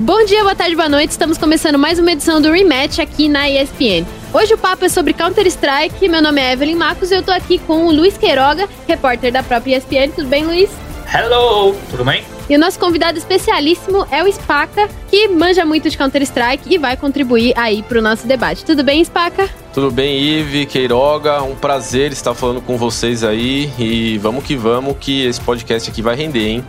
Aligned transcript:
Bom 0.00 0.24
dia, 0.24 0.42
boa 0.42 0.54
tarde, 0.54 0.74
boa 0.74 0.88
noite. 0.88 1.10
Estamos 1.10 1.36
começando 1.36 1.78
mais 1.78 1.98
uma 1.98 2.10
edição 2.10 2.40
do 2.40 2.50
Rematch 2.50 3.00
aqui 3.00 3.28
na 3.28 3.50
ESPN. 3.50 4.06
Hoje 4.32 4.54
o 4.54 4.56
papo 4.56 4.86
é 4.86 4.88
sobre 4.88 5.12
Counter-Strike. 5.12 6.08
Meu 6.08 6.22
nome 6.22 6.40
é 6.40 6.54
Evelyn 6.54 6.74
Marcos 6.74 7.10
e 7.10 7.16
eu 7.16 7.22
tô 7.22 7.30
aqui 7.30 7.58
com 7.58 7.86
o 7.86 7.92
Luiz 7.92 8.16
Queiroga, 8.16 8.66
repórter 8.88 9.30
da 9.30 9.42
própria 9.42 9.76
ESPN. 9.76 10.10
Tudo 10.16 10.26
bem, 10.26 10.46
Luiz? 10.46 10.70
Hello, 11.12 11.76
tudo 11.90 12.02
bem? 12.02 12.24
E 12.48 12.56
o 12.56 12.58
nosso 12.58 12.78
convidado 12.78 13.18
especialíssimo 13.18 14.06
é 14.10 14.24
o 14.24 14.32
Spaca, 14.32 14.88
que 15.10 15.28
manja 15.28 15.66
muito 15.66 15.90
de 15.90 15.98
Counter-Strike 15.98 16.74
e 16.74 16.78
vai 16.78 16.96
contribuir 16.96 17.52
aí 17.54 17.82
pro 17.82 18.00
nosso 18.00 18.26
debate. 18.26 18.64
Tudo 18.64 18.82
bem, 18.82 19.04
Spaca? 19.04 19.50
Tudo 19.74 19.90
bem, 19.90 20.18
Ive, 20.18 20.64
Queiroga, 20.64 21.42
um 21.42 21.54
prazer 21.54 22.10
estar 22.10 22.32
falando 22.32 22.62
com 22.62 22.78
vocês 22.78 23.22
aí 23.22 23.70
e 23.78 24.16
vamos 24.16 24.44
que 24.44 24.56
vamos 24.56 24.96
que 24.98 25.26
esse 25.26 25.42
podcast 25.42 25.90
aqui 25.90 26.00
vai 26.00 26.16
render, 26.16 26.46
hein? 26.48 26.64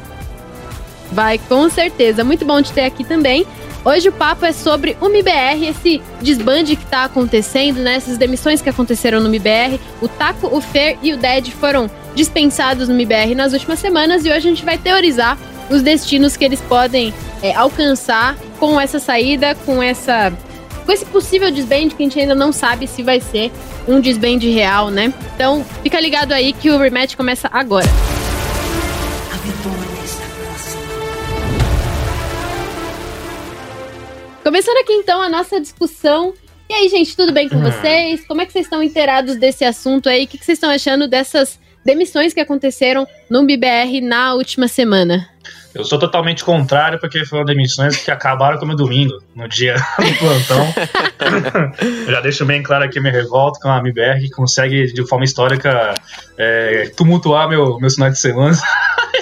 Vai, 1.12 1.38
com 1.38 1.70
certeza. 1.70 2.24
Muito 2.24 2.46
bom 2.46 2.62
te 2.62 2.72
ter 2.72 2.86
aqui 2.86 3.04
também. 3.04 3.46
Hoje 3.84 4.10
o 4.10 4.12
papo 4.12 4.46
é 4.46 4.52
sobre 4.52 4.96
o 5.02 5.10
MIBR, 5.10 5.68
esse 5.68 6.02
desbande 6.22 6.76
que 6.76 6.84
está 6.84 7.04
acontecendo, 7.06 7.78
né? 7.80 7.96
Essas 7.96 8.18
demissões 8.18 8.62
que 8.62 8.70
aconteceram 8.70 9.20
no 9.20 9.28
MIBR. 9.28 9.80
O 10.02 10.08
Taco, 10.08 10.56
o 10.56 10.62
Fer 10.62 11.00
e 11.02 11.14
o 11.14 11.18
Dead 11.18 11.50
foram 11.50 11.90
dispensados 12.14 12.88
no 12.88 12.94
MIBR 12.94 13.34
nas 13.36 13.54
últimas 13.54 13.80
semanas 13.80 14.24
e 14.24 14.30
hoje 14.30 14.38
a 14.38 14.52
gente 14.52 14.64
vai 14.64 14.78
teorizar 14.78 15.38
os 15.70 15.82
destinos 15.82 16.38
que 16.38 16.46
eles 16.46 16.62
podem 16.62 17.14
é, 17.42 17.56
alcançar 17.56 18.38
com 18.60 18.80
essa 18.80 19.00
saída, 19.00 19.56
com 19.66 19.82
essa 19.82 20.32
com 20.86 20.92
esse 20.92 21.06
possível 21.06 21.52
desband 21.52 21.90
que 21.90 21.96
a 22.00 22.04
gente 22.04 22.20
ainda 22.20 22.36
não 22.36 22.52
sabe 22.52 22.88
se 22.88 23.02
vai 23.04 23.20
ser 23.20 23.52
um 23.88 24.00
desband 24.00 24.40
real, 24.40 24.90
né? 24.90 25.14
Então, 25.36 25.66
fica 25.84 26.00
ligado 26.00 26.32
aí 26.34 26.54
que 26.54 26.70
o 26.70 26.78
rematch 26.78 27.16
começa 27.16 27.48
agora. 27.52 27.88
A 29.32 29.81
Começando 34.44 34.78
aqui 34.78 34.94
então 34.94 35.22
a 35.22 35.30
nossa 35.30 35.62
discussão. 35.62 36.34
E 36.68 36.74
aí, 36.74 36.90
gente, 36.90 37.16
tudo 37.16 37.32
bem 37.32 37.48
com 37.48 37.58
hum. 37.58 37.62
vocês? 37.62 38.26
Como 38.26 38.42
é 38.42 38.46
que 38.46 38.52
vocês 38.52 38.66
estão 38.66 38.82
inteirados 38.82 39.36
desse 39.36 39.64
assunto 39.64 40.10
aí? 40.10 40.24
O 40.24 40.28
que, 40.28 40.38
vocês 40.38 40.58
estão 40.58 40.70
achando 40.70 41.08
dessas 41.08 41.60
demissões 41.86 42.34
que 42.34 42.40
aconteceram 42.40 43.08
no 43.30 43.46
BBR 43.46 44.02
na 44.02 44.34
última 44.34 44.68
semana? 44.68 45.28
Eu 45.76 45.86
sou 45.86 46.00
totalmente 46.00 46.44
contrário, 46.44 47.00
porque 47.00 47.24
foram 47.24 47.46
demissões 47.46 47.98
que 47.98 48.12
acabaram 48.12 48.58
com 48.58 48.66
o 48.66 48.68
meu 48.68 48.76
domingo, 48.76 49.22
no 49.36 49.48
dia 49.48 49.76
do 50.00 50.18
plantão. 50.18 50.74
já 52.10 52.20
deixo 52.20 52.44
bem 52.46 52.64
claro 52.64 52.84
aqui 52.84 53.00
minha 53.00 53.14
revolta 53.14 53.60
com 53.62 53.70
a 53.70 53.78
MBR, 53.78 54.22
que 54.22 54.30
consegue, 54.32 54.92
de 54.92 55.08
forma 55.08 55.24
histórica, 55.24 55.94
é, 56.38 56.92
tumultuar 56.98 57.48
meu, 57.48 57.78
meu 57.80 57.90
final 57.90 58.10
de 58.10 58.20
semana. 58.20 58.58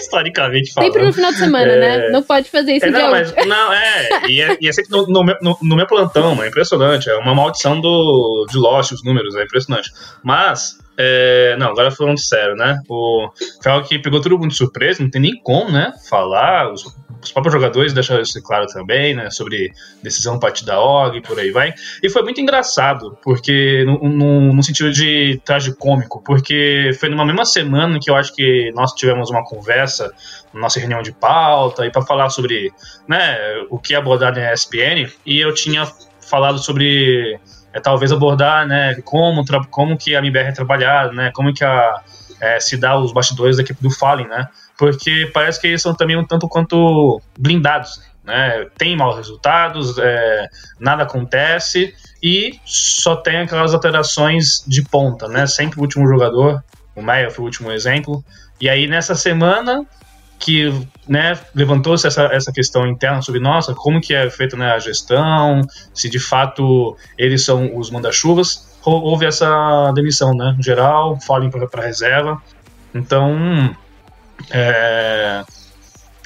Historicamente 0.10 0.74
falando. 0.74 0.92
Sempre 0.92 1.06
no 1.06 1.14
final 1.14 1.32
de 1.32 1.38
semana, 1.38 1.76
né? 1.76 1.96
é... 1.96 1.98
né? 2.00 2.10
Não 2.10 2.24
pode 2.24 2.50
fazer 2.50 2.74
isso 2.74 2.86
é, 2.86 2.90
não, 2.90 3.12
mas, 3.12 3.34
não, 3.46 3.74
é. 3.74 4.10
E 4.28 4.42
é, 4.42 4.58
e 4.60 4.68
é 4.68 4.72
sempre 4.72 4.92
no, 4.92 5.08
no, 5.08 5.24
meu, 5.24 5.36
no, 5.42 5.58
no, 5.62 5.76
meu 5.76 5.88
plantão, 5.88 6.42
é 6.44 6.48
impressionante. 6.48 7.10
É 7.10 7.16
uma 7.18 7.36
maldição 7.36 7.80
do, 7.80 8.46
de 8.50 8.58
Lost, 8.58 8.92
os 8.92 9.04
números, 9.04 9.36
é 9.36 9.44
impressionante. 9.44 9.92
Mas. 10.24 10.78
É, 11.02 11.56
não, 11.58 11.68
agora 11.68 11.92
falando 11.92 12.20
sério, 12.20 12.56
né? 12.56 12.78
O 12.90 13.30
algo 13.66 13.88
que 13.88 13.98
pegou 14.00 14.20
todo 14.20 14.38
mundo 14.38 14.50
de 14.50 14.58
surpresa, 14.58 15.02
não 15.02 15.10
tem 15.10 15.22
nem 15.22 15.42
como, 15.42 15.72
né? 15.72 15.94
Falar. 16.10 16.74
Os, 16.74 16.84
os 17.22 17.32
próprios 17.32 17.54
jogadores 17.54 17.94
deixaram 17.94 18.22
isso 18.22 18.42
claro 18.42 18.66
também, 18.68 19.16
né? 19.16 19.30
Sobre 19.30 19.72
decisão 20.02 20.40
partida 20.40 20.80
org 20.80 21.18
e 21.18 21.22
por 21.22 21.40
aí 21.40 21.52
vai. 21.52 21.74
E 22.02 22.10
foi 22.10 22.24
muito 22.24 22.40
engraçado, 22.40 23.18
porque 23.22 23.86
no, 23.86 24.62
sentido 24.64 24.92
de 24.92 25.42
traje 25.44 25.74
cômico, 25.76 26.22
porque 26.24 26.92
foi 27.00 27.10
numa 27.10 27.26
mesma 27.26 27.46
semana 27.46 28.00
que 28.00 28.10
eu 28.10 28.16
acho 28.16 28.34
que 28.34 28.72
nós 28.74 28.94
tivemos 28.94 29.30
uma 29.30 29.44
conversa 29.44 30.12
nossa 30.54 30.80
reunião 30.80 31.02
de 31.02 31.12
pauta 31.12 31.86
e 31.86 31.92
para 31.92 32.02
falar 32.02 32.30
sobre 32.30 32.72
né, 33.08 33.38
o 33.70 33.78
que 33.78 33.94
é 33.94 33.98
abordado 33.98 34.40
em 34.40 34.52
ESPN 34.52 35.12
e 35.26 35.40
eu 35.40 35.54
tinha 35.54 35.88
falado 36.22 36.58
sobre 36.58 37.40
é, 37.74 37.80
talvez 37.80 38.12
abordar 38.12 38.68
né, 38.68 38.96
como, 39.04 39.44
como 39.70 39.98
que 39.98 40.16
a 40.16 40.20
MBR 40.20 40.48
é 40.48 40.52
trabalhada, 40.52 41.12
né, 41.12 41.32
como 41.34 41.54
que 41.54 41.64
a, 41.64 42.02
é, 42.42 42.60
se 42.60 42.78
dá 42.78 42.98
os 42.98 43.12
bastidores 43.12 43.58
da 43.58 43.64
equipe 43.64 43.82
do 43.82 43.92
Fallen, 43.92 44.28
né, 44.28 44.48
porque 44.80 45.30
parece 45.34 45.60
que 45.60 45.68
eles 45.68 45.82
são 45.82 45.94
também 45.94 46.16
um 46.16 46.26
tanto 46.26 46.48
quanto 46.48 47.22
blindados, 47.38 48.02
né, 48.24 48.66
tem 48.78 48.96
maus 48.96 49.18
resultados, 49.18 49.98
é, 49.98 50.48
nada 50.80 51.04
acontece 51.04 51.94
e 52.24 52.58
só 52.64 53.18
tem 53.18 53.42
aquelas 53.42 53.74
alterações 53.74 54.64
de 54.66 54.82
ponta, 54.82 55.28
né, 55.28 55.46
sempre 55.46 55.80
o 55.80 55.82
último 55.82 56.08
jogador, 56.08 56.64
o 56.96 57.02
Meia 57.02 57.30
foi 57.30 57.44
o 57.44 57.46
último 57.46 57.70
exemplo, 57.74 58.24
e 58.62 58.70
aí 58.70 58.88
nessa 58.88 59.16
semana 59.16 59.86
que 60.40 60.74
né, 61.06 61.38
levantou-se 61.54 62.08
essa, 62.08 62.24
essa 62.28 62.50
questão 62.54 62.88
interna 62.88 63.22
sobre, 63.22 63.42
nossa, 63.42 63.76
como 63.76 64.00
que 64.00 64.14
é 64.14 64.30
feita 64.30 64.56
né, 64.56 64.72
a 64.72 64.80
gestão, 64.80 65.62
se 65.94 66.10
de 66.10 66.20
fato 66.20 66.96
eles 67.18 67.44
são 67.44 67.76
os 67.78 67.92
manda-chuvas. 67.92 68.80
Houve 68.82 69.26
essa 69.26 69.92
demissão, 69.94 70.32
né, 70.34 70.56
geral, 70.62 71.20
falem 71.20 71.50
para 71.50 71.84
reserva. 71.84 72.42
Então, 72.96 73.76
é, 74.52 75.44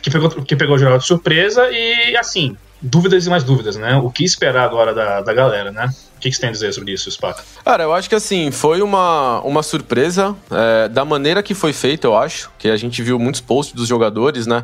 que, 0.02 0.10
pegou, 0.10 0.30
que 0.30 0.56
pegou 0.56 0.78
geral 0.78 0.98
de 0.98 1.06
surpresa 1.06 1.70
e, 1.72 2.16
assim, 2.18 2.58
dúvidas 2.82 3.26
e 3.26 3.30
mais 3.30 3.44
dúvidas, 3.44 3.78
né? 3.78 3.96
O 3.96 4.10
que 4.10 4.24
esperar 4.24 4.66
agora 4.66 4.94
da, 4.94 5.22
da 5.22 5.34
galera, 5.34 5.72
né? 5.72 5.90
O 6.16 6.20
que, 6.20 6.30
que 6.30 6.36
você 6.36 6.42
tem 6.42 6.50
a 6.50 6.54
dizer 6.54 6.74
sobre 6.74 6.94
isso, 6.94 7.10
Spaca? 7.10 7.44
Cara, 7.64 7.84
eu 7.84 7.94
acho 7.94 8.10
que 8.10 8.16
assim, 8.16 8.52
foi 8.52 8.82
uma, 8.82 9.42
uma 9.42 9.64
surpresa 9.64 10.36
é, 10.52 10.88
da 10.90 11.04
maneira 11.04 11.42
que 11.42 11.54
foi 11.54 11.74
feita, 11.74 12.08
eu 12.08 12.16
acho. 12.16 12.52
Que 12.58 12.70
a 12.70 12.78
gente 12.78 13.02
viu 13.02 13.18
muitos 13.18 13.42
posts 13.42 13.74
dos 13.74 13.88
jogadores, 13.88 14.46
né? 14.46 14.64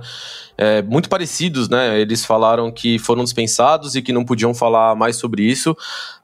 É, 0.61 0.81
muito 0.81 1.07
parecidos, 1.07 1.69
né? 1.69 2.01
Eles 2.01 2.25
falaram 2.25 2.69
que 2.69 2.99
foram 2.99 3.23
dispensados 3.23 3.95
e 3.95 4.01
que 4.01 4.11
não 4.11 4.25
podiam 4.25 4.53
falar 4.53 4.93
mais 4.93 5.15
sobre 5.15 5.41
isso, 5.41 5.73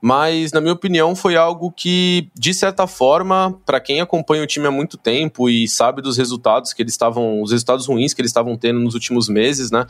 mas 0.01 0.51
na 0.51 0.59
minha 0.59 0.73
opinião 0.73 1.16
foi 1.16 1.38
algo 1.38 1.72
que, 1.72 2.28
de 2.35 2.53
certa 2.53 2.85
forma, 2.85 3.57
para 3.66 3.79
quem 3.79 4.01
acompanha 4.01 4.44
o 4.44 4.45
time 4.45 4.68
há 4.68 4.72
muito 4.72 4.97
tempo 4.97 5.50
e 5.50 5.69
sabe 5.69 6.01
dos 6.01 6.18
resultados 6.18 6.74
que 6.74 6.81
eles 6.84 6.91
estavam, 6.91 7.41
os 7.41 7.51
resultados 7.51 7.88
ruins 7.88 8.13
que 8.13 8.19
eles 8.19 8.29
estavam 8.29 8.57
tendo 8.57 8.78
nos 8.81 8.94
últimos 8.94 9.29
meses, 9.29 9.72
né? 9.72 9.88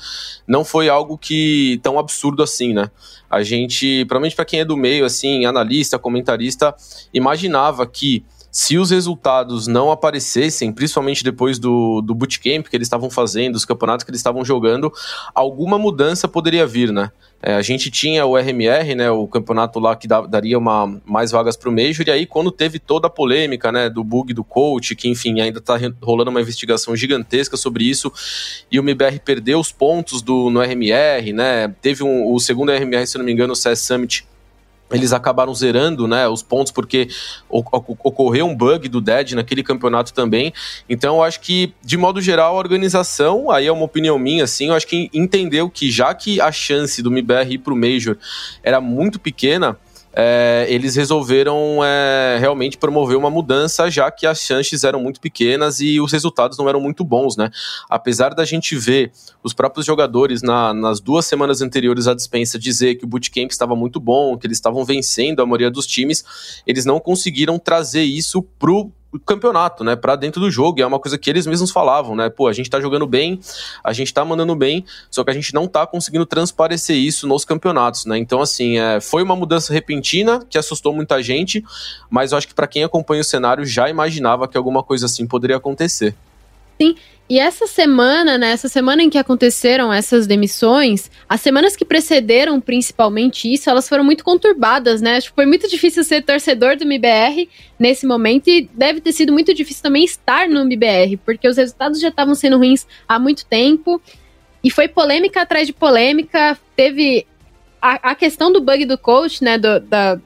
Não 0.47 0.63
foi 0.63 0.89
algo 0.89 1.17
que 1.17 1.79
tão 1.81 1.97
absurdo 1.97 2.43
assim, 2.43 2.71
né? 2.71 2.91
A 3.27 3.41
gente, 3.41 4.05
provavelmente 4.05 4.35
para 4.35 4.45
quem 4.45 4.59
é 4.59 4.65
do 4.65 4.77
meio, 4.77 5.05
assim, 5.05 5.45
analista, 5.45 5.97
comentarista, 5.97 6.75
imaginava 7.11 7.83
que 7.87 8.23
se 8.55 8.77
os 8.77 8.89
resultados 8.89 9.67
não 9.67 9.91
aparecessem, 9.91 10.71
principalmente 10.71 11.25
depois 11.25 11.59
do, 11.59 11.99
do 11.99 12.15
bootcamp 12.15 12.69
que 12.69 12.77
eles 12.77 12.85
estavam 12.85 13.09
fazendo, 13.09 13.57
os 13.57 13.65
campeonatos 13.65 14.05
que 14.05 14.09
eles 14.09 14.21
estavam 14.21 14.45
jogando, 14.45 14.93
alguma 15.33 15.77
mudança 15.77 16.25
poderia 16.25 16.65
vir, 16.65 16.89
né? 16.89 17.11
É, 17.43 17.55
a 17.55 17.61
gente 17.61 17.91
tinha 17.91 18.25
o 18.25 18.37
RMR, 18.37 18.95
né, 18.95 19.11
o 19.11 19.27
campeonato 19.27 19.77
lá 19.77 19.93
que 19.93 20.07
daria 20.07 20.57
uma, 20.57 21.01
mais 21.05 21.31
vagas 21.31 21.57
para 21.57 21.69
o 21.69 21.71
Major, 21.71 22.07
e 22.07 22.11
aí 22.11 22.25
quando 22.25 22.49
teve 22.49 22.79
toda 22.79 23.07
a 23.07 23.09
polêmica 23.09 23.73
né, 23.73 23.89
do 23.89 24.05
bug 24.05 24.33
do 24.33 24.43
coach, 24.43 24.95
que 24.95 25.09
enfim, 25.09 25.41
ainda 25.41 25.59
está 25.59 25.77
rolando 26.01 26.31
uma 26.31 26.39
investigação 26.39 26.95
gigantesca 26.95 27.57
sobre 27.57 27.83
isso, 27.83 28.09
e 28.71 28.79
o 28.79 28.81
MBR 28.81 29.19
perdeu 29.19 29.59
os 29.59 29.73
pontos 29.73 30.21
do, 30.21 30.49
no 30.49 30.61
RMR, 30.61 31.33
né, 31.33 31.67
teve 31.81 32.05
um, 32.05 32.33
o 32.33 32.39
segundo 32.39 32.71
RMR, 32.71 33.05
se 33.05 33.17
não 33.17 33.25
me 33.25 33.33
engano, 33.33 33.51
o 33.51 33.55
CS 33.55 33.81
Summit, 33.81 34.25
eles 34.91 35.13
acabaram 35.13 35.53
zerando 35.53 36.07
né, 36.07 36.27
os 36.27 36.43
pontos 36.43 36.71
porque 36.71 37.07
ocorreu 37.49 38.45
um 38.45 38.55
bug 38.55 38.87
do 38.87 39.01
Dead 39.01 39.31
naquele 39.31 39.63
campeonato 39.63 40.13
também. 40.13 40.53
Então, 40.87 41.15
eu 41.17 41.23
acho 41.23 41.39
que, 41.39 41.73
de 41.83 41.97
modo 41.97 42.21
geral, 42.21 42.55
a 42.55 42.59
organização, 42.59 43.49
aí 43.49 43.65
é 43.67 43.71
uma 43.71 43.83
opinião 43.85 44.19
minha, 44.19 44.43
assim, 44.43 44.67
eu 44.67 44.73
acho 44.75 44.87
que 44.87 45.09
entendeu 45.13 45.69
que 45.69 45.89
já 45.89 46.13
que 46.13 46.39
a 46.39 46.51
chance 46.51 47.01
do 47.01 47.09
MBR 47.09 47.53
ir 47.53 47.57
para 47.59 47.73
o 47.73 47.77
Major 47.77 48.17
era 48.63 48.79
muito 48.79 49.19
pequena, 49.19 49.77
é, 50.15 50.65
eles 50.69 50.95
resolveram 50.95 51.83
é, 51.83 52.37
realmente 52.39 52.77
promover 52.77 53.17
uma 53.17 53.29
mudança, 53.29 53.89
já 53.91 54.09
que 54.09 54.25
as 54.25 54.39
chances 54.39 54.85
eram 54.85 55.01
muito 55.01 55.19
pequenas 55.19 55.81
e 55.81 55.99
os 55.99 56.11
resultados 56.11 56.57
não 56.57 56.69
eram 56.69 56.79
muito 56.79 57.03
bons, 57.03 57.35
né? 57.35 57.51
Apesar 57.89 58.33
da 58.33 58.45
gente 58.45 58.75
ver 58.77 59.11
os 59.43 59.53
próprios 59.53 59.85
jogadores 59.85 60.41
na, 60.41 60.73
nas 60.73 61.01
duas 61.01 61.25
semanas 61.25 61.61
anteriores 61.61 62.07
à 62.07 62.13
dispensa 62.13 62.57
dizer 62.57 62.95
que 62.95 63.03
o 63.03 63.07
bootcamp 63.07 63.51
estava 63.51 63.75
muito 63.75 63.99
bom, 63.99 64.37
que 64.37 64.47
eles 64.47 64.57
estavam 64.57 64.85
vencendo 64.85 65.41
a 65.41 65.45
maioria 65.45 65.69
dos 65.69 65.85
times, 65.85 66.23
eles 66.65 66.85
não 66.85 66.99
conseguiram 66.99 67.59
trazer 67.59 68.03
isso 68.03 68.41
pro 68.41 68.89
campeonato, 69.19 69.83
né, 69.83 69.95
para 69.95 70.15
dentro 70.15 70.41
do 70.41 70.49
jogo. 70.49 70.79
E 70.79 70.81
é 70.81 70.87
uma 70.87 70.99
coisa 70.99 71.17
que 71.17 71.29
eles 71.29 71.45
mesmos 71.45 71.71
falavam, 71.71 72.15
né? 72.15 72.29
Pô, 72.29 72.47
a 72.47 72.53
gente 72.53 72.69
tá 72.69 72.79
jogando 72.79 73.05
bem, 73.05 73.39
a 73.83 73.93
gente 73.93 74.13
tá 74.13 74.23
mandando 74.23 74.55
bem, 74.55 74.85
só 75.11 75.23
que 75.23 75.31
a 75.31 75.33
gente 75.33 75.53
não 75.53 75.67
tá 75.67 75.85
conseguindo 75.85 76.25
transparecer 76.25 76.95
isso 76.95 77.27
nos 77.27 77.45
campeonatos, 77.45 78.05
né? 78.05 78.17
Então, 78.17 78.41
assim, 78.41 78.77
é, 78.77 78.99
foi 78.99 79.23
uma 79.23 79.35
mudança 79.35 79.73
repentina 79.73 80.45
que 80.49 80.57
assustou 80.57 80.93
muita 80.93 81.21
gente, 81.21 81.63
mas 82.09 82.31
eu 82.31 82.37
acho 82.37 82.47
que 82.47 82.53
para 82.53 82.67
quem 82.67 82.83
acompanha 82.83 83.21
o 83.21 83.25
cenário 83.25 83.65
já 83.65 83.89
imaginava 83.89 84.47
que 84.47 84.57
alguma 84.57 84.83
coisa 84.83 85.05
assim 85.05 85.25
poderia 85.27 85.57
acontecer. 85.57 86.15
Sim, 86.79 86.95
e 87.27 87.39
essa 87.39 87.65
semana, 87.65 88.37
né, 88.37 88.51
essa 88.51 88.67
semana 88.67 89.01
em 89.01 89.09
que 89.09 89.17
aconteceram 89.17 89.91
essas 89.91 90.27
demissões, 90.27 91.09
as 91.27 91.41
semanas 91.41 91.75
que 91.75 91.83
precederam 91.83 92.61
principalmente 92.61 93.51
isso, 93.51 93.67
elas 93.67 93.89
foram 93.89 94.03
muito 94.03 94.23
conturbadas, 94.23 95.01
né? 95.01 95.17
Acho 95.17 95.29
que 95.29 95.35
foi 95.35 95.47
muito 95.47 95.67
difícil 95.67 96.03
ser 96.03 96.21
torcedor 96.21 96.75
do 96.75 96.83
MBR 96.83 97.49
nesse 97.79 98.05
momento 98.05 98.47
e 98.47 98.69
deve 98.73 99.01
ter 99.01 99.11
sido 99.11 99.33
muito 99.33 99.55
difícil 99.55 99.81
também 99.81 100.03
estar 100.03 100.47
no 100.47 100.61
MBR, 100.61 101.17
porque 101.17 101.47
os 101.47 101.57
resultados 101.57 101.99
já 101.99 102.09
estavam 102.09 102.35
sendo 102.35 102.57
ruins 102.57 102.85
há 103.07 103.17
muito 103.17 103.43
tempo. 103.45 103.99
E 104.63 104.69
foi 104.69 104.87
polêmica 104.87 105.41
atrás 105.41 105.65
de 105.65 105.73
polêmica. 105.73 106.57
Teve 106.75 107.25
a, 107.81 108.11
a 108.11 108.15
questão 108.15 108.51
do 108.51 108.61
bug 108.61 108.85
do 108.85 108.99
coach, 108.99 109.43
né? 109.43 109.57
Do, 109.57 109.79
da, 109.79 110.19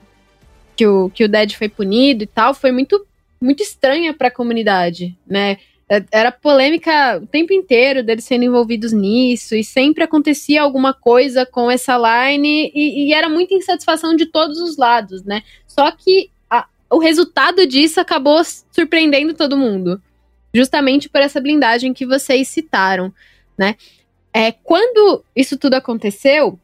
que, 0.76 0.86
o, 0.86 1.10
que 1.10 1.24
o 1.24 1.30
Dead 1.30 1.54
foi 1.54 1.70
punido 1.70 2.24
e 2.24 2.28
tal, 2.28 2.54
foi 2.54 2.72
muito, 2.72 3.06
muito 3.40 3.64
estranha 3.64 4.14
para 4.14 4.30
a 4.30 4.32
comunidade, 4.32 5.18
né? 5.26 5.58
É, 5.92 6.06
era 6.12 6.32
polêmica 6.32 7.18
o 7.18 7.26
tempo 7.26 7.52
inteiro 7.52 8.04
deles 8.04 8.24
sendo 8.24 8.44
envolvidos 8.46 8.94
nisso, 8.94 9.56
e 9.56 9.64
sempre 9.64 10.04
acontecia 10.04 10.62
alguma 10.62 10.94
coisa 10.94 11.48
com 11.48 11.70
essa 11.70 11.98
line, 11.98 12.72
e, 12.76 13.08
e 13.08 13.14
era 13.14 13.28
muita 13.28 13.56
insatisfação 13.56 14.16
de 14.16 14.28
todos 14.28 14.60
os 14.60 14.78
lados, 14.78 15.24
né? 15.24 15.42
Só 15.66 15.90
que 15.92 16.30
a, 16.48 16.68
o 16.92 17.00
resultado 17.00 17.66
disso 17.66 18.00
acabou 18.00 18.40
surpreendendo 18.72 19.34
todo 19.34 19.58
mundo, 19.58 20.00
justamente 20.54 21.10
por 21.10 21.22
essa 21.22 21.42
blindagem 21.42 21.92
que 21.92 22.06
vocês 22.06 22.48
citaram, 22.48 23.12
né? 23.58 23.76
É, 24.32 24.52
quando 24.52 25.24
isso 25.36 25.58
tudo 25.58 25.74
aconteceu, 25.74 26.60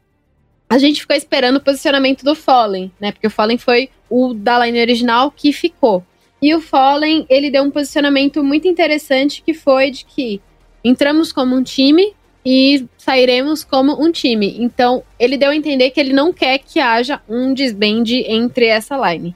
a 0.68 0.78
gente 0.78 1.00
ficou 1.00 1.16
esperando 1.16 1.56
o 1.56 1.60
posicionamento 1.60 2.24
do 2.24 2.36
Fallen, 2.36 2.92
né? 3.00 3.10
Porque 3.10 3.26
o 3.26 3.30
Fallen 3.30 3.58
foi 3.58 3.90
o 4.08 4.32
da 4.32 4.64
line 4.64 4.80
original 4.80 5.32
que 5.32 5.52
ficou. 5.52 6.04
E 6.40 6.54
o 6.54 6.60
Fallen, 6.60 7.26
ele 7.28 7.50
deu 7.50 7.62
um 7.62 7.70
posicionamento 7.70 8.42
muito 8.44 8.68
interessante 8.68 9.42
que 9.42 9.54
foi 9.54 9.90
de 9.90 10.04
que 10.04 10.40
entramos 10.84 11.32
como 11.32 11.56
um 11.56 11.62
time 11.62 12.14
e 12.44 12.86
sairemos 12.96 13.64
como 13.64 14.00
um 14.00 14.12
time. 14.12 14.56
Então, 14.60 15.02
ele 15.18 15.36
deu 15.36 15.50
a 15.50 15.56
entender 15.56 15.90
que 15.90 15.98
ele 15.98 16.12
não 16.12 16.32
quer 16.32 16.58
que 16.58 16.78
haja 16.78 17.20
um 17.28 17.52
desband 17.52 18.04
entre 18.08 18.66
essa 18.66 18.96
line. 18.96 19.34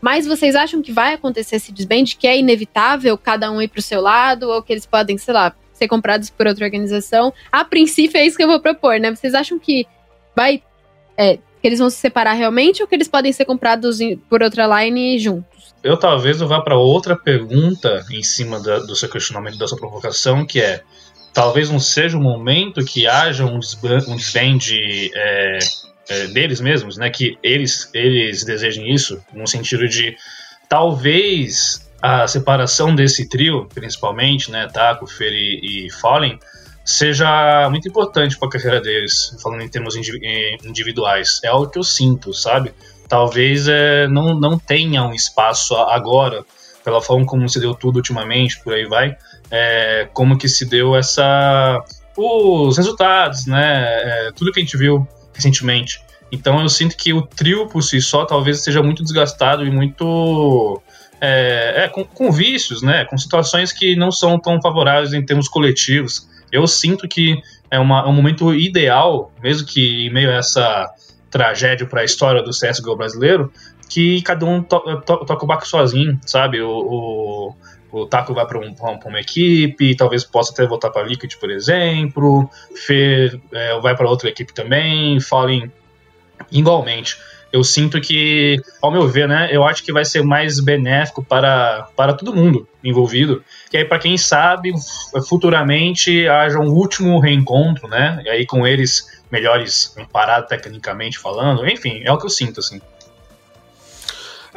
Mas 0.00 0.26
vocês 0.26 0.54
acham 0.54 0.80
que 0.80 0.92
vai 0.92 1.14
acontecer 1.14 1.56
esse 1.56 1.72
desband, 1.72 2.04
que 2.18 2.26
é 2.26 2.38
inevitável 2.38 3.18
cada 3.18 3.50
um 3.50 3.60
ir 3.60 3.68
pro 3.68 3.82
seu 3.82 4.00
lado, 4.00 4.48
ou 4.48 4.62
que 4.62 4.72
eles 4.72 4.86
podem, 4.86 5.18
sei 5.18 5.34
lá, 5.34 5.54
ser 5.74 5.88
comprados 5.88 6.30
por 6.30 6.46
outra 6.46 6.64
organização? 6.64 7.34
A 7.50 7.64
princípio 7.64 8.18
é 8.18 8.24
isso 8.24 8.36
que 8.36 8.44
eu 8.44 8.48
vou 8.48 8.60
propor, 8.60 8.98
né? 8.98 9.14
Vocês 9.14 9.34
acham 9.34 9.58
que 9.58 9.86
vai. 10.34 10.62
É, 11.16 11.36
que 11.60 11.66
eles 11.66 11.80
vão 11.80 11.90
se 11.90 11.96
separar 11.96 12.34
realmente 12.34 12.80
ou 12.80 12.88
que 12.88 12.94
eles 12.94 13.08
podem 13.08 13.32
ser 13.32 13.44
comprados 13.44 13.98
por 14.30 14.42
outra 14.42 14.84
line 14.84 15.18
juntos? 15.18 15.57
Eu 15.82 15.96
talvez 15.96 16.40
eu 16.40 16.48
vá 16.48 16.60
para 16.60 16.76
outra 16.76 17.16
pergunta 17.16 18.04
em 18.10 18.22
cima 18.22 18.60
da, 18.60 18.80
do 18.80 18.96
seu 18.96 19.08
questionamento, 19.08 19.58
da 19.58 19.68
sua 19.68 19.78
provocação, 19.78 20.44
que 20.44 20.60
é 20.60 20.82
talvez 21.32 21.70
não 21.70 21.78
seja 21.78 22.16
o 22.16 22.20
momento 22.20 22.84
que 22.84 23.06
haja 23.06 23.44
um, 23.44 23.56
um 23.56 24.16
desband 24.16 24.58
é, 25.14 25.58
é, 26.08 26.26
deles 26.26 26.60
mesmos, 26.60 26.96
né? 26.96 27.10
Que 27.10 27.38
eles, 27.42 27.88
eles 27.94 28.44
desejem 28.44 28.92
isso, 28.92 29.22
no 29.32 29.46
sentido 29.46 29.88
de 29.88 30.16
talvez 30.68 31.88
a 32.02 32.26
separação 32.26 32.94
desse 32.94 33.28
trio, 33.28 33.68
principalmente, 33.72 34.50
né? 34.50 34.66
Taco, 34.66 35.06
Fer 35.06 35.32
e, 35.32 35.86
e 35.86 35.90
Fallen, 35.90 36.38
seja 36.84 37.68
muito 37.70 37.88
importante 37.88 38.38
para 38.38 38.48
a 38.48 38.50
carreira 38.50 38.80
deles, 38.80 39.36
falando 39.42 39.62
em 39.62 39.68
termos 39.68 39.94
individuais. 39.96 41.40
É 41.44 41.48
algo 41.48 41.68
que 41.68 41.78
eu 41.78 41.84
sinto, 41.84 42.32
sabe? 42.32 42.72
Talvez 43.08 43.66
é, 43.66 44.06
não, 44.06 44.38
não 44.38 44.58
tenha 44.58 45.02
um 45.02 45.12
espaço 45.12 45.74
agora, 45.74 46.44
pela 46.84 47.00
forma 47.00 47.24
como 47.24 47.48
se 47.48 47.58
deu 47.58 47.74
tudo 47.74 47.96
ultimamente, 47.96 48.60
por 48.62 48.74
aí 48.74 48.84
vai, 48.86 49.16
é, 49.50 50.08
como 50.12 50.36
que 50.36 50.48
se 50.48 50.64
deu 50.66 50.94
essa 50.94 51.82
os 52.16 52.76
resultados, 52.76 53.46
né, 53.46 53.84
é, 53.84 54.32
tudo 54.34 54.52
que 54.52 54.58
a 54.58 54.62
gente 54.62 54.76
viu 54.76 55.06
recentemente. 55.32 56.00
Então 56.32 56.60
eu 56.60 56.68
sinto 56.68 56.96
que 56.96 57.12
o 57.12 57.22
trio 57.22 57.68
por 57.68 57.82
si 57.82 58.00
só 58.00 58.24
talvez 58.24 58.62
seja 58.62 58.82
muito 58.82 59.02
desgastado 59.02 59.64
e 59.64 59.70
muito 59.70 60.82
é, 61.20 61.84
é 61.84 61.88
com, 61.88 62.04
com, 62.04 62.30
vícios, 62.30 62.82
né, 62.82 63.04
com 63.04 63.16
situações 63.16 63.72
que 63.72 63.94
não 63.96 64.10
são 64.10 64.38
tão 64.38 64.60
favoráveis 64.60 65.12
em 65.12 65.24
termos 65.24 65.48
coletivos. 65.48 66.28
Eu 66.50 66.66
sinto 66.66 67.06
que 67.06 67.40
é 67.70 67.78
uma, 67.78 68.06
um 68.08 68.12
momento 68.12 68.52
ideal, 68.54 69.32
mesmo 69.42 69.66
que 69.66 70.06
em 70.06 70.10
meio 70.10 70.30
a 70.30 70.34
essa 70.34 70.92
tragédia 71.30 71.86
para 71.86 72.00
a 72.00 72.04
história 72.04 72.42
do 72.42 72.50
CSGO 72.50 72.96
brasileiro, 72.96 73.52
que 73.88 74.22
cada 74.22 74.44
um 74.44 74.62
to 74.62 74.80
to 75.00 75.24
toca 75.24 75.44
o 75.44 75.46
barco 75.46 75.66
sozinho, 75.66 76.18
sabe? 76.26 76.60
O, 76.60 76.70
o, 76.70 78.00
o 78.00 78.06
Taco 78.06 78.34
vai 78.34 78.46
para 78.46 78.58
um, 78.58 78.74
uma 79.06 79.20
equipe, 79.20 79.96
talvez 79.96 80.24
possa 80.24 80.52
até 80.52 80.66
voltar 80.66 80.90
para 80.90 81.02
a 81.02 81.04
Liquid, 81.06 81.34
por 81.36 81.50
exemplo, 81.50 82.48
Fer 82.86 83.40
é, 83.52 83.80
vai 83.80 83.96
para 83.96 84.08
outra 84.08 84.28
equipe 84.28 84.52
também, 84.52 85.20
Fallen 85.20 85.72
igualmente. 86.50 87.16
Eu 87.50 87.64
sinto 87.64 87.98
que, 87.98 88.60
ao 88.82 88.90
meu 88.90 89.08
ver, 89.08 89.26
né, 89.26 89.48
eu 89.50 89.64
acho 89.64 89.82
que 89.82 89.90
vai 89.90 90.04
ser 90.04 90.22
mais 90.22 90.60
benéfico 90.60 91.24
para, 91.24 91.88
para 91.96 92.12
todo 92.12 92.34
mundo 92.34 92.68
envolvido. 92.84 93.42
E 93.72 93.78
aí, 93.78 93.84
para 93.86 93.98
quem 93.98 94.18
sabe, 94.18 94.70
futuramente 95.26 96.28
haja 96.28 96.58
um 96.58 96.68
último 96.68 97.18
reencontro, 97.18 97.88
né? 97.88 98.20
E 98.24 98.28
aí 98.28 98.46
com 98.46 98.66
eles 98.66 99.17
melhores 99.30 99.86
comparado 99.86 100.46
tecnicamente 100.46 101.18
falando. 101.18 101.66
Enfim, 101.68 102.02
é 102.04 102.12
o 102.12 102.18
que 102.18 102.26
eu 102.26 102.30
sinto, 102.30 102.60
assim. 102.60 102.80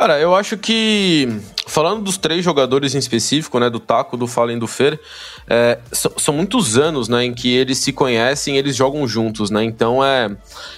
Cara, 0.01 0.19
eu 0.19 0.33
acho 0.33 0.57
que, 0.57 1.29
falando 1.67 2.01
dos 2.01 2.17
três 2.17 2.43
jogadores 2.43 2.95
em 2.95 2.97
específico, 2.97 3.59
né, 3.59 3.69
do 3.69 3.79
Taco, 3.79 4.17
do 4.17 4.25
Fallen 4.25 4.57
e 4.57 4.59
do 4.59 4.65
Fer, 4.65 4.99
é, 5.47 5.77
são, 5.91 6.11
são, 6.17 6.33
muitos 6.33 6.75
anos, 6.75 7.07
né, 7.07 7.23
em 7.23 7.31
que 7.35 7.53
eles 7.53 7.77
se 7.77 7.93
conhecem 7.93 8.57
eles 8.57 8.75
jogam 8.75 9.07
juntos, 9.07 9.51
né, 9.51 9.63
então 9.63 10.03
é, 10.03 10.35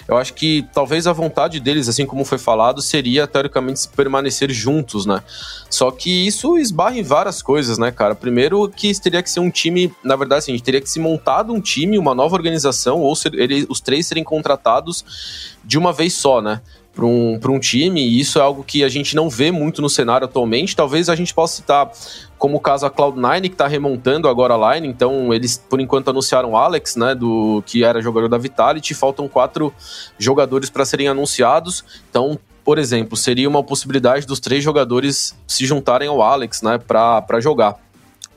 eu 0.10 0.18
acho 0.18 0.34
que 0.34 0.68
talvez 0.74 1.08
a 1.08 1.14
vontade 1.14 1.62
deles, 1.62 1.88
assim 1.88 2.06
como 2.06 2.26
foi 2.26 2.38
falado, 2.38 2.82
seria, 2.82 3.26
teoricamente, 3.26 3.88
permanecer 3.96 4.52
juntos, 4.52 5.06
né, 5.06 5.24
só 5.70 5.90
que 5.90 6.28
isso 6.28 6.58
esbarra 6.58 6.98
em 6.98 7.04
várias 7.04 7.42
coisas, 7.42 7.78
né, 7.78 7.92
cara, 7.92 8.16
primeiro 8.16 8.68
que 8.68 8.92
teria 9.00 9.24
que 9.24 9.32
ser 9.32 9.40
um 9.40 9.50
time, 9.50 9.90
na 10.04 10.18
verdade, 10.18 10.40
assim, 10.40 10.60
teria 10.60 10.82
que 10.82 10.90
se 10.90 11.00
montado 11.00 11.54
um 11.54 11.62
time, 11.62 11.98
uma 11.98 12.14
nova 12.14 12.36
organização, 12.36 13.00
ou 13.00 13.16
ser, 13.16 13.34
ele, 13.36 13.66
os 13.70 13.80
três 13.80 14.06
serem 14.06 14.26
contratados 14.26 15.56
de 15.64 15.78
uma 15.78 15.94
vez 15.94 16.12
só, 16.12 16.42
né, 16.42 16.60
para 16.94 17.06
um, 17.06 17.40
um 17.44 17.60
time, 17.60 18.02
e 18.02 18.20
isso 18.20 18.38
é 18.38 18.42
algo 18.42 18.64
que 18.64 18.84
a 18.84 18.90
gente 18.90 19.16
não 19.16 19.30
vê 19.30 19.52
muito 19.52 19.82
no 19.82 19.90
cenário 19.90 20.26
atualmente. 20.26 20.76
Talvez 20.76 21.10
a 21.10 21.16
gente 21.16 21.34
possa 21.34 21.56
citar 21.56 21.92
como 22.38 22.58
o 22.58 22.60
caso 22.60 22.86
a 22.86 22.92
Cloud9, 22.92 23.42
que 23.42 23.48
está 23.48 23.68
remontando 23.68 24.28
agora 24.28 24.54
a 24.54 24.76
line, 24.76 24.88
então 24.88 25.34
eles 25.34 25.58
por 25.70 25.80
enquanto 25.80 26.10
anunciaram 26.10 26.52
o 26.52 26.58
Alex, 26.58 26.96
né, 26.96 27.16
do 27.16 27.64
que 27.66 27.84
era 27.84 28.02
jogador 28.02 28.28
da 28.28 28.38
Vitality, 28.38 28.94
faltam 28.94 29.28
quatro 29.28 29.74
jogadores 30.20 30.70
para 30.70 30.86
serem 30.86 31.08
anunciados, 31.08 31.84
então 32.10 32.38
por 32.64 32.78
exemplo, 32.78 33.18
seria 33.18 33.50
uma 33.50 33.62
possibilidade 33.62 34.26
dos 34.26 34.40
três 34.40 34.64
jogadores 34.64 35.38
se 35.46 35.66
juntarem 35.66 36.08
ao 36.08 36.22
Alex, 36.22 36.62
né, 36.62 36.78
para 36.78 37.40
jogar. 37.42 37.78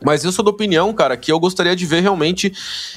Mas 0.05 0.25
eu 0.25 0.33
sou 0.33 0.45
da 0.45 0.51
opinião, 0.51 0.93
cara, 0.93 1.17
que 1.17 1.33
eu 1.33 1.41
gostaria 1.41 1.75
de 1.75 1.87
ver 1.87 2.01
realmente 2.01 2.53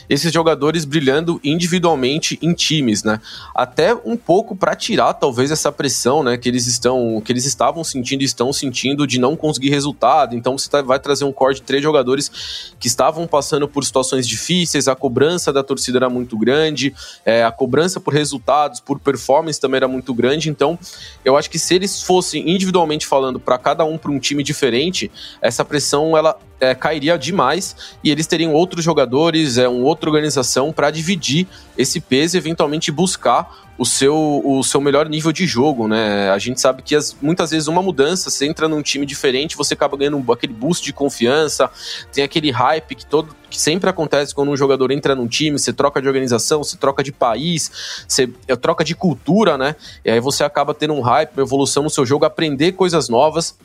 esses 0.10 0.32
jogadores 0.34 0.84
brilhando 0.84 1.40
individualmente 1.44 2.38
em 2.42 2.54
times, 2.54 3.04
né? 3.04 3.22
Até 3.56 3.94
um 3.94 4.18
pouco 4.18 4.56
para 4.56 4.76
tirar 4.76 5.14
talvez 5.14 5.50
essa 5.50 5.72
pressão, 5.72 6.24
né, 6.24 6.38
que 6.38 6.50
eles 6.50 6.68
estão, 6.68 7.22
que 7.24 7.32
eles 7.32 7.46
estavam 7.46 7.84
sentindo 7.84 8.22
estão 8.22 8.52
sentindo 8.52 9.08
de 9.08 9.20
não 9.20 9.36
conseguir 9.36 9.70
resultado. 9.70 10.36
Então 10.36 10.58
você 10.58 10.70
tá, 10.70 10.82
vai 10.82 11.00
trazer 11.00 11.24
um 11.24 11.32
core 11.32 11.56
de 11.56 11.62
três 11.62 11.82
jogadores 11.82 12.74
que 12.80 12.88
estavam 12.88 13.26
passando 13.26 13.68
por 13.68 13.86
situações 13.86 14.28
difíceis, 14.28 14.88
a 14.88 14.96
cobrança 14.96 15.54
da 15.54 15.64
torcida 15.64 16.00
era 16.00 16.10
muito 16.10 16.38
grande, 16.38 16.94
é, 17.26 17.44
a 17.44 17.52
cobrança 17.52 18.00
por 18.00 18.14
resultados, 18.14 18.80
por 18.80 19.00
performance 19.00 19.60
também 19.60 19.78
era 19.78 19.88
muito 19.88 20.14
grande. 20.14 20.50
Então 20.50 20.78
eu 21.24 21.38
acho 21.38 21.50
que 21.50 21.58
se 21.58 21.74
eles 21.76 22.02
fossem 22.02 22.50
individualmente 22.50 23.08
falando 23.08 23.40
para 23.40 23.58
cada 23.58 23.86
um 23.86 23.98
para 23.98 24.12
um 24.12 24.20
time 24.20 24.44
diferente, 24.44 25.10
essa 25.42 25.64
pressão 25.64 26.18
ela 26.18 26.38
é, 26.60 26.76
cairia 26.90 27.18
demais 27.18 27.76
e 28.04 28.10
eles 28.10 28.26
teriam 28.26 28.54
outros 28.54 28.84
jogadores, 28.84 29.58
é, 29.58 29.68
uma 29.68 29.86
outra 29.86 30.10
organização 30.10 30.74
para 30.74 30.90
dividir 30.90 31.48
esse 31.78 32.00
peso 32.00 32.36
e 32.36 32.40
eventualmente 32.40 32.92
buscar 32.92 33.70
o 33.78 33.86
seu, 33.86 34.42
o 34.44 34.62
seu 34.62 34.82
melhor 34.82 35.08
nível 35.08 35.32
de 35.32 35.48
jogo, 35.48 35.88
né? 35.88 36.30
A 36.32 36.38
gente 36.38 36.60
sabe 36.60 36.82
que 36.82 36.94
as, 36.94 37.16
muitas 37.22 37.52
vezes 37.52 37.70
uma 37.70 37.82
mudança, 37.82 38.30
você 38.30 38.46
entra 38.46 38.68
num 38.68 38.82
time 38.82 39.06
diferente, 39.06 39.56
você 39.56 39.74
acaba 39.74 39.96
ganhando 39.96 40.34
aquele 40.34 40.52
boost 40.52 40.84
de 40.84 40.92
confiança, 40.92 41.72
tem 42.12 42.22
aquele 42.22 42.52
hype 42.52 42.94
que 42.94 43.06
todo 43.06 43.34
que 43.50 43.60
sempre 43.60 43.90
acontece 43.90 44.36
quando 44.36 44.52
um 44.52 44.58
jogador 44.58 44.92
entra 44.92 45.16
num 45.16 45.28
time, 45.28 45.58
você 45.58 45.72
troca 45.72 46.02
de 46.02 46.08
organização, 46.08 46.62
você 46.62 46.76
troca 46.76 47.02
de 47.02 47.12
país, 47.12 48.04
você 48.06 48.30
é, 48.50 48.56
troca 48.56 48.84
de 48.84 48.94
cultura, 48.94 49.58
né? 49.58 49.76
E 50.04 50.12
aí 50.12 50.20
você 50.20 50.44
acaba 50.44 50.74
tendo 50.74 50.94
um 50.94 51.02
hype, 51.02 51.32
uma 51.38 51.44
evolução 51.44 51.84
no 51.84 51.90
seu 51.90 52.06
jogo, 52.06 52.26
aprender 52.26 52.74
coisas 52.74 53.08
novas 53.08 53.56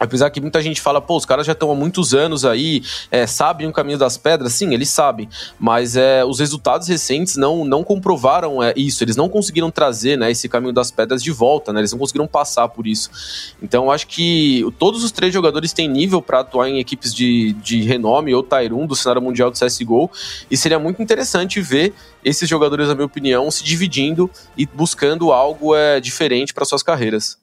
Apesar 0.00 0.30
que 0.30 0.40
muita 0.40 0.62
gente 0.62 0.80
fala, 0.80 0.98
pô, 0.98 1.14
os 1.14 1.26
caras 1.26 1.44
já 1.44 1.52
estão 1.52 1.70
há 1.70 1.74
muitos 1.74 2.14
anos 2.14 2.46
aí, 2.46 2.82
é, 3.10 3.26
sabem 3.26 3.66
o 3.66 3.72
caminho 3.72 3.98
das 3.98 4.16
pedras. 4.16 4.54
Sim, 4.54 4.72
eles 4.72 4.88
sabem, 4.88 5.28
mas 5.58 5.94
é, 5.94 6.24
os 6.24 6.40
resultados 6.40 6.88
recentes 6.88 7.36
não, 7.36 7.66
não 7.66 7.84
comprovaram 7.84 8.62
é, 8.62 8.72
isso. 8.74 9.04
Eles 9.04 9.14
não 9.14 9.28
conseguiram 9.28 9.70
trazer 9.70 10.16
né, 10.16 10.30
esse 10.30 10.48
caminho 10.48 10.72
das 10.72 10.90
pedras 10.90 11.22
de 11.22 11.30
volta, 11.30 11.70
né? 11.70 11.80
Eles 11.80 11.92
não 11.92 11.98
conseguiram 11.98 12.26
passar 12.26 12.66
por 12.68 12.86
isso. 12.86 13.10
Então, 13.62 13.90
acho 13.90 14.06
que 14.06 14.64
todos 14.78 15.04
os 15.04 15.12
três 15.12 15.34
jogadores 15.34 15.74
têm 15.74 15.86
nível 15.86 16.22
para 16.22 16.40
atuar 16.40 16.70
em 16.70 16.78
equipes 16.78 17.12
de, 17.12 17.52
de 17.62 17.82
renome 17.82 18.34
ou 18.34 18.42
Tyroom 18.42 18.86
do 18.86 18.96
cenário 18.96 19.20
mundial 19.20 19.50
do 19.50 19.58
CSGO. 19.58 20.10
E 20.50 20.56
seria 20.56 20.78
muito 20.78 21.02
interessante 21.02 21.60
ver 21.60 21.92
esses 22.24 22.48
jogadores, 22.48 22.88
na 22.88 22.94
minha 22.94 23.06
opinião, 23.06 23.50
se 23.50 23.62
dividindo 23.62 24.30
e 24.56 24.64
buscando 24.64 25.30
algo 25.30 25.74
é, 25.74 26.00
diferente 26.00 26.54
para 26.54 26.64
suas 26.64 26.82
carreiras. 26.82 27.38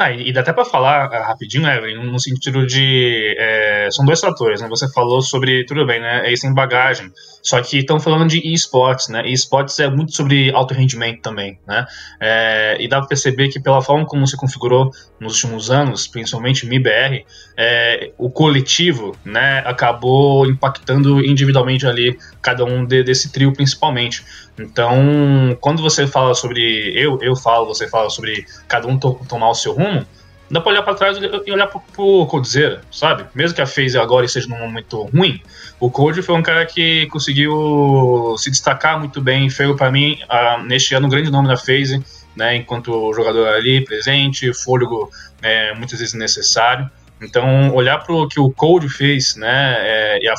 Ah, 0.00 0.12
e 0.12 0.32
dá 0.32 0.42
até 0.42 0.52
para 0.52 0.64
falar 0.64 1.08
uh, 1.08 1.22
rapidinho, 1.24 1.66
Evelyn, 1.68 1.96
no 2.04 2.20
sentido 2.20 2.64
de. 2.64 3.34
É, 3.36 3.88
são 3.90 4.04
dois 4.04 4.20
fatores, 4.20 4.60
né? 4.60 4.68
Você 4.68 4.88
falou 4.92 5.20
sobre. 5.20 5.64
Tudo 5.66 5.84
bem, 5.84 6.00
né? 6.00 6.20
É 6.24 6.32
isso 6.32 6.46
em 6.46 6.54
bagagem. 6.54 7.10
Só 7.48 7.62
que 7.62 7.78
estão 7.78 7.98
falando 7.98 8.28
de 8.28 8.40
esportes, 8.52 9.08
né? 9.08 9.22
E 9.24 9.32
esportes 9.32 9.78
é 9.78 9.88
muito 9.88 10.14
sobre 10.14 10.52
alto 10.52 10.74
rendimento 10.74 11.22
também, 11.22 11.58
né? 11.66 11.86
É, 12.20 12.76
e 12.78 12.86
dá 12.86 12.98
para 12.98 13.08
perceber 13.08 13.48
que 13.48 13.58
pela 13.58 13.80
forma 13.80 14.04
como 14.04 14.26
se 14.26 14.36
configurou 14.36 14.90
nos 15.18 15.42
últimos 15.42 15.70
anos, 15.70 16.06
principalmente 16.06 16.66
MIBR, 16.66 17.24
é, 17.56 18.10
o 18.18 18.28
coletivo, 18.30 19.16
né, 19.24 19.62
acabou 19.64 20.46
impactando 20.46 21.24
individualmente 21.24 21.86
ali 21.86 22.18
cada 22.42 22.66
um 22.66 22.84
de, 22.84 23.02
desse 23.02 23.32
trio 23.32 23.50
principalmente. 23.54 24.22
Então, 24.58 25.56
quando 25.58 25.80
você 25.80 26.06
fala 26.06 26.34
sobre 26.34 26.92
eu, 26.94 27.18
eu 27.22 27.34
falo, 27.34 27.64
você 27.64 27.88
fala 27.88 28.10
sobre 28.10 28.44
cada 28.68 28.86
um 28.86 28.98
to 28.98 29.18
tomar 29.26 29.48
o 29.48 29.54
seu 29.54 29.72
rumo, 29.72 30.04
dá 30.50 30.60
pra 30.60 30.72
olhar 30.72 30.82
para 30.82 30.94
trás 30.94 31.18
e 31.18 31.52
olhar 31.52 31.66
pro, 31.66 31.80
pro 31.92 32.26
Coldzera, 32.26 32.80
sabe? 32.90 33.24
Mesmo 33.34 33.54
que 33.54 33.62
a 33.62 33.66
FaZe 33.66 33.98
agora 33.98 34.24
esteja 34.24 34.48
num 34.48 34.58
momento 34.58 35.02
ruim, 35.02 35.40
o 35.80 35.90
Cold 35.90 36.20
foi 36.22 36.34
um 36.34 36.42
cara 36.42 36.64
que 36.66 37.06
conseguiu 37.06 38.34
se 38.38 38.50
destacar 38.50 38.98
muito 38.98 39.20
bem, 39.20 39.48
foi 39.48 39.74
para 39.76 39.90
mim, 39.90 40.18
neste 40.66 40.94
ano, 40.94 41.06
um 41.06 41.10
grande 41.10 41.30
nome 41.30 41.48
da 41.48 41.56
FaZe, 41.56 42.02
né, 42.34 42.56
enquanto 42.56 43.12
jogador 43.12 43.48
ali 43.48 43.84
presente, 43.84 44.52
fôlego 44.52 45.10
é, 45.42 45.74
muitas 45.74 45.98
vezes 45.98 46.14
necessário. 46.14 46.88
Então, 47.20 47.74
olhar 47.74 47.98
para 47.98 48.14
o 48.14 48.28
que 48.28 48.40
o 48.40 48.50
Cold 48.50 48.88
fez, 48.88 49.36
né, 49.36 49.74
é, 49.78 50.18
e 50.22 50.28
a, 50.28 50.34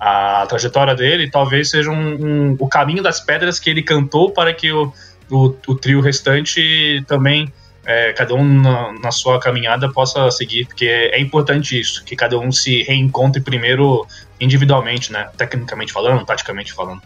a, 0.00 0.42
a, 0.42 0.46
trajetória 0.46 0.94
dele, 0.94 1.30
talvez 1.30 1.70
seja 1.70 1.90
um, 1.90 1.94
um, 1.94 2.56
o 2.58 2.68
caminho 2.68 3.02
das 3.02 3.20
pedras 3.20 3.58
que 3.58 3.70
ele 3.70 3.82
cantou 3.82 4.30
para 4.30 4.52
que 4.52 4.72
o, 4.72 4.92
o, 5.30 5.54
o 5.66 5.74
trio 5.74 6.00
restante 6.00 7.04
também 7.06 7.52
é, 7.86 8.12
cada 8.12 8.34
um 8.34 8.44
na, 8.44 8.92
na, 9.00 9.10
sua 9.12 9.38
caminhada 9.38 9.88
possa 9.90 10.30
seguir, 10.30 10.66
porque 10.66 10.86
é, 10.86 11.16
é, 11.16 11.20
importante 11.20 11.78
isso, 11.78 12.04
que 12.04 12.16
cada 12.16 12.38
um 12.38 12.50
se 12.50 12.82
reencontre 12.82 13.40
primeiro 13.40 14.04
individualmente, 14.40 15.12
né? 15.12 15.28
Tecnicamente 15.36 15.92
falando, 15.92 16.24
taticamente 16.26 16.72
falando. 16.72 17.00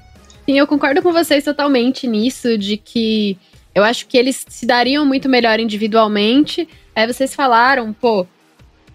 Sim, 0.49 0.59
eu 0.59 0.67
concordo 0.67 1.03
com 1.03 1.13
vocês 1.13 1.45
totalmente 1.45 2.07
nisso, 2.07 2.57
de 2.57 2.77
que 2.79 3.37
eu 3.75 3.85
acho 3.85 4.07
que 4.07 4.17
eles 4.17 4.45
se 4.49 4.67
dariam 4.67 5.05
muito 5.05 5.29
melhor 5.29 5.61
individualmente. 5.61 6.67
Aí 6.97 7.07
vocês 7.07 7.35
falaram, 7.35 7.93
pô, 7.93 8.27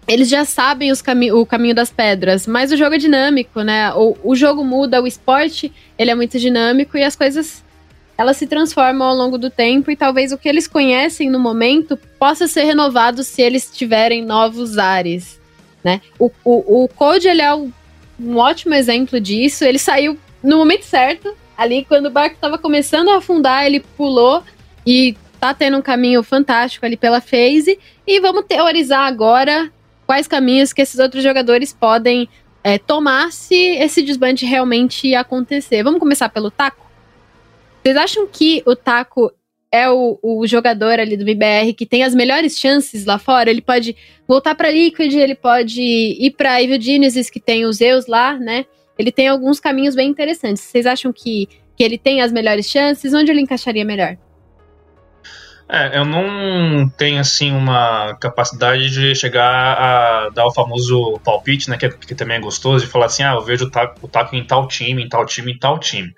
eles 0.08 0.28
já 0.28 0.44
sabem 0.44 0.92
cami 0.96 1.32
o 1.32 1.46
caminho 1.46 1.74
das 1.74 1.90
pedras, 1.90 2.46
mas 2.46 2.72
o 2.72 2.76
jogo 2.76 2.94
é 2.94 2.98
dinâmico, 2.98 3.62
né? 3.62 3.92
O, 3.94 4.16
o 4.22 4.36
jogo 4.36 4.64
muda, 4.64 5.00
o 5.00 5.06
esporte 5.06 5.72
ele 5.98 6.10
é 6.10 6.14
muito 6.14 6.38
dinâmico 6.38 6.98
e 6.98 7.02
as 7.04 7.16
coisas 7.16 7.64
elas 8.16 8.36
se 8.36 8.46
transformam 8.46 9.06
ao 9.06 9.14
longo 9.14 9.36
do 9.36 9.50
tempo 9.50 9.90
e 9.90 9.96
talvez 9.96 10.32
o 10.32 10.38
que 10.38 10.48
eles 10.48 10.66
conhecem 10.66 11.28
no 11.28 11.38
momento 11.38 11.98
possa 12.18 12.48
ser 12.48 12.64
renovado 12.64 13.22
se 13.22 13.42
eles 13.42 13.70
tiverem 13.70 14.24
novos 14.24 14.78
ares, 14.78 15.40
né? 15.84 16.00
O, 16.18 16.30
o, 16.44 16.84
o 16.84 16.88
Code, 16.88 17.28
ele 17.28 17.42
é 17.42 17.54
um, 17.54 17.70
um 18.18 18.36
ótimo 18.36 18.74
exemplo 18.74 19.20
disso, 19.20 19.64
ele 19.64 19.78
saiu 19.78 20.18
no 20.42 20.56
momento 20.56 20.84
certo, 20.84 21.36
ali 21.56 21.84
quando 21.84 22.06
o 22.06 22.10
barco 22.10 22.36
estava 22.36 22.56
começando 22.56 23.10
a 23.10 23.18
afundar, 23.18 23.66
ele 23.66 23.80
pulou 23.80 24.42
e 24.86 25.16
tá 25.38 25.52
tendo 25.52 25.76
um 25.76 25.82
caminho 25.82 26.22
fantástico 26.22 26.86
ali 26.86 26.96
pela 26.96 27.20
phase, 27.20 27.78
e 28.06 28.20
vamos 28.20 28.44
teorizar 28.46 29.06
agora 29.06 29.70
quais 30.06 30.26
caminhos 30.26 30.72
que 30.72 30.80
esses 30.80 30.98
outros 30.98 31.22
jogadores 31.22 31.72
podem 31.72 32.28
é, 32.62 32.78
tomar 32.78 33.30
se 33.32 33.54
esse 33.54 34.02
desbande 34.02 34.46
realmente 34.46 35.14
acontecer. 35.14 35.82
Vamos 35.82 36.00
começar 36.00 36.28
pelo 36.28 36.50
Taco? 36.50 36.85
Vocês 37.86 37.96
acham 37.96 38.26
que 38.26 38.64
o 38.66 38.74
Taco 38.74 39.32
é 39.70 39.88
o, 39.88 40.18
o, 40.20 40.44
jogador 40.44 40.98
ali 40.98 41.16
do 41.16 41.24
BBR 41.24 41.72
que 41.72 41.86
tem 41.86 42.02
as 42.02 42.16
melhores 42.16 42.58
chances 42.58 43.04
lá 43.04 43.16
fora? 43.16 43.48
Ele 43.48 43.60
pode 43.60 43.94
voltar 44.26 44.56
para 44.56 44.72
Liquid, 44.72 45.14
ele 45.14 45.36
pode 45.36 45.80
ir 45.80 46.32
para 46.32 46.60
Evil 46.60 46.80
Genesis, 46.80 47.30
que 47.30 47.38
tem 47.38 47.64
os 47.64 47.76
Zeus 47.76 48.08
lá, 48.08 48.36
né? 48.36 48.66
Ele 48.98 49.12
tem 49.12 49.28
alguns 49.28 49.60
caminhos 49.60 49.94
bem 49.94 50.10
interessantes. 50.10 50.64
Vocês 50.64 50.84
acham 50.84 51.12
que, 51.12 51.48
que 51.76 51.84
ele 51.84 51.96
tem 51.96 52.22
as 52.22 52.32
melhores 52.32 52.66
chances? 52.66 53.14
Onde 53.14 53.30
ele 53.30 53.42
encaixaria 53.42 53.84
melhor? 53.84 54.16
É, 55.68 55.96
eu 55.96 56.04
não 56.04 56.88
tenho 56.88 57.20
assim 57.20 57.52
uma 57.52 58.16
capacidade 58.16 58.90
de 58.90 59.14
chegar 59.14 59.44
a 59.46 60.30
dar 60.30 60.46
o 60.46 60.52
famoso 60.52 61.20
palpite, 61.24 61.70
né? 61.70 61.78
Que, 61.78 61.88
que 61.88 62.16
também 62.16 62.38
é 62.38 62.40
gostoso, 62.40 62.84
de 62.84 62.90
falar 62.90 63.06
assim, 63.06 63.22
ah, 63.22 63.34
eu 63.34 63.42
vejo 63.42 63.66
o 63.66 63.70
taco, 63.70 64.04
o 64.04 64.08
taco 64.08 64.34
em 64.34 64.44
tal 64.44 64.66
time, 64.66 65.04
em 65.04 65.08
tal 65.08 65.24
time, 65.24 65.52
em 65.52 65.58
tal 65.58 65.78
time. 65.78 66.12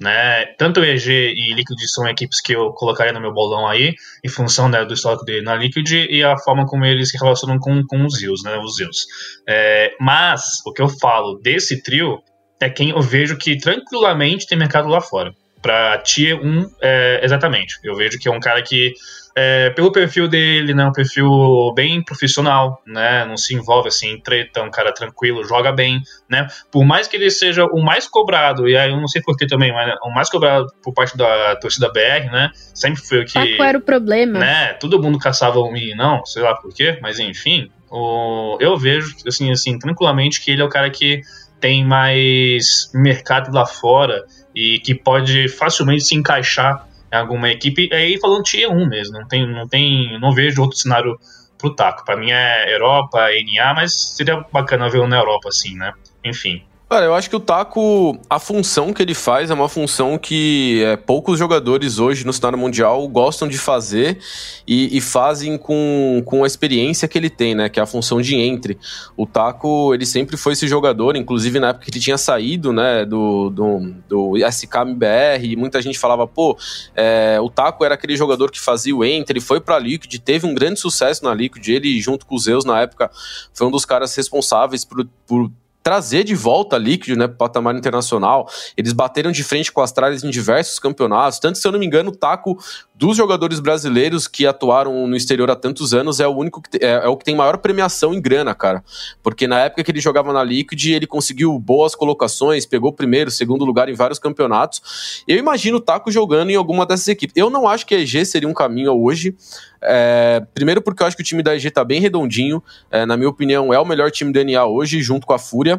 Né? 0.00 0.46
Tanto 0.58 0.84
EG 0.84 1.08
e 1.08 1.54
Liquid 1.54 1.78
são 1.86 2.06
equipes 2.08 2.40
que 2.40 2.52
eu 2.52 2.72
colocaria 2.72 3.12
no 3.12 3.20
meu 3.20 3.32
bolão 3.32 3.66
aí, 3.66 3.94
em 4.24 4.28
função 4.28 4.68
né, 4.68 4.84
do 4.84 4.94
histórico 4.94 5.24
dele 5.24 5.42
na 5.42 5.54
Liquid 5.54 5.90
e 5.92 6.22
a 6.22 6.36
forma 6.36 6.66
como 6.66 6.84
eles 6.84 7.10
se 7.10 7.18
relacionam 7.18 7.58
com, 7.58 7.82
com 7.86 8.04
os 8.04 8.18
Zeus, 8.18 8.42
né? 8.42 8.58
Os 8.58 8.76
Zeus. 8.76 9.06
É, 9.48 9.92
mas 10.00 10.60
o 10.66 10.72
que 10.72 10.82
eu 10.82 10.88
falo 10.88 11.38
desse 11.40 11.82
trio 11.82 12.20
é 12.60 12.70
quem 12.70 12.90
eu 12.90 13.00
vejo 13.00 13.36
que 13.36 13.56
tranquilamente 13.56 14.46
tem 14.46 14.58
mercado 14.58 14.88
lá 14.88 15.00
fora. 15.00 15.32
Para 15.64 15.96
Tier 15.96 16.38
1, 16.38 16.70
é, 16.82 17.20
exatamente. 17.22 17.78
Eu 17.82 17.96
vejo 17.96 18.18
que 18.18 18.28
é 18.28 18.30
um 18.30 18.38
cara 18.38 18.60
que 18.60 18.92
é, 19.34 19.70
pelo 19.70 19.90
perfil 19.90 20.28
dele, 20.28 20.74
né, 20.74 20.84
um 20.84 20.92
perfil 20.92 21.72
bem 21.74 22.04
profissional, 22.04 22.82
né, 22.86 23.24
não 23.24 23.36
se 23.38 23.54
envolve 23.54 23.88
assim 23.88 24.12
em 24.12 24.20
treta, 24.20 24.62
um 24.62 24.70
cara 24.70 24.92
tranquilo, 24.92 25.42
joga 25.42 25.72
bem, 25.72 26.02
né, 26.28 26.46
por 26.70 26.84
mais 26.84 27.08
que 27.08 27.16
ele 27.16 27.30
seja 27.30 27.64
o 27.64 27.82
mais 27.82 28.06
cobrado, 28.06 28.68
e 28.68 28.76
aí 28.76 28.90
eu 28.90 28.96
não 28.96 29.08
sei 29.08 29.22
porquê 29.22 29.46
também, 29.46 29.72
mas 29.72 29.96
o 30.02 30.10
mais 30.10 30.28
cobrado 30.28 30.66
por 30.82 30.92
parte 30.92 31.16
da 31.16 31.56
torcida 31.56 31.90
BR, 31.90 32.30
né, 32.30 32.50
sempre 32.74 33.02
foi 33.02 33.22
o 33.22 33.24
que... 33.24 33.38
Ah, 33.38 33.56
qual 33.56 33.68
era 33.70 33.78
o 33.78 33.82
problema? 33.82 34.38
Né, 34.38 34.74
todo 34.74 35.02
mundo 35.02 35.18
caçava 35.18 35.58
o 35.58 35.68
um 35.68 35.96
não, 35.96 36.24
sei 36.26 36.42
lá 36.42 36.54
porquê, 36.54 36.98
mas 37.00 37.18
enfim, 37.18 37.70
o, 37.90 38.58
eu 38.60 38.76
vejo, 38.76 39.16
assim, 39.26 39.50
assim, 39.50 39.78
tranquilamente 39.78 40.40
que 40.40 40.50
ele 40.50 40.62
é 40.62 40.64
o 40.64 40.68
cara 40.68 40.90
que 40.90 41.22
tem 41.60 41.82
mais 41.82 42.90
mercado 42.92 43.50
lá 43.50 43.64
fora 43.64 44.22
e 44.54 44.78
que 44.78 44.94
pode 44.94 45.48
facilmente 45.48 46.04
se 46.04 46.14
encaixar 46.14 46.86
alguma 47.10 47.50
equipe. 47.50 47.88
Aí 47.92 48.18
falando 48.18 48.42
Tier 48.42 48.70
1 48.70 48.86
mesmo, 48.88 49.18
não 49.18 49.28
tem, 49.28 49.46
não 49.46 49.68
tem, 49.68 50.18
não 50.18 50.32
vejo 50.32 50.62
outro 50.62 50.78
cenário 50.78 51.18
pro 51.58 51.74
Taco. 51.74 52.04
Para 52.04 52.16
mim 52.16 52.30
é 52.30 52.74
Europa, 52.74 53.26
NA, 53.28 53.74
mas 53.74 54.14
seria 54.16 54.44
bacana 54.52 54.88
ver 54.88 55.06
na 55.08 55.18
Europa 55.18 55.48
assim, 55.48 55.74
né? 55.76 55.92
Enfim. 56.24 56.62
Cara, 56.94 57.06
eu 57.06 57.14
acho 57.16 57.28
que 57.28 57.34
o 57.34 57.40
Taco, 57.40 58.16
a 58.30 58.38
função 58.38 58.92
que 58.92 59.02
ele 59.02 59.14
faz 59.14 59.50
é 59.50 59.54
uma 59.54 59.68
função 59.68 60.16
que 60.16 60.80
é, 60.84 60.96
poucos 60.96 61.36
jogadores 61.36 61.98
hoje 61.98 62.24
no 62.24 62.32
cenário 62.32 62.56
mundial 62.56 63.08
gostam 63.08 63.48
de 63.48 63.58
fazer 63.58 64.20
e, 64.64 64.96
e, 64.96 65.00
fazem 65.00 65.58
com, 65.58 66.22
com 66.24 66.44
a 66.44 66.46
experiência 66.46 67.08
que 67.08 67.18
ele 67.18 67.28
tem, 67.28 67.52
né? 67.52 67.68
Que 67.68 67.80
é 67.80 67.82
a 67.82 67.86
função 67.86 68.20
de 68.20 68.36
entre. 68.36 68.78
O 69.16 69.26
Taco, 69.26 69.92
ele 69.92 70.06
sempre 70.06 70.36
foi 70.36 70.52
esse 70.52 70.68
jogador, 70.68 71.16
inclusive 71.16 71.58
na 71.58 71.70
época 71.70 71.86
que 71.86 71.90
ele 71.90 71.98
tinha 71.98 72.16
saído, 72.16 72.72
né, 72.72 73.04
do, 73.04 73.50
do, 73.50 73.92
do 74.08 74.36
SKMBR, 74.36 75.42
e 75.42 75.56
muita 75.56 75.82
gente 75.82 75.98
falava, 75.98 76.28
pô, 76.28 76.56
é, 76.94 77.40
o 77.40 77.50
Taco 77.50 77.84
era 77.84 77.94
aquele 77.96 78.16
jogador 78.16 78.52
que 78.52 78.60
fazia 78.60 78.94
o 78.94 79.04
entre, 79.04 79.40
foi 79.40 79.60
pra 79.60 79.80
Liquid, 79.80 80.20
teve 80.20 80.46
um 80.46 80.54
grande 80.54 80.78
sucesso 80.78 81.24
na 81.24 81.34
Liquid, 81.34 81.66
ele 81.66 82.00
junto 82.00 82.24
com 82.24 82.36
os 82.36 82.44
Zeus 82.44 82.64
na 82.64 82.82
época 82.82 83.10
foi 83.52 83.66
um 83.66 83.70
dos 83.72 83.84
caras 83.84 84.14
responsáveis 84.14 84.84
por, 84.84 85.04
por 85.26 85.50
trazer 85.84 86.24
de 86.24 86.34
volta 86.34 86.76
a 86.76 86.78
Liquid, 86.78 87.14
né, 87.14 87.26
para 87.26 87.34
o 87.34 87.36
patamar 87.36 87.76
internacional. 87.76 88.48
Eles 88.74 88.94
bateram 88.94 89.30
de 89.30 89.44
frente 89.44 89.70
com 89.70 89.82
as 89.82 89.92
tralhas 89.92 90.24
em 90.24 90.30
diversos 90.30 90.78
campeonatos. 90.78 91.38
Tanto, 91.38 91.58
se 91.58 91.68
eu 91.68 91.70
não 91.70 91.78
me 91.78 91.84
engano, 91.84 92.10
o 92.10 92.16
Taco 92.16 92.58
dos 92.94 93.16
jogadores 93.16 93.60
brasileiros 93.60 94.26
que 94.26 94.46
atuaram 94.46 95.06
no 95.06 95.14
exterior 95.14 95.50
há 95.50 95.56
tantos 95.56 95.92
anos 95.92 96.20
é 96.20 96.26
o 96.26 96.30
único 96.30 96.62
que 96.62 96.78
é, 96.82 97.04
é, 97.04 97.08
o 97.08 97.16
que 97.16 97.24
tem 97.24 97.34
maior 97.34 97.58
premiação 97.58 98.14
em 98.14 98.20
grana, 98.20 98.54
cara. 98.54 98.82
Porque 99.22 99.46
na 99.46 99.60
época 99.60 99.84
que 99.84 99.90
ele 99.90 100.00
jogava 100.00 100.32
na 100.32 100.42
Liquid, 100.42 100.86
ele 100.86 101.06
conseguiu 101.06 101.58
boas 101.58 101.94
colocações, 101.94 102.64
pegou 102.64 102.90
primeiro, 102.90 103.30
segundo 103.30 103.64
lugar 103.64 103.90
em 103.90 103.94
vários 103.94 104.18
campeonatos. 104.18 105.22
Eu 105.28 105.36
imagino 105.36 105.76
o 105.76 105.80
Taco 105.80 106.10
jogando 106.10 106.48
em 106.48 106.56
alguma 106.56 106.86
dessas 106.86 107.08
equipes. 107.08 107.36
Eu 107.36 107.50
não 107.50 107.68
acho 107.68 107.84
que 107.84 107.94
a 107.94 107.98
EG 107.98 108.24
seria 108.24 108.48
um 108.48 108.54
caminho 108.54 108.92
hoje. 108.92 109.36
É, 109.82 110.42
primeiro 110.54 110.80
porque 110.80 111.02
eu 111.02 111.06
acho 111.06 111.14
que 111.14 111.22
o 111.22 111.26
time 111.26 111.42
da 111.42 111.54
EG 111.54 111.70
tá 111.70 111.84
bem 111.84 112.00
redondinho. 112.00 112.62
É, 112.90 113.04
na 113.04 113.18
minha 113.18 113.28
opinião, 113.28 113.74
é 113.74 113.78
o 113.78 113.84
melhor 113.84 114.10
time 114.10 114.32
do 114.32 114.42
NA 114.42 114.64
hoje, 114.64 115.02
junto 115.02 115.26
com 115.26 115.34
a 115.34 115.38
Fúria 115.38 115.73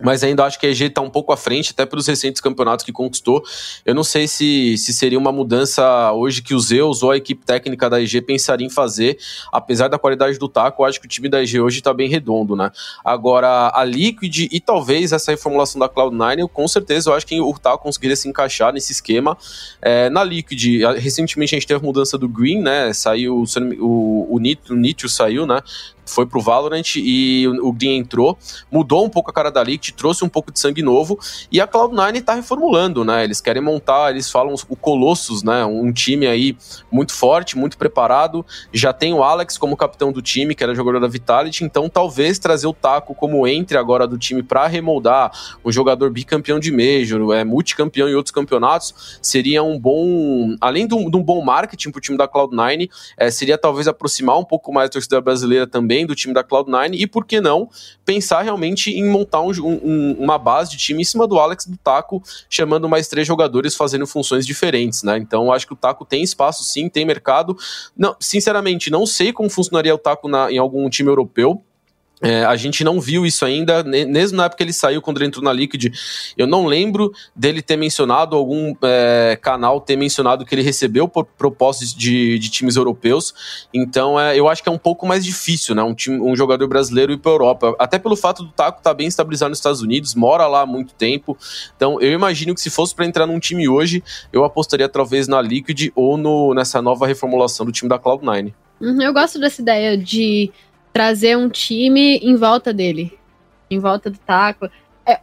mas 0.00 0.22
ainda 0.24 0.44
acho 0.44 0.58
que 0.58 0.66
a 0.66 0.70
EG 0.70 0.84
está 0.84 1.00
um 1.00 1.10
pouco 1.10 1.32
à 1.32 1.36
frente, 1.36 1.72
até 1.72 1.84
pelos 1.86 2.06
recentes 2.06 2.40
campeonatos 2.40 2.84
que 2.84 2.92
conquistou. 2.92 3.42
Eu 3.84 3.94
não 3.94 4.04
sei 4.04 4.26
se, 4.26 4.76
se 4.78 4.92
seria 4.92 5.18
uma 5.18 5.32
mudança 5.32 6.12
hoje 6.12 6.42
que 6.42 6.54
os 6.54 6.66
Zeus 6.66 7.02
ou 7.02 7.10
a 7.10 7.16
equipe 7.16 7.44
técnica 7.44 7.88
da 7.88 8.00
EG 8.00 8.22
pensaria 8.22 8.66
em 8.66 8.70
fazer, 8.70 9.18
apesar 9.52 9.88
da 9.88 9.98
qualidade 9.98 10.38
do 10.38 10.48
taco, 10.48 10.82
eu 10.82 10.86
acho 10.86 11.00
que 11.00 11.06
o 11.06 11.08
time 11.08 11.28
da 11.28 11.42
EG 11.42 11.60
hoje 11.60 11.78
está 11.78 11.92
bem 11.92 12.08
redondo, 12.08 12.56
né? 12.56 12.70
Agora, 13.04 13.70
a 13.74 13.84
Liquid 13.84 14.48
e 14.50 14.60
talvez 14.60 15.12
essa 15.12 15.30
reformulação 15.30 15.78
da 15.78 15.88
Cloud9, 15.88 16.48
com 16.48 16.66
certeza 16.66 17.10
eu 17.10 17.14
acho 17.14 17.26
que 17.26 17.40
o 17.40 17.52
taco 17.58 17.82
conseguiria 17.82 18.16
se 18.16 18.28
encaixar 18.28 18.72
nesse 18.72 18.92
esquema. 18.92 19.36
É, 19.80 20.08
na 20.10 20.24
Liquid, 20.24 20.82
recentemente 20.98 21.54
a 21.54 21.58
gente 21.58 21.66
teve 21.66 21.80
a 21.80 21.82
mudança 21.82 22.16
do 22.16 22.28
Green, 22.28 22.60
né? 22.60 22.92
Saiu 22.92 23.42
o, 23.42 23.44
o, 23.80 24.36
o 24.36 24.38
Nitro 24.38 25.08
saiu, 25.08 25.46
né? 25.46 25.60
Foi 26.04 26.26
pro 26.26 26.40
Valorant 26.40 26.96
e 26.96 27.46
o, 27.46 27.68
o 27.68 27.72
Green 27.72 27.98
entrou, 27.98 28.38
mudou 28.70 29.04
um 29.04 29.08
pouco 29.08 29.30
a 29.30 29.34
cara 29.34 29.50
da 29.50 29.62
Liquid, 29.62 29.94
trouxe 29.94 30.24
um 30.24 30.28
pouco 30.28 30.52
de 30.52 30.58
sangue 30.58 30.82
novo 30.82 31.18
e 31.50 31.60
a 31.60 31.66
Cloud9 31.66 32.22
tá 32.22 32.34
reformulando, 32.34 33.04
né? 33.04 33.24
Eles 33.24 33.40
querem 33.40 33.62
montar, 33.62 34.10
eles 34.10 34.30
falam 34.30 34.54
o 34.68 34.76
Colossus, 34.76 35.42
né? 35.42 35.64
Um 35.64 35.92
time 35.92 36.26
aí 36.26 36.56
muito 36.90 37.12
forte, 37.12 37.56
muito 37.56 37.78
preparado. 37.78 38.44
Já 38.72 38.92
tem 38.92 39.14
o 39.14 39.22
Alex 39.22 39.56
como 39.56 39.76
capitão 39.76 40.12
do 40.12 40.20
time, 40.20 40.54
que 40.54 40.62
era 40.62 40.74
jogador 40.74 41.00
da 41.00 41.08
Vitality, 41.08 41.64
então 41.64 41.88
talvez 41.88 42.38
trazer 42.38 42.66
o 42.66 42.72
Taco 42.72 43.14
como 43.14 43.46
entre 43.46 43.78
agora 43.78 44.06
do 44.06 44.18
time 44.18 44.42
para 44.42 44.66
remoldar 44.66 45.30
um 45.64 45.70
jogador 45.70 46.10
bicampeão 46.10 46.58
de 46.58 46.72
Major, 46.72 47.32
é 47.34 47.44
multicampeão 47.44 48.08
em 48.08 48.14
outros 48.14 48.32
campeonatos, 48.32 49.18
seria 49.22 49.62
um 49.62 49.78
bom, 49.78 50.56
além 50.60 50.86
de 50.86 50.94
um, 50.94 51.10
de 51.10 51.16
um 51.16 51.22
bom 51.22 51.42
marketing 51.42 51.90
pro 51.90 52.00
time 52.00 52.18
da 52.18 52.26
Cloud9, 52.26 52.90
é, 53.16 53.30
seria 53.30 53.56
talvez 53.56 53.86
aproximar 53.86 54.38
um 54.38 54.44
pouco 54.44 54.72
mais 54.72 54.88
a 54.88 54.92
torcida 54.92 55.20
brasileira 55.20 55.66
também 55.66 55.91
do 56.06 56.14
time 56.14 56.32
da 56.32 56.42
Cloud9 56.42 56.94
e 56.94 57.06
por 57.06 57.24
que 57.24 57.40
não 57.40 57.68
pensar 58.04 58.42
realmente 58.42 58.90
em 58.90 59.08
montar 59.08 59.42
um, 59.42 59.50
um, 59.60 60.16
uma 60.18 60.38
base 60.38 60.70
de 60.70 60.76
time 60.78 61.02
em 61.02 61.04
cima 61.04 61.26
do 61.26 61.38
Alex 61.38 61.66
do 61.66 61.76
Taco, 61.76 62.22
chamando 62.48 62.88
mais 62.88 63.08
três 63.08 63.26
jogadores 63.26 63.76
fazendo 63.76 64.06
funções 64.06 64.46
diferentes, 64.46 65.02
né? 65.02 65.18
Então 65.18 65.52
acho 65.52 65.66
que 65.66 65.72
o 65.72 65.76
Taco 65.76 66.04
tem 66.04 66.22
espaço 66.22 66.64
sim, 66.64 66.88
tem 66.88 67.04
mercado. 67.04 67.56
Não, 67.96 68.16
sinceramente, 68.18 68.90
não 68.90 69.06
sei 69.06 69.32
como 69.32 69.50
funcionaria 69.50 69.94
o 69.94 69.98
Taco 69.98 70.28
na, 70.28 70.50
em 70.50 70.58
algum 70.58 70.88
time 70.88 71.10
europeu. 71.10 71.62
É, 72.22 72.44
a 72.44 72.54
gente 72.54 72.84
não 72.84 73.00
viu 73.00 73.26
isso 73.26 73.44
ainda, 73.44 73.82
mesmo 73.82 74.36
na 74.36 74.44
época 74.44 74.58
que 74.58 74.62
ele 74.62 74.72
saiu, 74.72 75.02
quando 75.02 75.18
ele 75.18 75.26
entrou 75.26 75.44
na 75.44 75.52
Liquid. 75.52 75.92
Eu 76.38 76.46
não 76.46 76.66
lembro 76.66 77.12
dele 77.34 77.60
ter 77.60 77.76
mencionado, 77.76 78.36
algum 78.36 78.74
é, 78.82 79.36
canal 79.42 79.80
ter 79.80 79.96
mencionado 79.96 80.44
que 80.44 80.54
ele 80.54 80.62
recebeu 80.62 81.08
propostas 81.08 81.92
de, 81.92 82.38
de 82.38 82.48
times 82.48 82.76
europeus. 82.76 83.66
Então, 83.74 84.18
é, 84.18 84.38
eu 84.38 84.48
acho 84.48 84.62
que 84.62 84.68
é 84.68 84.72
um 84.72 84.78
pouco 84.78 85.06
mais 85.06 85.24
difícil, 85.24 85.74
né? 85.74 85.82
Um, 85.82 85.94
time, 85.94 86.20
um 86.20 86.36
jogador 86.36 86.68
brasileiro 86.68 87.12
ir 87.12 87.18
para 87.18 87.32
Europa. 87.32 87.74
Até 87.78 87.98
pelo 87.98 88.14
fato 88.14 88.44
do 88.44 88.52
Taco 88.52 88.78
estar 88.78 88.90
tá 88.90 88.94
bem 88.94 89.08
estabilizado 89.08 89.50
nos 89.50 89.58
Estados 89.58 89.80
Unidos, 89.80 90.14
mora 90.14 90.46
lá 90.46 90.60
há 90.60 90.66
muito 90.66 90.94
tempo. 90.94 91.36
Então, 91.76 92.00
eu 92.00 92.12
imagino 92.12 92.54
que 92.54 92.60
se 92.60 92.70
fosse 92.70 92.94
para 92.94 93.04
entrar 93.04 93.26
num 93.26 93.40
time 93.40 93.68
hoje, 93.68 94.02
eu 94.32 94.44
apostaria 94.44 94.88
talvez 94.88 95.26
na 95.26 95.42
Liquid 95.42 95.90
ou 95.96 96.16
no, 96.16 96.54
nessa 96.54 96.80
nova 96.80 97.06
reformulação 97.06 97.66
do 97.66 97.72
time 97.72 97.88
da 97.88 97.98
Cloud9. 97.98 98.52
Uhum, 98.80 99.00
eu 99.00 99.12
gosto 99.12 99.38
dessa 99.38 99.62
ideia 99.62 99.96
de 99.96 100.50
trazer 100.92 101.36
um 101.36 101.48
time 101.48 102.18
em 102.18 102.36
volta 102.36 102.72
dele, 102.72 103.18
em 103.70 103.78
volta 103.78 104.10
do 104.10 104.18
taco. 104.18 104.68
É, 105.06 105.20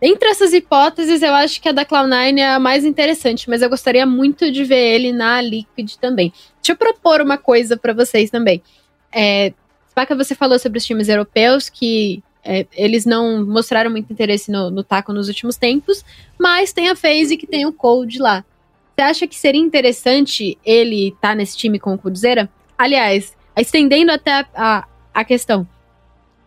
entre 0.00 0.28
essas 0.28 0.52
hipóteses, 0.52 1.22
eu 1.22 1.34
acho 1.34 1.60
que 1.60 1.68
a 1.68 1.72
da 1.72 1.84
Cloud9 1.84 2.38
é 2.38 2.54
a 2.54 2.58
mais 2.58 2.84
interessante, 2.84 3.48
mas 3.48 3.62
eu 3.62 3.68
gostaria 3.68 4.06
muito 4.06 4.50
de 4.50 4.64
ver 4.64 4.94
ele 4.94 5.12
na 5.12 5.40
Liquid 5.40 5.94
também. 6.00 6.32
Deixa 6.56 6.72
eu 6.72 6.76
propor 6.76 7.20
uma 7.20 7.36
coisa 7.36 7.76
para 7.76 7.92
vocês 7.92 8.30
também. 8.30 8.62
É, 9.12 9.52
Spaca, 9.90 10.16
você 10.16 10.34
falou 10.34 10.58
sobre 10.58 10.78
os 10.78 10.84
times 10.84 11.08
europeus 11.08 11.68
que 11.68 12.22
é, 12.44 12.66
eles 12.72 13.06
não 13.06 13.44
mostraram 13.46 13.90
muito 13.90 14.12
interesse 14.12 14.50
no, 14.50 14.70
no 14.70 14.82
taco 14.82 15.12
nos 15.12 15.28
últimos 15.28 15.56
tempos, 15.56 16.04
mas 16.38 16.72
tem 16.72 16.88
a 16.88 16.96
FaZe 16.96 17.36
que 17.36 17.46
tem 17.46 17.64
o 17.64 17.72
Cold 17.72 18.18
lá. 18.18 18.44
Você 18.94 19.02
acha 19.02 19.26
que 19.26 19.36
seria 19.36 19.60
interessante 19.60 20.58
ele 20.64 21.08
estar 21.08 21.30
tá 21.30 21.34
nesse 21.34 21.56
time 21.56 21.78
com 21.78 21.94
o 21.94 21.98
Cudzeira? 21.98 22.48
Aliás, 22.76 23.34
estendendo 23.56 24.12
até 24.12 24.32
a, 24.32 24.46
a, 24.54 24.86
a 25.14 25.24
questão. 25.24 25.66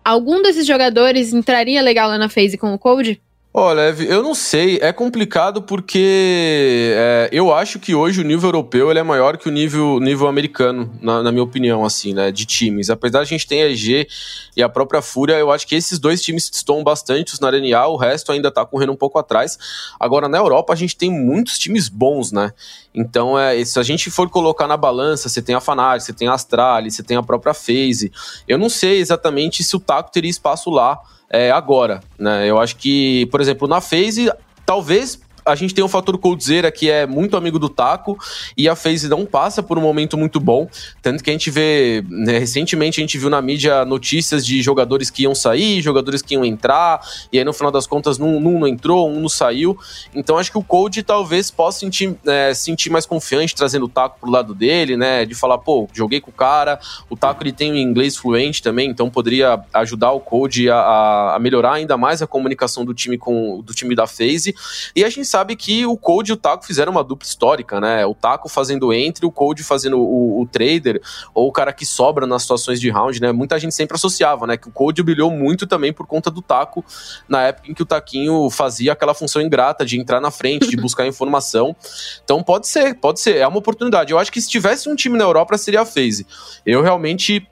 Algum 0.04 0.42
desses 0.42 0.68
jogadores 0.68 1.34
entraria 1.34 1.82
legal 1.82 2.10
lá 2.10 2.18
na 2.18 2.30
phase 2.30 2.58
com 2.58 2.74
o 2.74 2.78
Code? 2.78 3.22
Olha, 3.60 3.90
eu 4.04 4.22
não 4.22 4.36
sei, 4.36 4.78
é 4.84 4.94
complicado 4.94 5.64
porque 5.64 6.94
é, 6.96 7.30
eu 7.32 7.52
acho 7.52 7.80
que 7.80 7.96
hoje 7.96 8.22
o 8.22 8.24
nível 8.24 8.50
europeu 8.50 8.92
ele 8.92 9.00
é 9.00 9.04
maior 9.04 9.36
que 9.36 9.50
o 9.50 9.52
nível, 9.52 10.00
nível 10.00 10.28
americano, 10.28 10.94
na, 11.02 11.24
na, 11.24 11.32
minha 11.32 11.44
opinião, 11.44 11.84
assim, 11.84 12.14
né, 12.14 12.32
de 12.32 12.46
times. 12.46 12.92
Apesar 12.92 13.24
de 13.24 13.24
a 13.24 13.36
gente 13.36 13.48
ter 13.48 13.64
a 13.64 13.72
EG 13.72 14.08
e 14.56 14.62
a 14.62 14.70
própria 14.70 15.02
Fúria, 15.02 15.34
eu 15.40 15.52
acho 15.52 15.66
que 15.66 15.74
esses 15.74 15.98
dois 15.98 16.22
times 16.22 16.52
estão 16.54 16.84
bastante 16.84 17.42
na 17.42 17.50
RNA, 17.50 17.88
o 17.88 17.98
resto 17.98 18.32
ainda 18.32 18.52
tá 18.52 18.64
correndo 18.64 18.92
um 18.92 18.96
pouco 18.96 19.18
atrás. 19.18 19.58
Agora, 20.00 20.30
na 20.30 20.38
Europa, 20.38 20.72
a 20.72 20.76
gente 20.76 20.96
tem 20.96 21.10
muitos 21.10 21.58
times 21.58 21.90
bons, 21.90 22.32
né? 22.32 22.54
Então, 22.94 23.40
é, 23.40 23.66
se 23.66 23.80
a 23.80 23.84
gente 23.84 24.12
for 24.12 24.30
colocar 24.30 24.68
na 24.68 24.78
balança, 24.78 25.30
você 25.30 25.42
tem 25.42 25.56
a 25.56 25.60
Fnatic, 25.60 26.06
você 26.06 26.14
tem 26.14 26.28
a 26.28 26.36
Astralis, 26.36 26.94
você 26.94 27.02
tem 27.02 27.18
a 27.18 27.24
própria 27.24 27.56
FaZe. 27.56 28.12
Eu 28.48 28.60
não 28.60 28.70
sei 28.70 29.00
exatamente 29.00 29.64
se 29.64 29.76
o 29.76 29.80
Taco 29.80 30.12
teria 30.12 30.30
espaço 30.30 30.70
lá, 30.70 31.02
é, 31.30 31.52
agora, 31.52 32.00
né? 32.18 32.50
Eu 32.50 32.60
acho 32.60 32.76
que, 32.76 33.26
por 33.28 33.42
exemplo, 33.42 33.68
na 33.68 33.82
phase, 33.82 34.32
talvez 34.66 35.20
a 35.48 35.56
gente 35.56 35.74
tem 35.74 35.84
o 35.84 35.88
fator 35.88 36.18
Coldzera, 36.18 36.72
que 36.72 36.90
é 36.90 37.08
muito 37.08 37.38
amigo 37.38 37.58
do 37.58 37.70
Taco, 37.70 38.18
e 38.56 38.68
a 38.68 38.76
FaZe 38.76 39.08
não 39.08 39.26
passa 39.26 39.64
por 39.64 39.78
um 39.78 39.82
momento 39.82 40.18
muito 40.18 40.40
bom. 40.40 40.70
Tanto 41.02 41.24
que 41.24 41.30
a 41.30 41.34
gente 41.34 41.50
vê, 41.50 42.04
né, 42.10 42.38
recentemente 42.38 43.00
a 43.00 43.04
gente 43.04 43.18
viu 43.18 43.30
na 43.30 43.42
mídia 43.42 43.86
notícias 43.86 44.46
de 44.46 44.62
jogadores 44.62 45.10
que 45.10 45.24
iam 45.24 45.34
sair, 45.34 45.82
jogadores 45.82 46.22
que 46.22 46.34
iam 46.34 46.44
entrar, 46.44 47.00
e 47.32 47.40
aí 47.40 47.46
no 47.46 47.54
final 47.54 47.72
das 47.72 47.88
contas 47.88 48.20
um, 48.20 48.38
um 48.38 48.60
não 48.60 48.68
entrou, 48.68 49.10
um 49.10 49.20
não 49.22 49.30
saiu. 49.30 49.78
Então 50.14 50.38
acho 50.38 50.52
que 50.52 50.58
o 50.58 50.64
Cold 50.64 51.02
talvez 51.04 51.50
possa 51.50 51.80
sentir, 51.80 52.16
é, 52.26 52.54
sentir 52.54 52.90
mais 52.90 53.06
confiante 53.06 53.56
trazendo 53.56 53.86
o 53.86 53.90
Taco 53.90 54.20
pro 54.20 54.30
lado 54.30 54.54
dele, 54.54 54.98
né? 54.98 55.26
De 55.26 55.34
falar, 55.34 55.58
pô, 55.58 55.88
joguei 55.94 56.20
com 56.20 56.30
o 56.30 56.34
cara, 56.34 56.80
o 57.10 57.16
Taco 57.16 57.44
ele 57.44 57.54
tem 57.54 57.72
um 57.72 57.76
inglês 57.76 58.18
fluente 58.18 58.62
também, 58.62 58.90
então 58.90 59.10
poderia 59.10 59.60
ajudar 59.74 60.12
o 60.12 60.20
Cold 60.20 60.70
a, 60.70 61.36
a 61.36 61.40
melhorar 61.40 61.74
ainda 61.74 61.98
mais 61.98 62.22
a 62.22 62.28
comunicação 62.28 62.84
do 62.84 62.94
time 62.94 63.18
com 63.18 63.62
do 63.62 63.74
time 63.74 63.96
da 63.96 64.06
FaZe. 64.06 64.56
E 64.96 65.04
a 65.04 65.10
gente 65.10 65.26
sabe 65.26 65.37
sabe 65.38 65.56
que 65.56 65.86
o 65.86 65.96
Code 65.96 66.32
e 66.32 66.34
o 66.34 66.38
Taco 66.38 66.66
fizeram 66.66 66.92
uma 66.92 67.04
dupla 67.04 67.28
histórica, 67.28 67.80
né? 67.80 68.04
O 68.08 68.16
Taco 68.16 68.50
fazendo 68.50 68.92
entre, 68.92 69.24
o 69.24 69.32
Code 69.32 69.64
fazendo 69.64 70.00
o, 70.00 70.42
o, 70.42 70.48
trader, 70.48 71.00
ou 71.32 71.48
o 71.48 71.52
cara 71.52 71.72
que 71.72 71.86
sobra 71.86 72.26
nas 72.26 72.42
situações 72.42 72.82
de 72.82 72.90
round, 72.90 73.22
né? 73.22 73.32
Muita 73.32 73.60
gente 73.60 73.76
sempre 73.76 73.96
associava, 73.96 74.48
né? 74.48 74.58
Que 74.58 74.68
o 74.68 74.72
Code 74.72 75.04
brilhou 75.04 75.30
muito 75.30 75.68
também 75.68 75.94
por 75.94 76.08
conta 76.08 76.32
do 76.32 76.42
Taco, 76.42 76.84
na 77.30 77.44
época 77.44 77.70
em 77.70 77.74
que 77.76 77.84
o 77.84 77.86
Taquinho 77.86 78.50
fazia 78.50 78.94
aquela 78.94 79.14
função 79.14 79.40
ingrata 79.40 79.86
de 79.86 80.00
entrar 80.00 80.20
na 80.20 80.32
frente, 80.32 80.68
de 80.70 80.78
buscar 80.82 81.06
informação. 81.06 81.76
Então 82.24 82.42
pode 82.42 82.68
ser, 82.68 82.96
pode 82.96 83.20
ser, 83.20 83.36
é 83.36 83.48
uma 83.48 83.60
oportunidade. 83.60 84.12
Eu 84.12 84.18
acho 84.18 84.32
que 84.32 84.42
se 84.42 84.50
tivesse 84.50 84.90
um 84.90 84.96
time 84.96 85.20
na 85.20 85.24
Europa 85.24 85.56
seria 85.56 85.82
a 85.82 85.86
FaZe. 85.86 86.26
Eu 86.66 86.82
realmente 86.82 87.48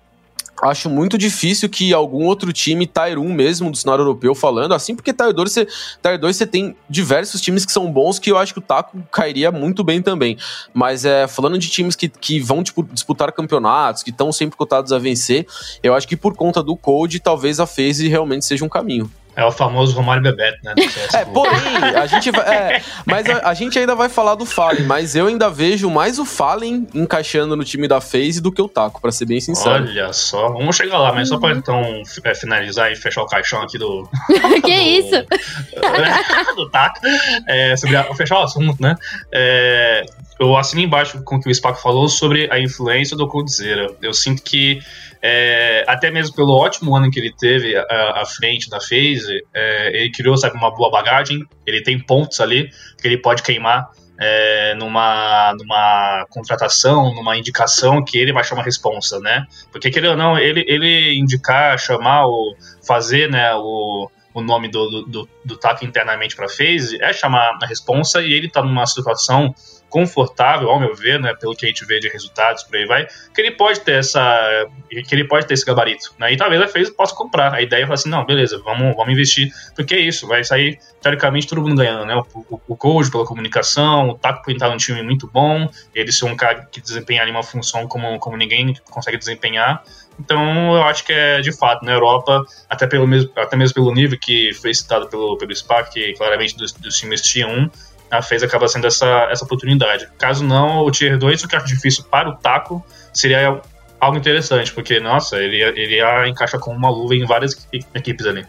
Acho 0.62 0.90
muito 0.90 1.18
difícil 1.18 1.68
que 1.68 1.94
algum 1.94 2.26
outro 2.26 2.54
time, 2.54 2.88
Tier 2.88 3.20
1 3.20 3.34
mesmo, 3.34 3.70
do 3.70 3.78
cenário 3.78 4.02
europeu, 4.02 4.34
falando, 4.34 4.74
assim, 4.74 4.96
porque 4.96 5.14
Tier 5.14 5.34
2, 5.34 5.52
você, 5.52 5.66
Tier 6.02 6.18
2 6.18 6.36
você 6.36 6.48
tem 6.48 6.76
diversos 6.90 7.42
times 7.42 7.66
que 7.66 7.72
são 7.72 7.92
bons, 7.92 8.20
que 8.20 8.32
eu 8.32 8.38
acho 8.38 8.54
que 8.54 8.60
o 8.60 8.62
Taco 8.62 8.98
cairia 9.12 9.52
muito 9.52 9.84
bem 9.84 10.02
também. 10.02 10.38
Mas 10.74 11.04
é, 11.04 11.28
falando 11.28 11.58
de 11.58 11.70
times 11.70 11.96
que, 11.96 12.08
que 12.08 12.40
vão 12.40 12.64
tipo, 12.64 12.84
disputar 12.84 13.32
campeonatos, 13.32 14.02
que 14.02 14.12
estão 14.12 14.32
sempre 14.32 14.58
cotados 14.58 14.94
a 14.94 14.98
vencer, 14.98 15.46
eu 15.84 15.94
acho 15.94 16.08
que 16.08 16.16
por 16.16 16.36
conta 16.36 16.64
do 16.64 16.76
Code, 16.76 17.20
talvez 17.20 17.60
a 17.60 17.66
FaZe 17.66 18.08
realmente 18.08 18.46
seja 18.46 18.64
um 18.64 18.70
caminho. 18.70 19.12
É 19.36 19.44
o 19.44 19.52
famoso 19.52 19.96
Romário 19.96 20.24
Bebeto, 20.24 20.60
né? 20.64 20.74
É, 21.14 21.26
porém, 21.26 21.78
a 21.96 22.06
gente 22.08 22.32
vai. 22.32 22.46
É, 22.48 22.82
mas 23.06 23.30
a, 23.30 23.50
a, 23.50 23.54
gente 23.54 23.78
ainda 23.78 23.94
vai 23.94 24.08
falar 24.08 24.36
do 24.36 24.46
Fallen, 24.46 24.84
mas 24.84 25.16
eu 25.16 25.28
ainda 25.28 25.50
vejo 25.50 25.90
mais 25.90 26.18
o 26.20 26.26
Fallen 26.26 26.88
encaixando 26.94 27.56
no 27.56 27.64
time 27.66 27.88
da 27.88 28.00
FaZe 28.00 28.42
do 28.42 28.52
que 28.52 28.62
o 28.62 28.70
Taco, 28.70 29.02
para 29.02 29.12
ser 29.12 29.26
bem 29.26 29.42
sincero. 29.42 29.84
Olha 29.84 30.14
só, 30.14 30.50
vamos 30.50 30.76
chegar 30.76 31.00
lá, 31.00 31.12
mas 31.12 31.28
só 31.28 31.38
pra 31.38 31.52
então 31.52 32.02
é, 32.24 32.36
finalizar 32.36 32.92
e 32.92 32.96
fechar 32.96 33.24
o 33.24 33.28
caixão 33.28 33.62
aqui 33.62 33.78
do. 33.78 34.08
que 34.64 34.76
do, 34.76 34.82
isso? 34.82 35.26
do 36.56 36.70
Taco. 36.70 37.02
É, 37.48 37.76
sobre 37.76 37.98
a, 37.98 38.04
fechar 38.16 38.40
o 38.40 38.44
assunto, 38.44 38.82
né? 38.82 38.96
É, 39.34 40.06
eu 40.40 40.56
assino 40.58 40.82
embaixo 40.82 41.24
com 41.24 41.38
o 41.38 41.40
que 41.40 41.50
o 41.50 41.54
Spaco 41.54 41.82
falou 41.82 42.10
sobre 42.10 42.52
a 42.52 42.60
influência 42.60 43.16
do 43.16 43.28
Coldzera. 43.28 43.88
Eu 44.02 44.14
sinto 44.14 44.44
que 44.44 44.80
é, 45.22 45.84
até 45.88 46.12
mesmo 46.12 46.36
pelo 46.36 46.54
ótimo 46.54 46.96
ano 46.96 47.10
que 47.10 47.20
ele 47.20 47.34
teve 47.34 47.76
à, 47.76 48.24
frente 48.26 48.70
da 48.70 48.80
FaZe, 48.80 49.44
é, 49.54 49.98
ele 49.98 50.12
criou, 50.12 50.38
sabe, 50.38 50.58
uma 50.58 50.70
boa 50.70 50.92
bagagem, 50.92 51.40
ele 51.66 51.82
tem 51.82 52.00
pontos 52.00 52.40
ali 52.40 52.70
que 53.02 53.08
ele 53.08 53.18
pode 53.18 53.42
queimar 53.42 53.90
é, 54.20 54.76
numa, 54.76 55.54
numa 55.58 56.26
contratação, 56.30 57.14
numa 57.14 57.38
indicação 57.38 58.04
que 58.04 58.18
ele 58.18 58.34
vai 58.34 58.44
chamar 58.44 58.64
responsa, 58.64 59.20
né? 59.20 59.46
Porque, 59.72 59.90
querendo 59.90 60.12
ou 60.12 60.18
não, 60.18 60.38
ele, 60.38 60.64
ele 60.68 61.16
indicar, 61.18 61.78
chamar, 61.78 62.26
ou 62.26 62.56
fazer, 62.86 63.30
né, 63.30 63.54
o, 63.56 64.10
o 64.36 64.42
nome 64.42 64.68
do, 64.68 64.90
do, 64.90 65.06
do, 65.06 65.30
do 65.46 65.58
TAC 65.58 65.86
internamente 65.86 66.36
para 66.36 66.50
FaZe 66.50 67.02
é 67.02 67.14
chamar 67.14 67.58
a 67.62 67.66
responsa 67.66 68.22
e 68.22 68.34
ele 68.34 68.50
tá 68.50 68.62
numa 68.62 68.86
situação 68.86 69.56
confortável, 69.90 70.70
ao 70.70 70.78
meu 70.78 70.94
ver, 70.94 71.22
né, 71.22 71.34
pelo 71.34 71.56
que 71.56 71.66
a 71.66 71.70
gente 71.70 71.86
vê 71.86 72.02
de 72.02 72.10
resultados 72.10 72.64
por 72.64 72.76
aí 72.76 72.86
vai, 72.86 73.08
que 73.34 73.40
ele 73.40 73.52
pode 73.52 73.80
ter 73.80 74.00
essa, 74.00 74.68
que 74.90 75.16
ele 75.16 75.24
pode 75.24 75.48
ter 75.48 75.54
esse 75.54 75.66
gabarito, 75.66 76.14
né? 76.20 76.34
E 76.34 76.36
talvez 76.36 76.62
a 76.62 76.68
FaZe 76.68 76.92
possa 76.92 77.16
comprar. 77.16 77.54
A 77.54 77.62
ideia 77.62 77.84
é 77.84 77.86
falar 77.86 77.94
assim, 77.94 78.10
não, 78.10 78.26
beleza, 78.26 78.62
vamos, 78.62 78.94
vamos 78.94 79.14
investir, 79.14 79.50
porque 79.74 79.96
é 79.96 80.00
isso, 80.00 80.28
vai 80.28 80.44
sair 80.44 80.78
teoricamente 81.02 81.48
todo 81.48 81.62
mundo 81.62 81.78
ganhando, 81.78 82.06
né? 82.06 82.14
O, 82.16 82.46
o, 82.50 82.62
o 82.68 82.76
Code 82.76 83.10
pela 83.10 83.26
comunicação, 83.26 84.10
o 84.10 84.18
Taco 84.18 84.44
por 84.44 84.52
entrar 84.52 84.70
num 84.70 84.76
time 84.76 85.02
muito 85.02 85.28
bom, 85.28 85.70
ele 85.94 86.12
ser 86.12 86.26
um 86.26 86.36
cara 86.36 86.66
que 86.70 86.82
desempenha 86.82 87.22
ali 87.22 87.32
uma 87.32 87.44
função 87.44 87.88
como, 87.88 88.20
como 88.20 88.36
ninguém 88.36 88.74
consegue 88.90 89.18
desempenhar. 89.18 89.82
Então, 90.20 90.76
eu 90.76 90.84
acho 90.84 91.06
que 91.06 91.12
é 91.12 91.42
de 91.42 91.52
fato, 91.52 91.84
na 91.84 91.92
Europa, 91.92 92.46
até, 92.70 92.88
pelo 92.88 93.08
mesmo, 93.08 93.30
até 93.36 93.56
mesmo 93.56 93.76
pelo 93.76 93.94
nível 93.94 94.18
que 94.20 94.54
foi 94.54 94.74
citado 94.74 95.08
pelo, 95.08 95.38
pelo 95.38 95.54
SPAC, 95.56 95.92
que 95.92 96.14
claramente 96.14 96.56
dos, 96.56 96.72
dos 96.72 96.98
times 96.98 97.22
tinha 97.22 97.48
um, 97.48 97.70
a 98.10 98.22
FaZe 98.22 98.46
acaba 98.46 98.68
sendo 98.68 98.88
essa, 98.88 99.28
essa 99.30 99.44
oportunidade. 99.44 100.08
Caso 100.18 100.44
não, 100.44 100.80
o 100.80 100.92
Tier 100.92 101.18
2, 101.18 101.44
o 101.44 101.48
que 101.48 101.56
acho 101.56 101.68
difícil 101.68 102.04
para 102.06 102.30
o 102.30 102.36
Taco 102.36 102.84
seria 103.14 103.62
algo 104.00 104.18
interessante, 104.18 104.72
porque, 104.72 105.00
nossa, 105.00 105.38
ele, 105.38 105.62
ele 105.62 106.30
encaixa 106.30 106.58
com 106.58 106.72
uma 106.72 106.90
luva 106.90 107.16
em 107.16 107.26
várias 107.26 107.68
equipes 107.94 108.26
ali. 108.26 108.46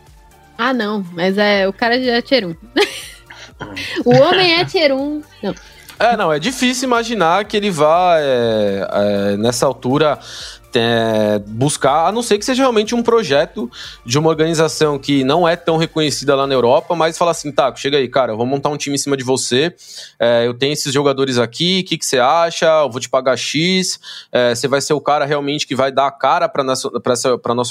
Ah, 0.58 0.72
não, 0.72 1.04
mas 1.12 1.36
é 1.36 1.68
o 1.68 1.72
cara 1.72 2.02
já 2.02 2.12
é 2.12 2.22
tier 2.22 2.46
1. 2.46 2.56
o 4.04 4.16
homem 4.16 4.54
é 4.60 4.64
tier 4.64 4.92
1. 4.92 5.22
Não. 5.42 5.54
É, 5.98 6.16
não, 6.16 6.32
é 6.32 6.38
difícil 6.38 6.86
imaginar 6.86 7.44
que 7.46 7.56
ele 7.56 7.70
vá, 7.70 8.16
é, 8.18 8.88
é, 8.90 9.36
nessa 9.38 9.64
altura, 9.64 10.18
é, 10.78 11.38
buscar, 11.38 12.06
a 12.06 12.12
não 12.12 12.22
ser 12.22 12.38
que 12.38 12.44
seja 12.44 12.62
realmente 12.62 12.94
um 12.94 13.02
projeto 13.02 13.70
de 14.04 14.18
uma 14.18 14.28
organização 14.28 14.98
que 14.98 15.24
não 15.24 15.46
é 15.46 15.56
tão 15.56 15.76
reconhecida 15.76 16.34
lá 16.34 16.46
na 16.46 16.54
Europa, 16.54 16.94
mas 16.94 17.16
fala 17.16 17.30
assim, 17.30 17.50
tá, 17.50 17.74
chega 17.74 17.96
aí, 17.98 18.08
cara, 18.08 18.32
eu 18.32 18.36
vou 18.36 18.46
montar 18.46 18.68
um 18.68 18.76
time 18.76 18.94
em 18.94 18.98
cima 18.98 19.16
de 19.16 19.24
você, 19.24 19.74
é, 20.18 20.46
eu 20.46 20.54
tenho 20.54 20.72
esses 20.72 20.92
jogadores 20.92 21.38
aqui, 21.38 21.80
o 21.80 21.88
que, 21.88 21.98
que 21.98 22.06
você 22.06 22.18
acha? 22.18 22.66
Eu 22.66 22.90
vou 22.90 23.00
te 23.00 23.08
pagar 23.08 23.36
X, 23.36 23.98
é, 24.30 24.54
você 24.54 24.68
vai 24.68 24.80
ser 24.80 24.92
o 24.92 25.00
cara 25.00 25.24
realmente 25.24 25.66
que 25.66 25.74
vai 25.74 25.90
dar 25.90 26.06
a 26.06 26.10
cara 26.10 26.48
para 26.48 26.64
nossa, 26.64 26.88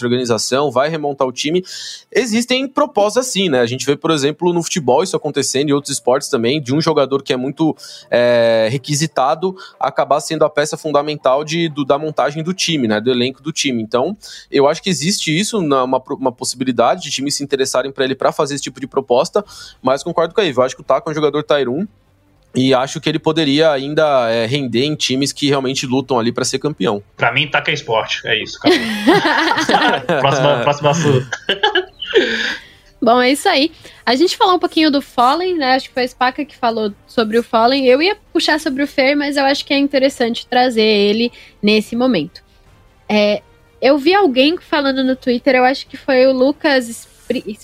organização, 0.03 0.71
vai 0.71 0.89
remontar 0.89 1.27
o 1.27 1.31
time. 1.31 1.63
Existem 2.11 2.67
propostas 2.67 3.27
assim, 3.27 3.49
né? 3.49 3.59
A 3.61 3.65
gente 3.65 3.85
vê, 3.85 3.95
por 3.95 4.11
exemplo, 4.11 4.53
no 4.53 4.63
futebol 4.63 5.03
isso 5.03 5.15
acontecendo, 5.15 5.69
em 5.69 5.73
outros 5.73 5.93
esportes 5.93 6.29
também, 6.29 6.61
de 6.61 6.73
um 6.73 6.81
jogador 6.81 7.23
que 7.23 7.33
é 7.33 7.37
muito 7.37 7.75
é, 8.09 8.67
requisitado 8.71 9.55
acabar 9.79 10.19
sendo 10.19 10.45
a 10.45 10.49
peça 10.49 10.77
fundamental 10.77 11.43
de, 11.43 11.69
do, 11.69 11.85
da 11.85 11.97
montagem 11.97 12.43
do 12.43 12.53
time, 12.53 12.87
né? 12.87 12.94
Né, 12.95 13.01
do 13.01 13.11
elenco 13.11 13.41
do 13.41 13.51
time. 13.51 13.81
Então, 13.81 14.17
eu 14.49 14.67
acho 14.67 14.81
que 14.81 14.89
existe 14.89 15.37
isso, 15.37 15.59
uma, 15.59 16.01
uma 16.09 16.31
possibilidade 16.31 17.03
de 17.03 17.11
times 17.11 17.35
se 17.35 17.43
interessarem 17.43 17.91
para 17.91 18.05
ele 18.05 18.15
para 18.15 18.31
fazer 18.31 18.55
esse 18.55 18.63
tipo 18.63 18.79
de 18.79 18.87
proposta, 18.87 19.43
mas 19.81 20.03
concordo 20.03 20.33
com 20.33 20.41
a 20.41 20.45
Ivo, 20.45 20.61
eu 20.61 20.65
acho 20.65 20.75
que 20.75 20.81
o 20.81 20.85
Taco 20.85 21.09
é 21.09 21.11
um 21.11 21.15
jogador 21.15 21.45
1, 21.49 21.87
e 22.55 22.73
acho 22.73 23.01
que 23.01 23.09
ele 23.09 23.19
poderia 23.19 23.71
ainda 23.71 24.29
é, 24.31 24.45
render 24.45 24.85
em 24.85 24.95
times 24.95 25.33
que 25.33 25.47
realmente 25.47 25.85
lutam 25.85 26.17
ali 26.17 26.31
para 26.31 26.45
ser 26.45 26.57
campeão. 26.57 27.03
Para 27.17 27.33
mim, 27.33 27.49
Taco 27.49 27.69
é 27.69 27.73
esporte. 27.73 28.21
É 28.25 28.41
isso, 28.41 28.57
cara. 28.59 30.21
próximo 30.63 30.89
assunto. 30.89 31.27
Bom, 33.01 33.21
é 33.21 33.31
isso 33.31 33.47
aí. 33.49 33.71
A 34.05 34.15
gente 34.15 34.37
falou 34.37 34.55
um 34.55 34.59
pouquinho 34.59 34.89
do 34.89 35.01
Fallen, 35.01 35.57
né? 35.57 35.75
Acho 35.75 35.89
que 35.89 35.93
foi 35.93 36.03
a 36.03 36.07
Spaca 36.07 36.45
que 36.45 36.55
falou 36.55 36.93
sobre 37.05 37.37
o 37.37 37.43
Fallen. 37.43 37.85
Eu 37.85 38.01
ia 38.01 38.15
puxar 38.31 38.59
sobre 38.59 38.81
o 38.81 38.87
Fer, 38.87 39.15
mas 39.17 39.35
eu 39.35 39.43
acho 39.43 39.65
que 39.65 39.73
é 39.73 39.77
interessante 39.77 40.47
trazer 40.47 40.81
ele 40.81 41.31
nesse 41.61 41.95
momento. 41.95 42.44
É, 43.07 43.41
eu 43.81 43.97
vi 43.97 44.13
alguém 44.13 44.57
falando 44.57 45.03
no 45.03 45.15
Twitter, 45.15 45.55
eu 45.55 45.63
acho 45.63 45.87
que 45.87 45.97
foi 45.97 46.25
o 46.25 46.33
Lucas 46.33 47.07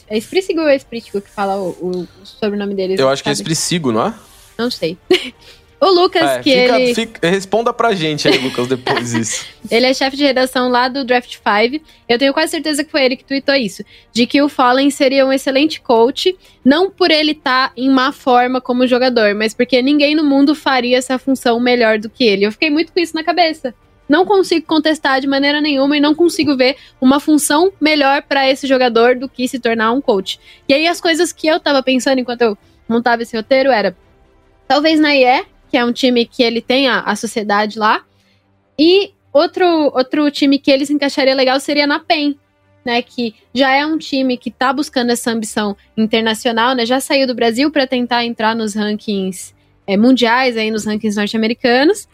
é 0.09 0.17
Espricigo 0.17 0.61
ou 0.61 0.67
é 0.67 0.79
que 0.79 1.21
fala 1.29 1.55
o, 1.55 1.69
o, 1.69 2.07
o 2.21 2.25
sobrenome 2.25 2.73
dele? 2.73 2.95
Eu 2.97 3.09
acho 3.09 3.17
sabe? 3.17 3.23
que 3.23 3.29
é 3.29 3.33
Espricigo, 3.33 3.91
não 3.91 4.07
é? 4.07 4.13
Não 4.57 4.71
sei. 4.71 4.97
o 5.79 5.87
Lucas, 5.87 6.23
é, 6.23 6.39
que 6.41 6.51
fica, 6.51 6.79
ele. 6.79 6.95
Fica, 6.95 7.29
responda 7.29 7.71
pra 7.71 7.93
gente 7.93 8.27
aí, 8.27 8.39
Lucas, 8.39 8.67
depois 8.67 9.13
isso. 9.13 9.45
ele 9.69 9.85
é 9.85 9.93
chefe 9.93 10.17
de 10.17 10.23
redação 10.23 10.67
lá 10.67 10.87
do 10.87 11.05
Draft 11.05 11.35
5. 11.35 11.83
Eu 12.09 12.17
tenho 12.17 12.33
quase 12.33 12.51
certeza 12.51 12.83
que 12.83 12.89
foi 12.89 13.05
ele 13.05 13.15
que 13.15 13.23
tweetou 13.23 13.53
isso. 13.53 13.83
De 14.11 14.25
que 14.25 14.41
o 14.41 14.49
Fallen 14.49 14.89
seria 14.89 15.27
um 15.27 15.31
excelente 15.31 15.79
coach, 15.79 16.35
não 16.65 16.89
por 16.89 17.11
ele 17.11 17.31
estar 17.31 17.69
tá 17.69 17.73
em 17.77 17.89
má 17.89 18.11
forma 18.11 18.59
como 18.59 18.87
jogador, 18.87 19.35
mas 19.35 19.53
porque 19.53 19.79
ninguém 19.79 20.15
no 20.15 20.23
mundo 20.23 20.55
faria 20.55 20.97
essa 20.97 21.19
função 21.19 21.59
melhor 21.59 21.99
do 21.99 22.09
que 22.09 22.23
ele. 22.23 22.45
Eu 22.45 22.51
fiquei 22.51 22.71
muito 22.71 22.91
com 22.91 22.99
isso 22.99 23.15
na 23.15 23.23
cabeça 23.23 23.75
não 24.11 24.25
consigo 24.25 24.65
contestar 24.65 25.21
de 25.21 25.27
maneira 25.27 25.61
nenhuma 25.61 25.95
e 25.95 26.01
não 26.01 26.13
consigo 26.13 26.57
ver 26.57 26.75
uma 26.99 27.17
função 27.17 27.71
melhor 27.79 28.21
para 28.23 28.47
esse 28.49 28.67
jogador 28.67 29.15
do 29.15 29.29
que 29.29 29.47
se 29.47 29.57
tornar 29.57 29.93
um 29.93 30.01
coach. 30.01 30.37
E 30.67 30.73
aí 30.73 30.85
as 30.85 30.99
coisas 30.99 31.31
que 31.31 31.47
eu 31.47 31.61
tava 31.61 31.81
pensando 31.81 32.19
enquanto 32.19 32.41
eu 32.41 32.57
montava 32.89 33.21
esse 33.21 33.37
roteiro 33.37 33.71
era 33.71 33.95
talvez 34.67 34.99
na 34.99 35.15
IE, 35.15 35.45
que 35.69 35.77
é 35.77 35.85
um 35.85 35.93
time 35.93 36.25
que 36.25 36.43
ele 36.43 36.59
tem 36.61 36.89
a, 36.89 36.99
a 36.99 37.15
sociedade 37.15 37.79
lá, 37.79 38.03
e 38.77 39.13
outro 39.31 39.65
outro 39.95 40.29
time 40.29 40.59
que 40.59 40.69
ele 40.69 40.85
se 40.85 40.93
encaixaria 40.93 41.33
legal 41.33 41.57
seria 41.61 41.87
na 41.87 41.97
PEN, 41.97 42.35
né, 42.83 43.01
que 43.01 43.33
já 43.53 43.71
é 43.71 43.85
um 43.85 43.97
time 43.97 44.35
que 44.35 44.49
está 44.49 44.73
buscando 44.73 45.11
essa 45.11 45.31
ambição 45.31 45.77
internacional, 45.95 46.75
né, 46.75 46.85
já 46.85 46.99
saiu 46.99 47.25
do 47.25 47.33
Brasil 47.33 47.71
para 47.71 47.87
tentar 47.87 48.25
entrar 48.25 48.53
nos 48.57 48.75
rankings 48.75 49.55
é, 49.87 49.95
mundiais, 49.95 50.57
aí 50.57 50.69
nos 50.69 50.83
rankings 50.85 51.15
norte-americanos, 51.15 52.09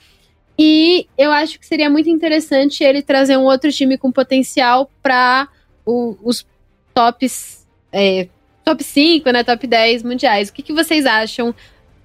e 0.58 1.08
eu 1.18 1.32
acho 1.32 1.60
que 1.60 1.68
seria 1.68 1.90
muito 1.90 2.10
interessante 2.10 2.84
ele 2.84 3.04
trazer 3.04 3.38
um 3.38 3.44
outro 3.44 3.72
time 3.72 3.98
com 3.98 4.12
potencial 4.12 4.90
para 5.04 5.48
os 5.86 6.46
tops. 6.94 7.66
É, 7.92 8.28
top 8.66 8.84
5, 8.84 9.30
né? 9.30 9.44
Top 9.44 9.66
10 9.66 10.04
mundiais. 10.04 10.50
O 10.50 10.54
que, 10.54 10.64
que 10.64 10.74
vocês 10.74 11.06
acham 11.06 11.54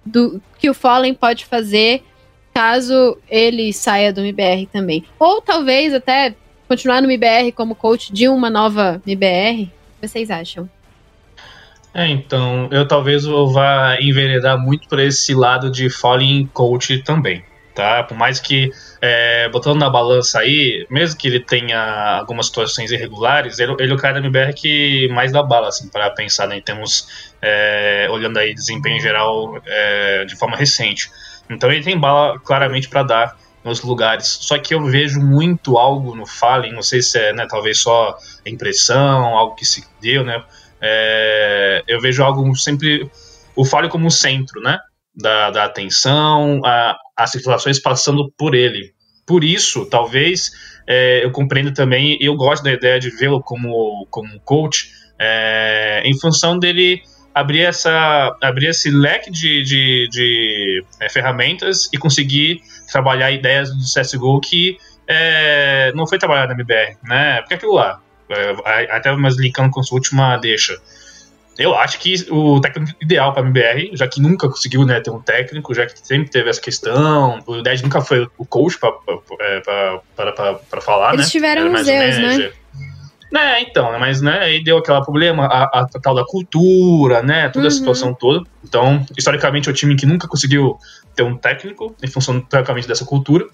do 0.05 0.41
que 0.59 0.69
o 0.69 0.75
Fallen 0.75 1.15
pode 1.15 1.47
fazer 1.47 2.03
caso 2.53 3.17
ele 3.29 3.73
saia 3.73 4.13
do 4.13 4.21
MBR 4.21 4.67
também? 4.67 5.05
Ou 5.19 5.41
talvez 5.41 5.95
até 5.95 6.35
continuar 6.69 7.01
no 7.01 7.11
MBR 7.11 7.53
como 7.53 7.75
coach 7.75 8.13
de 8.13 8.29
uma 8.29 8.51
nova 8.51 9.01
MBR? 9.07 9.63
O 9.63 10.01
que 10.01 10.09
vocês 10.09 10.31
acham? 10.31 10.69
É, 11.95 12.07
então, 12.09 12.69
eu 12.71 12.87
talvez 12.87 13.25
vá 13.25 13.97
enveredar 14.01 14.59
muito 14.59 14.89
por 14.89 14.99
esse 14.99 15.35
lado 15.35 15.71
de 15.71 15.89
Fallen 15.91 16.49
coach 16.53 17.03
também 17.03 17.43
tá? 17.75 18.03
Por 18.03 18.17
mais 18.17 18.41
que, 18.41 18.71
é, 19.01 19.49
botando 19.49 19.79
na 19.79 19.91
balança 19.91 20.41
aí, 20.41 20.87
mesmo 20.91 21.19
que 21.19 21.29
ele 21.29 21.41
tenha 21.41 22.19
algumas 22.19 22.47
situações 22.47 22.91
irregulares, 22.91 23.59
ele, 23.59 23.75
ele 23.79 23.93
é 23.93 23.95
o 23.95 23.99
cara 23.99 24.15
da 24.15 24.27
MBR 24.27 24.53
que 24.55 25.09
mais 25.09 25.33
dá 25.33 25.43
bala, 25.43 25.69
assim, 25.69 25.89
para 25.89 26.11
pensar 26.11 26.47
né, 26.47 26.57
em 26.57 26.63
termos, 26.63 27.33
é, 27.41 28.07
olhando 28.11 28.39
aí 28.39 28.55
desempenho 28.55 29.01
geral 29.01 29.61
é, 29.67 30.25
de 30.25 30.37
forma 30.37 30.57
recente. 30.57 31.11
Então 31.51 31.71
ele 31.71 31.83
tem 31.83 31.99
bala 31.99 32.39
claramente 32.39 32.89
para 32.89 33.03
dar 33.03 33.37
nos 33.65 33.83
lugares. 33.83 34.27
Só 34.41 34.59
que 34.59 34.75
eu 34.75 34.85
vejo 34.85 35.21
muito 35.21 35.79
algo 35.79 36.15
no 36.15 36.27
Fallen, 36.27 36.73
não 36.73 36.83
sei 36.83 37.03
se 37.03 37.19
é, 37.19 37.33
né, 37.33 37.47
talvez 37.49 37.79
só 37.79 38.17
impressão, 38.45 39.37
algo 39.37 39.55
que 39.55 39.65
se 39.65 39.85
deu, 40.01 40.25
né? 40.25 40.43
É, 40.81 41.85
eu 41.87 42.01
vejo 42.01 42.25
algo 42.25 42.57
sempre 42.57 43.09
o 43.55 43.65
Fallen 43.65 43.91
como 43.91 44.11
centro, 44.11 44.61
né? 44.61 44.79
Da, 45.15 45.51
da 45.51 45.65
atenção, 45.65 46.63
a, 46.65 46.97
as 47.15 47.31
situações 47.31 47.79
passando 47.79 48.33
por 48.37 48.55
ele. 48.55 48.95
Por 49.27 49.45
isso, 49.45 49.85
talvez 49.85 50.51
é, 50.87 51.25
eu 51.25 51.31
compreendo 51.31 51.73
também, 51.73 52.17
eu 52.21 52.35
gosto 52.35 52.63
da 52.63 52.73
ideia 52.73 52.99
de 52.99 53.11
vê-lo 53.11 53.43
como, 53.43 54.07
como 54.11 54.41
coach, 54.41 54.91
é, 55.19 56.03
em 56.05 56.19
função 56.19 56.59
dele 56.59 57.03
abrir, 57.35 57.63
essa, 57.63 58.37
abrir 58.43 58.69
esse 58.69 58.91
leque 58.91 59.31
de, 59.31 59.63
de, 59.63 60.09
de 60.11 60.85
é, 61.01 61.09
ferramentas 61.09 61.89
e 61.93 61.99
conseguir 61.99 62.61
trabalhar 62.91 63.31
ideias 63.31 63.71
do 63.71 63.83
CSGO 63.83 64.41
que 64.41 64.77
é, 65.09 65.93
não 65.95 66.07
foi 66.07 66.19
trabalhado 66.19 66.49
na 66.49 66.55
MBR, 66.55 66.97
né? 67.05 67.41
Porque 67.41 67.55
aquilo 67.55 67.75
lá, 67.75 68.01
é, 68.29 68.97
até 68.97 69.13
mais 69.13 69.37
linkando 69.37 69.71
com 69.71 69.83
sua 69.83 69.97
última 69.97 70.37
deixa, 70.37 70.77
eu 71.59 71.75
acho 71.75 71.99
que 71.99 72.15
o 72.31 72.61
técnico 72.61 72.93
ideal 73.01 73.33
para 73.33 73.43
a 73.43 73.47
MBR, 73.47 73.91
já 73.95 74.09
que 74.09 74.21
nunca 74.21 74.49
conseguiu 74.49 74.85
né, 74.87 75.01
ter 75.01 75.11
um 75.11 75.21
técnico, 75.21 75.75
já 75.75 75.85
que 75.87 75.95
sempre 75.99 76.31
teve 76.31 76.49
essa 76.49 76.61
questão, 76.61 77.43
o 77.47 77.61
Ded 77.61 77.83
nunca 77.83 78.01
foi 78.01 78.27
o 78.39 78.45
coach 78.47 78.79
para 78.79 78.93
falar, 80.81 81.15
Eles 81.15 81.27
né? 81.27 81.31
tiveram 81.31 81.73
os 81.73 81.83
Zeus, 81.83 82.19
né? 82.19 82.53
É, 83.35 83.63
então, 83.63 83.91
né, 83.91 83.99
mas 83.99 84.21
né, 84.21 84.41
aí 84.41 84.63
deu 84.63 84.77
aquele 84.77 85.01
problema, 85.03 85.47
a, 85.47 85.63
a, 85.65 85.81
a 85.95 86.01
tal 86.01 86.15
da 86.15 86.25
cultura, 86.25 87.23
né, 87.23 87.49
toda 87.49 87.65
uhum. 87.65 87.69
a 87.69 87.71
situação 87.71 88.15
toda. 88.15 88.47
Então, 88.63 89.07
historicamente, 89.17 89.69
é 89.69 89.73
o 89.73 89.75
time 89.75 89.97
que 89.97 90.05
nunca 90.05 90.29
conseguiu 90.29 90.79
ter 91.15 91.23
um 91.23 91.37
técnico, 91.37 91.97
em 92.03 92.07
função, 92.09 92.41
teoricamente, 92.43 92.87
dessa 92.87 93.07
cultura. 93.07 93.47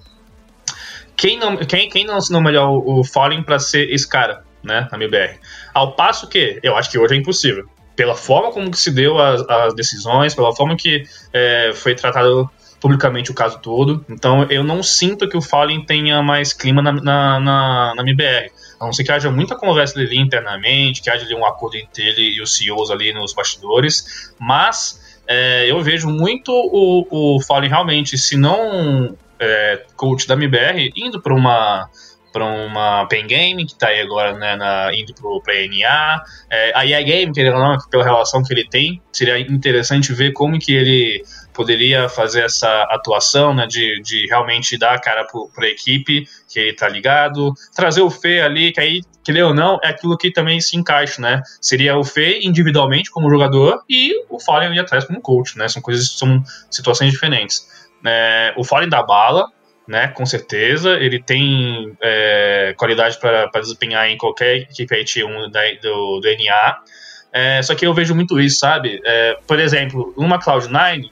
Quem 1.17 1.39
não, 1.39 1.57
quem, 1.59 1.89
quem 1.89 2.05
não 2.05 2.17
assinou 2.17 2.41
melhor 2.41 2.71
o, 2.71 3.01
o 3.01 3.05
Fallen 3.05 3.43
para 3.43 3.61
ser 3.61 3.89
esse 3.93 4.09
cara, 4.09 4.43
né, 4.65 4.89
na 4.91 4.99
MBR? 4.99 5.39
Ao 5.73 5.95
passo 5.95 6.29
que, 6.29 6.59
eu 6.61 6.77
acho 6.77 6.91
que 6.91 6.99
hoje 6.99 7.15
é 7.15 7.17
impossível 7.17 7.69
pela 7.99 8.15
forma 8.15 8.53
como 8.53 8.73
se 8.77 8.93
deu 8.93 9.19
as, 9.19 9.41
as 9.51 9.75
decisões, 9.75 10.33
pela 10.33 10.55
forma 10.55 10.77
que 10.77 11.03
é, 11.33 11.73
foi 11.75 11.97
tratado 11.97 12.49
publicamente 12.81 13.33
o 13.33 13.35
caso 13.35 13.59
todo. 13.59 14.05
Então 14.09 14.45
eu 14.45 14.63
não 14.63 14.85
sinto 14.85 15.29
que 15.29 15.37
o 15.37 15.43
Fallen 15.43 15.85
tenha 15.85 16.23
mais 16.23 16.53
clima 16.53 16.81
na, 16.81 16.93
na, 16.93 17.41
na, 17.41 17.95
na 17.97 18.03
MBR. 18.03 18.53
A 18.79 18.85
não 18.87 18.93
ser 18.93 19.03
que 19.03 19.11
haja 19.11 19.33
muita 19.33 19.57
conversa 19.57 19.97
dele 19.97 20.17
internamente, 20.17 21.03
que 21.03 21.11
haja 21.11 21.25
ali 21.25 21.35
um 21.35 21.45
acordo 21.45 21.77
entre 21.77 22.05
ele 22.05 22.37
e 22.37 22.41
os 22.41 22.57
CEOs 22.57 22.89
ali 22.93 23.13
nos 23.13 23.35
bastidores. 23.35 24.33
Mas 24.39 25.19
é, 25.27 25.69
eu 25.69 25.83
vejo 25.83 26.09
muito 26.09 26.53
o, 26.53 27.35
o 27.35 27.41
Fallen 27.43 27.69
realmente, 27.69 28.17
se 28.17 28.37
não 28.37 29.17
é, 29.41 29.83
coach 29.97 30.25
da 30.29 30.35
MBR, 30.35 30.93
indo 30.95 31.21
para 31.21 31.35
uma 31.35 31.91
para 32.33 32.45
uma 32.45 33.07
Pen 33.07 33.27
Game, 33.27 33.65
que 33.65 33.73
está 33.73 33.89
aí 33.89 34.01
agora 34.01 34.35
né, 34.35 34.57
na, 34.57 34.91
indo 34.95 35.15
para 35.43 35.55
a 35.55 35.67
NA. 35.67 36.25
É, 36.51 36.73
a 36.75 36.87
EA 36.87 37.03
Game, 37.03 37.33
querendo 37.33 37.57
ou 37.57 37.63
não, 37.63 37.79
pela 37.91 38.05
relação 38.05 38.43
que 38.43 38.53
ele 38.53 38.69
tem, 38.69 39.01
seria 39.13 39.39
interessante 39.39 40.13
ver 40.13 40.33
como 40.33 40.59
que 40.59 40.75
ele 40.75 41.25
poderia 41.59 42.09
fazer 42.09 42.45
essa 42.45 42.85
atuação, 42.85 43.53
né, 43.53 43.67
de, 43.67 44.01
de 44.01 44.27
realmente 44.29 44.79
dar 44.79 44.95
a 44.95 45.01
cara 45.01 45.27
para 45.53 45.67
a 45.67 45.69
equipe, 45.69 46.25
que 46.49 46.61
ele 46.61 46.73
tá 46.73 46.89
ligado, 46.89 47.53
trazer 47.75 48.01
o 48.01 48.09
Fê 48.11 48.41
ali, 48.41 48.71
que 48.71 48.81
aí, 48.81 49.01
que 49.25 49.43
ou 49.43 49.53
não, 49.53 49.77
é 49.83 49.89
aquilo 49.89 50.17
que 50.17 50.31
também 50.31 50.61
se 50.61 50.77
encaixa, 50.77 51.21
né, 51.21 51.43
seria 51.61 51.99
o 51.99 52.05
Fê 52.05 52.39
individualmente 52.43 53.11
como 53.11 53.29
jogador 53.29 53.83
e 53.91 54.25
o 54.31 54.39
Fallen 54.39 54.69
ali 54.69 54.79
atrás 54.79 55.05
como 55.05 55.21
coach, 55.21 55.59
né, 55.59 55.67
são 55.69 55.83
coisas, 55.83 56.11
são 56.11 56.41
situações 56.71 57.11
diferentes. 57.11 57.67
É, 58.07 58.55
o 58.57 58.63
Fallen 58.63 58.89
da 58.89 59.03
bala, 59.03 59.49
né? 59.89 60.09
Com 60.09 60.27
certeza. 60.27 60.93
Ele 60.93 61.21
tem 61.21 61.97
é, 62.01 62.75
qualidade 62.77 63.19
para 63.19 63.61
desempenhar 63.61 64.07
em 64.09 64.19
qualquer 64.19 64.57
equipe 64.57 64.95
IT1 64.95 65.51
da, 65.51 65.63
do, 65.83 66.21
do 66.21 66.29
NA. 66.29 66.83
É, 67.33 67.63
só 67.63 67.75
que 67.75 67.87
eu 67.87 67.95
vejo 67.95 68.15
muito 68.15 68.39
isso, 68.39 68.59
sabe? 68.59 69.01
É, 69.05 69.39
por 69.47 69.59
exemplo, 69.59 70.13
uma 70.17 70.39
Cloud9 70.39 71.11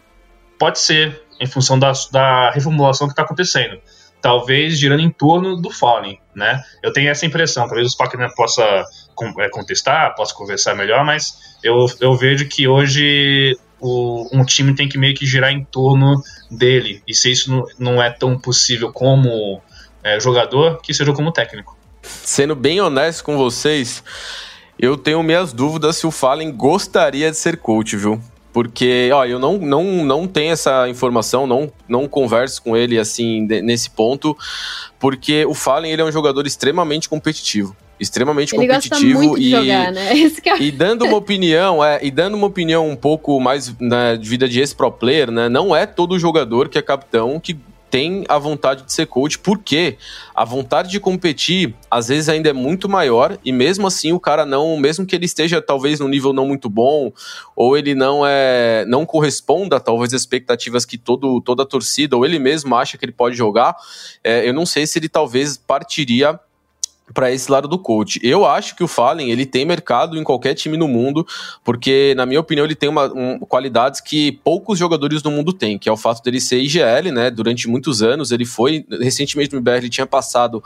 pode 0.58 0.78
ser, 0.78 1.22
em 1.40 1.46
função 1.46 1.78
da, 1.78 1.92
da 2.12 2.50
reformulação 2.50 3.06
que 3.06 3.12
está 3.12 3.22
acontecendo. 3.22 3.80
Talvez 4.20 4.78
girando 4.78 5.00
em 5.00 5.10
torno 5.10 5.56
do 5.56 5.70
Fallen, 5.70 6.18
né? 6.34 6.62
Eu 6.82 6.92
tenho 6.92 7.08
essa 7.08 7.24
impressão. 7.24 7.66
Talvez 7.66 7.86
o 7.86 7.90
Spock 7.90 8.16
né, 8.16 8.28
possa 8.34 8.62
é, 9.38 9.48
contestar, 9.50 10.14
possa 10.14 10.34
conversar 10.34 10.74
melhor, 10.74 11.04
mas 11.04 11.56
eu, 11.62 11.86
eu 12.00 12.14
vejo 12.14 12.48
que 12.48 12.66
hoje 12.66 13.56
o, 13.86 14.28
um 14.32 14.44
time 14.44 14.74
tem 14.74 14.88
que 14.88 14.98
meio 14.98 15.14
que 15.14 15.24
girar 15.24 15.52
em 15.52 15.64
torno 15.64 16.20
dele. 16.50 17.02
E 17.06 17.14
se 17.14 17.30
isso 17.30 17.50
não, 17.50 17.66
não 17.78 18.02
é 18.02 18.10
tão 18.10 18.38
possível 18.38 18.92
como 18.92 19.60
é, 20.02 20.18
jogador, 20.18 20.80
que 20.82 20.92
seja 20.92 21.12
como 21.12 21.32
técnico. 21.32 21.76
Sendo 22.02 22.54
bem 22.54 22.80
honesto 22.80 23.24
com 23.24 23.36
vocês, 23.36 24.02
eu 24.78 24.96
tenho 24.96 25.22
minhas 25.22 25.52
dúvidas 25.52 25.96
se 25.96 26.06
o 26.06 26.10
Fallen 26.10 26.50
gostaria 26.52 27.30
de 27.30 27.36
ser 27.36 27.56
coach, 27.58 27.96
viu? 27.96 28.20
Porque, 28.52 29.10
ó, 29.12 29.24
eu 29.24 29.38
não, 29.38 29.58
não, 29.58 29.84
não 30.04 30.26
tenho 30.26 30.52
essa 30.52 30.88
informação, 30.88 31.46
não, 31.46 31.70
não 31.86 32.08
converso 32.08 32.62
com 32.62 32.76
ele 32.76 32.98
assim 32.98 33.46
nesse 33.62 33.90
ponto, 33.90 34.36
porque 34.98 35.44
o 35.44 35.52
Fallen 35.52 35.92
ele 35.92 36.00
é 36.00 36.04
um 36.04 36.12
jogador 36.12 36.46
extremamente 36.46 37.08
competitivo 37.08 37.76
extremamente 37.98 38.54
ele 38.54 38.66
competitivo 38.66 39.38
e, 39.38 39.50
jogar, 39.50 39.92
né? 39.92 40.12
É... 40.46 40.62
e 40.62 40.70
dando 40.70 41.04
uma 41.04 41.16
opinião, 41.16 41.84
é, 41.84 41.98
e 42.02 42.10
dando 42.10 42.34
uma 42.34 42.46
opinião 42.46 42.88
um 42.88 42.96
pouco 42.96 43.40
mais 43.40 43.74
né, 43.80 44.16
de 44.16 44.28
vida 44.28 44.48
de 44.48 44.60
ex-pro 44.60 44.92
player, 44.92 45.30
né? 45.30 45.48
Não 45.48 45.74
é 45.74 45.86
todo 45.86 46.18
jogador 46.18 46.68
que 46.68 46.78
é 46.78 46.82
capitão 46.82 47.40
que 47.40 47.58
tem 47.90 48.24
a 48.28 48.36
vontade 48.38 48.82
de 48.82 48.92
ser 48.92 49.06
coach, 49.06 49.38
porque 49.38 49.96
a 50.34 50.44
vontade 50.44 50.90
de 50.90 51.00
competir 51.00 51.74
às 51.90 52.08
vezes 52.08 52.28
ainda 52.28 52.50
é 52.50 52.52
muito 52.52 52.88
maior 52.88 53.38
e 53.44 53.52
mesmo 53.52 53.86
assim 53.86 54.12
o 54.12 54.20
cara 54.20 54.44
não, 54.44 54.76
mesmo 54.76 55.06
que 55.06 55.14
ele 55.14 55.24
esteja 55.24 55.62
talvez 55.62 56.00
num 56.00 56.08
nível 56.08 56.32
não 56.32 56.46
muito 56.46 56.68
bom 56.68 57.12
ou 57.54 57.76
ele 57.76 57.94
não 57.94 58.26
é 58.26 58.84
não 58.86 59.06
corresponda 59.06 59.78
talvez 59.78 60.12
às 60.12 60.20
expectativas 60.22 60.84
que 60.84 60.98
todo, 60.98 61.40
toda 61.40 61.62
a 61.62 61.66
torcida 61.66 62.16
ou 62.16 62.24
ele 62.24 62.38
mesmo 62.38 62.74
acha 62.74 62.98
que 62.98 63.04
ele 63.04 63.12
pode 63.12 63.36
jogar, 63.36 63.76
é, 64.22 64.46
eu 64.46 64.52
não 64.52 64.66
sei 64.66 64.86
se 64.86 64.98
ele 64.98 65.08
talvez 65.08 65.56
partiria 65.56 66.38
para 67.14 67.30
esse 67.32 67.50
lado 67.50 67.68
do 67.68 67.78
coach. 67.78 68.20
Eu 68.22 68.44
acho 68.44 68.74
que 68.74 68.82
o 68.82 68.88
Fallen 68.88 69.30
ele 69.30 69.46
tem 69.46 69.64
mercado 69.64 70.18
em 70.18 70.24
qualquer 70.24 70.54
time 70.54 70.76
no 70.76 70.88
mundo, 70.88 71.26
porque 71.64 72.14
na 72.16 72.26
minha 72.26 72.40
opinião 72.40 72.64
ele 72.64 72.74
tem 72.74 72.88
uma, 72.88 73.06
um, 73.12 73.38
qualidades 73.38 74.00
que 74.00 74.32
poucos 74.44 74.78
jogadores 74.78 75.22
no 75.22 75.30
mundo 75.30 75.52
têm, 75.52 75.78
que 75.78 75.88
é 75.88 75.92
o 75.92 75.96
fato 75.96 76.22
dele 76.22 76.40
ser 76.40 76.58
IGL, 76.58 77.12
né? 77.12 77.30
Durante 77.30 77.68
muitos 77.68 78.02
anos 78.02 78.32
ele 78.32 78.44
foi 78.44 78.84
recentemente 79.00 79.52
no 79.52 79.58
IBR 79.58 79.78
ele 79.78 79.88
tinha 79.88 80.06
passado 80.06 80.62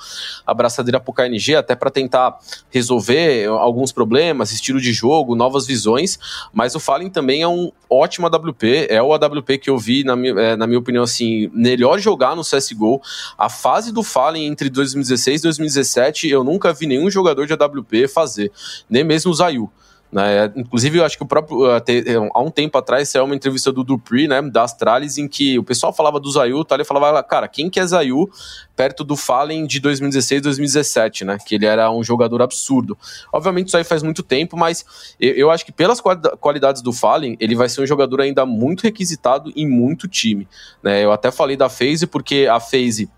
a 0.46 0.54
braçadeira 0.54 0.98
pro 0.98 1.12
KNG 1.12 1.56
até 1.56 1.74
para 1.74 1.90
tentar 1.90 2.38
resolver 2.70 3.46
alguns 3.46 3.92
problemas, 3.92 4.52
estilo 4.52 4.80
de 4.80 4.92
jogo, 4.92 5.34
novas 5.34 5.66
visões, 5.66 6.18
mas 6.52 6.74
o 6.74 6.80
Fallen 6.80 7.10
também 7.10 7.42
é 7.42 7.48
um 7.48 7.70
ótimo 7.88 8.26
AWP, 8.26 8.86
é 8.88 9.02
o 9.02 9.12
AWP 9.12 9.58
que 9.58 9.68
eu 9.68 9.76
vi 9.76 10.04
na 10.04 10.14
é, 10.40 10.56
na 10.56 10.66
minha 10.66 10.78
opinião 10.78 11.04
assim, 11.04 11.50
melhor 11.52 11.98
jogar 11.98 12.36
no 12.36 12.42
CS:GO. 12.42 13.00
A 13.36 13.48
fase 13.48 13.92
do 13.92 14.02
Fallen 14.02 14.46
entre 14.46 14.70
2016 14.70 15.40
e 15.40 15.42
2017 15.42 16.29
eu 16.30 16.44
nunca 16.44 16.72
vi 16.72 16.86
nenhum 16.86 17.10
jogador 17.10 17.46
de 17.46 17.52
AWP 17.52 18.08
fazer, 18.08 18.50
nem 18.88 19.04
mesmo 19.04 19.30
o 19.30 19.34
Zayu. 19.34 19.70
Né? 20.12 20.52
Inclusive, 20.56 20.98
eu 20.98 21.04
acho 21.04 21.16
que 21.16 21.22
o 21.22 21.26
próprio. 21.26 21.66
Há 22.34 22.40
um 22.40 22.50
tempo 22.50 22.76
atrás 22.76 23.08
saiu 23.08 23.24
uma 23.24 23.34
entrevista 23.34 23.70
do 23.70 23.84
Dupri, 23.84 24.26
né? 24.26 24.42
Da 24.42 24.64
Astralis, 24.64 25.18
em 25.18 25.28
que 25.28 25.56
o 25.58 25.62
pessoal 25.62 25.92
falava 25.92 26.18
do 26.18 26.30
Zayu, 26.30 26.64
tá? 26.64 26.74
Ele 26.74 26.84
falava, 26.84 27.22
cara, 27.22 27.46
quem 27.46 27.70
que 27.70 27.78
é 27.78 27.86
Zayu 27.86 28.28
perto 28.74 29.04
do 29.04 29.14
Fallen 29.14 29.66
de 29.66 29.78
2016, 29.78 30.42
2017, 30.42 31.24
né? 31.24 31.38
Que 31.46 31.54
ele 31.54 31.66
era 31.66 31.90
um 31.92 32.02
jogador 32.02 32.42
absurdo. 32.42 32.98
Obviamente, 33.32 33.68
isso 33.68 33.76
aí 33.76 33.84
faz 33.84 34.02
muito 34.02 34.22
tempo, 34.22 34.56
mas 34.56 34.84
eu, 35.20 35.34
eu 35.34 35.50
acho 35.50 35.64
que 35.64 35.70
pelas 35.70 36.00
qualidades 36.40 36.82
do 36.82 36.92
Fallen, 36.92 37.36
ele 37.38 37.54
vai 37.54 37.68
ser 37.68 37.80
um 37.80 37.86
jogador 37.86 38.20
ainda 38.20 38.44
muito 38.44 38.82
requisitado 38.82 39.52
em 39.54 39.68
muito 39.68 40.08
time. 40.08 40.48
Né? 40.82 41.04
Eu 41.04 41.12
até 41.12 41.30
falei 41.30 41.56
da 41.56 41.68
FaZe, 41.68 42.06
porque 42.06 42.48
a 42.50 42.58
FaZe 42.58 43.08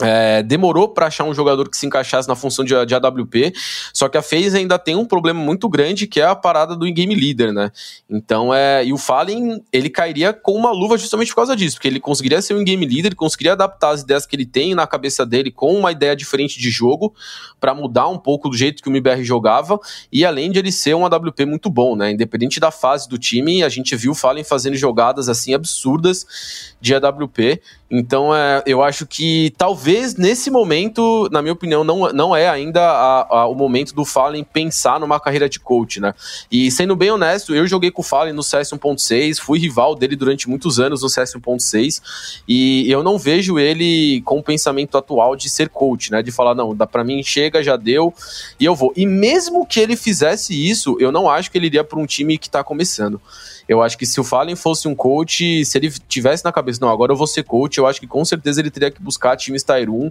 é, 0.00 0.42
demorou 0.42 0.88
para 0.88 1.06
achar 1.06 1.24
um 1.24 1.34
jogador 1.34 1.68
que 1.68 1.76
se 1.76 1.86
encaixasse 1.86 2.28
na 2.28 2.34
função 2.34 2.64
de, 2.64 2.74
de, 2.84 2.94
AWP, 2.94 3.52
só 3.92 4.08
que 4.08 4.18
a 4.18 4.22
FaZe 4.22 4.56
ainda 4.56 4.78
tem 4.78 4.96
um 4.96 5.04
problema 5.04 5.40
muito 5.40 5.68
grande 5.68 6.06
que 6.06 6.20
é 6.20 6.24
a 6.24 6.34
parada 6.34 6.74
do 6.74 6.86
in-game 6.86 7.14
leader, 7.14 7.52
né? 7.52 7.70
Então, 8.10 8.52
é, 8.52 8.84
e 8.84 8.92
o 8.92 8.98
Fallen, 8.98 9.62
ele 9.72 9.88
cairia 9.88 10.32
com 10.32 10.52
uma 10.52 10.72
luva 10.72 10.98
justamente 10.98 11.28
por 11.28 11.36
causa 11.36 11.54
disso, 11.54 11.76
porque 11.76 11.88
ele 11.88 12.00
conseguiria 12.00 12.42
ser 12.42 12.54
um 12.54 12.60
in-game 12.60 12.84
leader, 12.84 13.14
conseguiria 13.14 13.52
adaptar 13.52 13.90
as 13.90 14.02
ideias 14.02 14.26
que 14.26 14.34
ele 14.34 14.46
tem 14.46 14.74
na 14.74 14.86
cabeça 14.86 15.24
dele 15.24 15.50
com 15.50 15.72
uma 15.74 15.92
ideia 15.92 16.16
diferente 16.16 16.58
de 16.58 16.70
jogo, 16.70 17.14
para 17.60 17.74
mudar 17.74 18.08
um 18.08 18.18
pouco 18.18 18.48
do 18.48 18.56
jeito 18.56 18.82
que 18.82 18.88
o 18.88 18.92
MBR 18.92 19.22
jogava, 19.22 19.78
e 20.10 20.24
além 20.24 20.50
de 20.50 20.58
ele 20.58 20.72
ser 20.72 20.94
um 20.94 21.06
AWP 21.06 21.46
muito 21.46 21.70
bom, 21.70 21.94
né? 21.94 22.10
Independente 22.10 22.58
da 22.58 22.70
fase 22.70 23.08
do 23.08 23.16
time, 23.16 23.62
a 23.62 23.68
gente 23.68 23.94
viu 23.96 24.12
o 24.12 24.14
Fallen 24.14 24.44
fazendo 24.44 24.76
jogadas 24.76 25.28
assim 25.28 25.54
absurdas 25.54 26.74
de 26.80 26.94
AWP, 26.94 27.60
então, 27.90 28.34
é, 28.34 28.62
eu 28.66 28.82
acho 28.82 29.06
que 29.06 29.52
talvez 29.58 30.16
nesse 30.16 30.50
momento, 30.50 31.28
na 31.30 31.42
minha 31.42 31.52
opinião, 31.52 31.84
não, 31.84 32.12
não 32.12 32.34
é 32.34 32.48
ainda 32.48 32.80
a, 32.80 33.40
a, 33.40 33.46
o 33.46 33.54
momento 33.54 33.94
do 33.94 34.04
Fallen 34.04 34.42
pensar 34.42 34.98
numa 34.98 35.20
carreira 35.20 35.48
de 35.48 35.60
coach, 35.60 36.00
né? 36.00 36.14
E 36.50 36.70
sendo 36.70 36.96
bem 36.96 37.10
honesto, 37.10 37.54
eu 37.54 37.66
joguei 37.66 37.90
com 37.90 38.00
o 38.00 38.04
Fallen 38.04 38.32
no 38.32 38.42
CS 38.42 38.70
1.6, 38.70 39.38
fui 39.38 39.58
rival 39.58 39.94
dele 39.94 40.16
durante 40.16 40.48
muitos 40.48 40.80
anos 40.80 41.02
no 41.02 41.08
CS 41.08 41.34
1.6, 41.34 42.42
e 42.48 42.90
eu 42.90 43.02
não 43.02 43.18
vejo 43.18 43.58
ele 43.58 44.22
com 44.22 44.38
o 44.38 44.42
pensamento 44.42 44.96
atual 44.96 45.36
de 45.36 45.50
ser 45.50 45.68
coach, 45.68 46.10
né? 46.10 46.22
De 46.22 46.32
falar, 46.32 46.54
não, 46.54 46.74
dá 46.74 46.86
pra 46.86 47.04
mim, 47.04 47.22
chega, 47.22 47.62
já 47.62 47.76
deu, 47.76 48.14
e 48.58 48.64
eu 48.64 48.74
vou. 48.74 48.92
E 48.96 49.04
mesmo 49.04 49.66
que 49.66 49.78
ele 49.78 49.94
fizesse 49.94 50.54
isso, 50.54 50.96
eu 50.98 51.12
não 51.12 51.28
acho 51.28 51.50
que 51.50 51.58
ele 51.58 51.66
iria 51.66 51.84
para 51.84 51.98
um 51.98 52.06
time 52.06 52.38
que 52.38 52.48
tá 52.48 52.64
começando. 52.64 53.20
Eu 53.68 53.82
acho 53.82 53.96
que 53.96 54.06
se 54.06 54.20
o 54.20 54.24
Fallen 54.24 54.56
fosse 54.56 54.86
um 54.86 54.94
coach, 54.94 55.64
se 55.64 55.78
ele 55.78 55.90
tivesse 55.90 56.44
na 56.44 56.52
cabeça, 56.52 56.78
não, 56.80 56.90
agora 56.90 57.12
eu 57.12 57.16
vou 57.16 57.26
ser 57.26 57.42
coach, 57.44 57.78
eu 57.78 57.86
acho 57.86 58.00
que 58.00 58.06
com 58.06 58.24
certeza 58.24 58.60
ele 58.60 58.70
teria 58.70 58.90
que 58.90 59.00
buscar 59.00 59.36
times 59.36 59.62
Tier 59.62 59.90
1, 59.90 60.10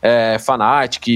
é, 0.00 0.36
Fnatic, 0.38 1.08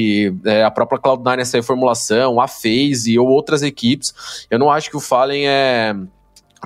é, 0.44 0.64
a 0.64 0.70
própria 0.70 0.99
Cloud9 0.99 1.40
essa 1.40 1.57
reformulação, 1.57 2.40
a 2.40 2.49
FaZe 2.49 3.18
ou 3.18 3.29
outras 3.29 3.62
equipes. 3.62 4.46
Eu 4.51 4.59
não 4.59 4.70
acho 4.70 4.90
que 4.90 4.96
o 4.96 5.01
Fallen 5.01 5.46
é 5.46 5.94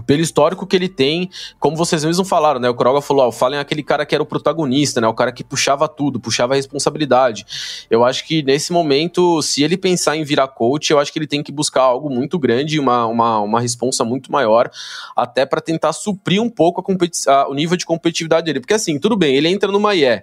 pelo 0.06 0.20
histórico 0.20 0.66
que 0.66 0.76
ele 0.76 0.88
tem, 0.88 1.30
como 1.58 1.76
vocês 1.76 2.04
mesmos 2.04 2.28
falaram, 2.28 2.60
né? 2.60 2.68
O 2.68 2.74
Kroga 2.74 3.00
falou, 3.00 3.24
ó, 3.24 3.28
o 3.28 3.32
Fallen 3.32 3.58
é 3.58 3.60
aquele 3.60 3.82
cara 3.82 4.06
que 4.06 4.14
era 4.14 4.22
o 4.22 4.26
protagonista, 4.26 5.00
né? 5.00 5.08
O 5.08 5.14
cara 5.14 5.32
que 5.32 5.42
puxava 5.42 5.88
tudo, 5.88 6.20
puxava 6.20 6.54
a 6.54 6.56
responsabilidade. 6.56 7.46
Eu 7.90 8.04
acho 8.04 8.26
que 8.26 8.42
nesse 8.42 8.72
momento, 8.72 9.42
se 9.42 9.62
ele 9.62 9.76
pensar 9.76 10.16
em 10.16 10.24
virar 10.24 10.48
coach, 10.48 10.90
eu 10.90 10.98
acho 10.98 11.12
que 11.12 11.18
ele 11.18 11.26
tem 11.26 11.42
que 11.42 11.50
buscar 11.50 11.82
algo 11.82 12.10
muito 12.10 12.38
grande, 12.38 12.78
uma, 12.78 13.06
uma, 13.06 13.40
uma 13.40 13.60
responsa 13.60 14.04
muito 14.04 14.30
maior, 14.30 14.70
até 15.16 15.44
para 15.44 15.60
tentar 15.60 15.92
suprir 15.92 16.40
um 16.40 16.50
pouco 16.50 16.80
a 16.80 16.84
a, 17.26 17.48
o 17.48 17.54
nível 17.54 17.76
de 17.76 17.86
competitividade 17.86 18.44
dele. 18.44 18.60
Porque 18.60 18.74
assim, 18.74 18.98
tudo 18.98 19.16
bem, 19.16 19.34
ele 19.34 19.48
entra 19.48 19.70
numa 19.70 19.94
IE, 19.94 20.22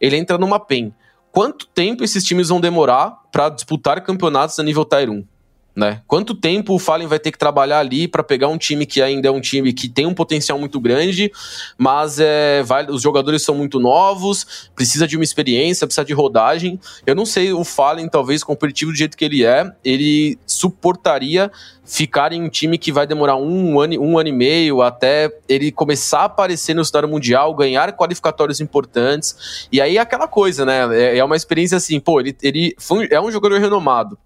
ele 0.00 0.16
entra 0.16 0.38
numa 0.38 0.58
PEN. 0.58 0.92
Quanto 1.30 1.66
tempo 1.66 2.04
esses 2.04 2.22
times 2.22 2.48
vão 2.48 2.60
demorar 2.60 3.22
para 3.32 3.48
disputar 3.48 4.00
campeonatos 4.02 4.58
a 4.58 4.62
nível 4.62 4.84
Tier 4.84 5.10
1? 5.10 5.33
Né? 5.76 6.02
Quanto 6.06 6.36
tempo 6.36 6.72
o 6.72 6.78
Fallen 6.78 7.08
vai 7.08 7.18
ter 7.18 7.32
que 7.32 7.38
trabalhar 7.38 7.80
ali 7.80 8.06
para 8.06 8.22
pegar 8.22 8.46
um 8.46 8.56
time 8.56 8.86
que 8.86 9.02
ainda 9.02 9.26
é 9.26 9.30
um 9.30 9.40
time 9.40 9.72
que 9.72 9.88
tem 9.88 10.06
um 10.06 10.14
potencial 10.14 10.56
muito 10.56 10.78
grande, 10.78 11.32
mas 11.76 12.20
é, 12.20 12.62
vai, 12.62 12.86
os 12.86 13.02
jogadores 13.02 13.42
são 13.42 13.56
muito 13.56 13.80
novos, 13.80 14.70
precisa 14.76 15.04
de 15.04 15.16
uma 15.16 15.24
experiência, 15.24 15.84
precisa 15.84 16.04
de 16.04 16.12
rodagem. 16.12 16.78
Eu 17.04 17.16
não 17.16 17.26
sei, 17.26 17.52
o 17.52 17.64
Fallen, 17.64 18.08
talvez 18.08 18.44
competitivo 18.44 18.92
do 18.92 18.96
jeito 18.96 19.16
que 19.16 19.24
ele 19.24 19.44
é, 19.44 19.68
ele 19.84 20.38
suportaria 20.46 21.50
ficar 21.84 22.32
em 22.32 22.40
um 22.40 22.48
time 22.48 22.78
que 22.78 22.92
vai 22.92 23.04
demorar 23.04 23.34
um 23.34 23.80
ano, 23.80 24.00
um 24.00 24.16
ano 24.16 24.28
e 24.28 24.32
meio 24.32 24.80
até 24.80 25.28
ele 25.48 25.72
começar 25.72 26.20
a 26.20 26.24
aparecer 26.24 26.74
no 26.74 26.84
cenário 26.84 27.08
mundial, 27.08 27.52
ganhar 27.52 27.92
qualificatórios 27.94 28.60
importantes. 28.60 29.66
E 29.72 29.80
aí 29.80 29.96
é 29.96 30.00
aquela 30.00 30.28
coisa, 30.28 30.64
né? 30.64 30.86
É, 30.96 31.18
é 31.18 31.24
uma 31.24 31.36
experiência 31.36 31.76
assim, 31.76 31.98
pô, 31.98 32.20
ele, 32.20 32.36
ele 32.40 32.76
foi, 32.78 33.08
é 33.10 33.20
um 33.20 33.32
jogador 33.32 33.58
renomado 33.58 34.16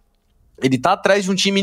ele 0.63 0.79
tá 0.79 0.93
atrás 0.93 1.25
de 1.25 1.31
um 1.31 1.35
time, 1.35 1.63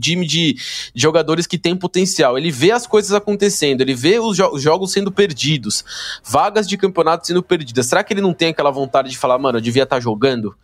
time 0.00 0.26
de, 0.26 0.56
jogadores 0.94 1.46
que 1.46 1.58
tem 1.58 1.76
potencial. 1.76 2.38
Ele 2.38 2.50
vê 2.50 2.70
as 2.70 2.86
coisas 2.86 3.12
acontecendo, 3.12 3.80
ele 3.80 3.94
vê 3.94 4.18
os, 4.18 4.36
jo 4.36 4.48
os, 4.52 4.62
jogos 4.62 4.92
sendo 4.92 5.10
perdidos, 5.10 5.84
vagas 6.24 6.68
de 6.68 6.76
campeonato 6.76 7.26
sendo 7.26 7.42
perdidas. 7.42 7.86
Será 7.86 8.04
que 8.04 8.12
ele 8.12 8.20
não 8.20 8.32
tem 8.32 8.48
aquela 8.48 8.70
vontade 8.70 9.10
de 9.10 9.18
falar, 9.18 9.38
mano, 9.38 9.58
eu 9.58 9.62
devia 9.62 9.82
estar 9.82 9.96
tá 9.96 10.00
jogando? 10.00 10.54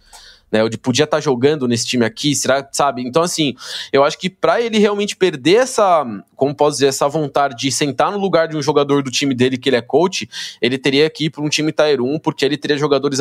Né, 0.50 0.62
eu 0.62 0.70
podia 0.79 1.02
estar 1.02 1.16
tá 1.16 1.20
jogando 1.20 1.66
nesse 1.66 1.85
time 1.87 2.05
aqui, 2.05 2.33
será, 2.37 2.68
sabe? 2.70 3.02
Então, 3.02 3.20
assim, 3.20 3.57
eu 3.92 4.05
acho 4.05 4.16
que 4.16 4.31
para 4.31 4.61
ele 4.61 4.79
realmente 4.79 5.16
perder 5.16 5.57
essa 5.57 6.05
como 6.37 6.55
posso 6.55 6.77
dizer, 6.77 6.88
essa 6.88 7.09
vontade 7.09 7.57
de 7.57 7.72
sentar 7.72 8.12
no 8.12 8.18
lugar 8.18 8.46
de 8.46 8.57
um 8.57 8.62
jogador 8.62 9.03
do 9.03 9.11
time 9.11 9.35
dele 9.35 9.57
que 9.57 9.68
ele 9.68 9.77
é 9.77 9.83
coach, 9.83 10.29
ele 10.61 10.79
teria 10.79 11.09
que 11.09 11.25
ir 11.25 11.31
para 11.31 11.42
um 11.42 11.49
time 11.49 11.72
Tier 11.72 12.01
1, 12.01 12.18
porque 12.18 12.44
ele 12.44 12.57
teria 12.57 12.77
jogadores 12.77 13.18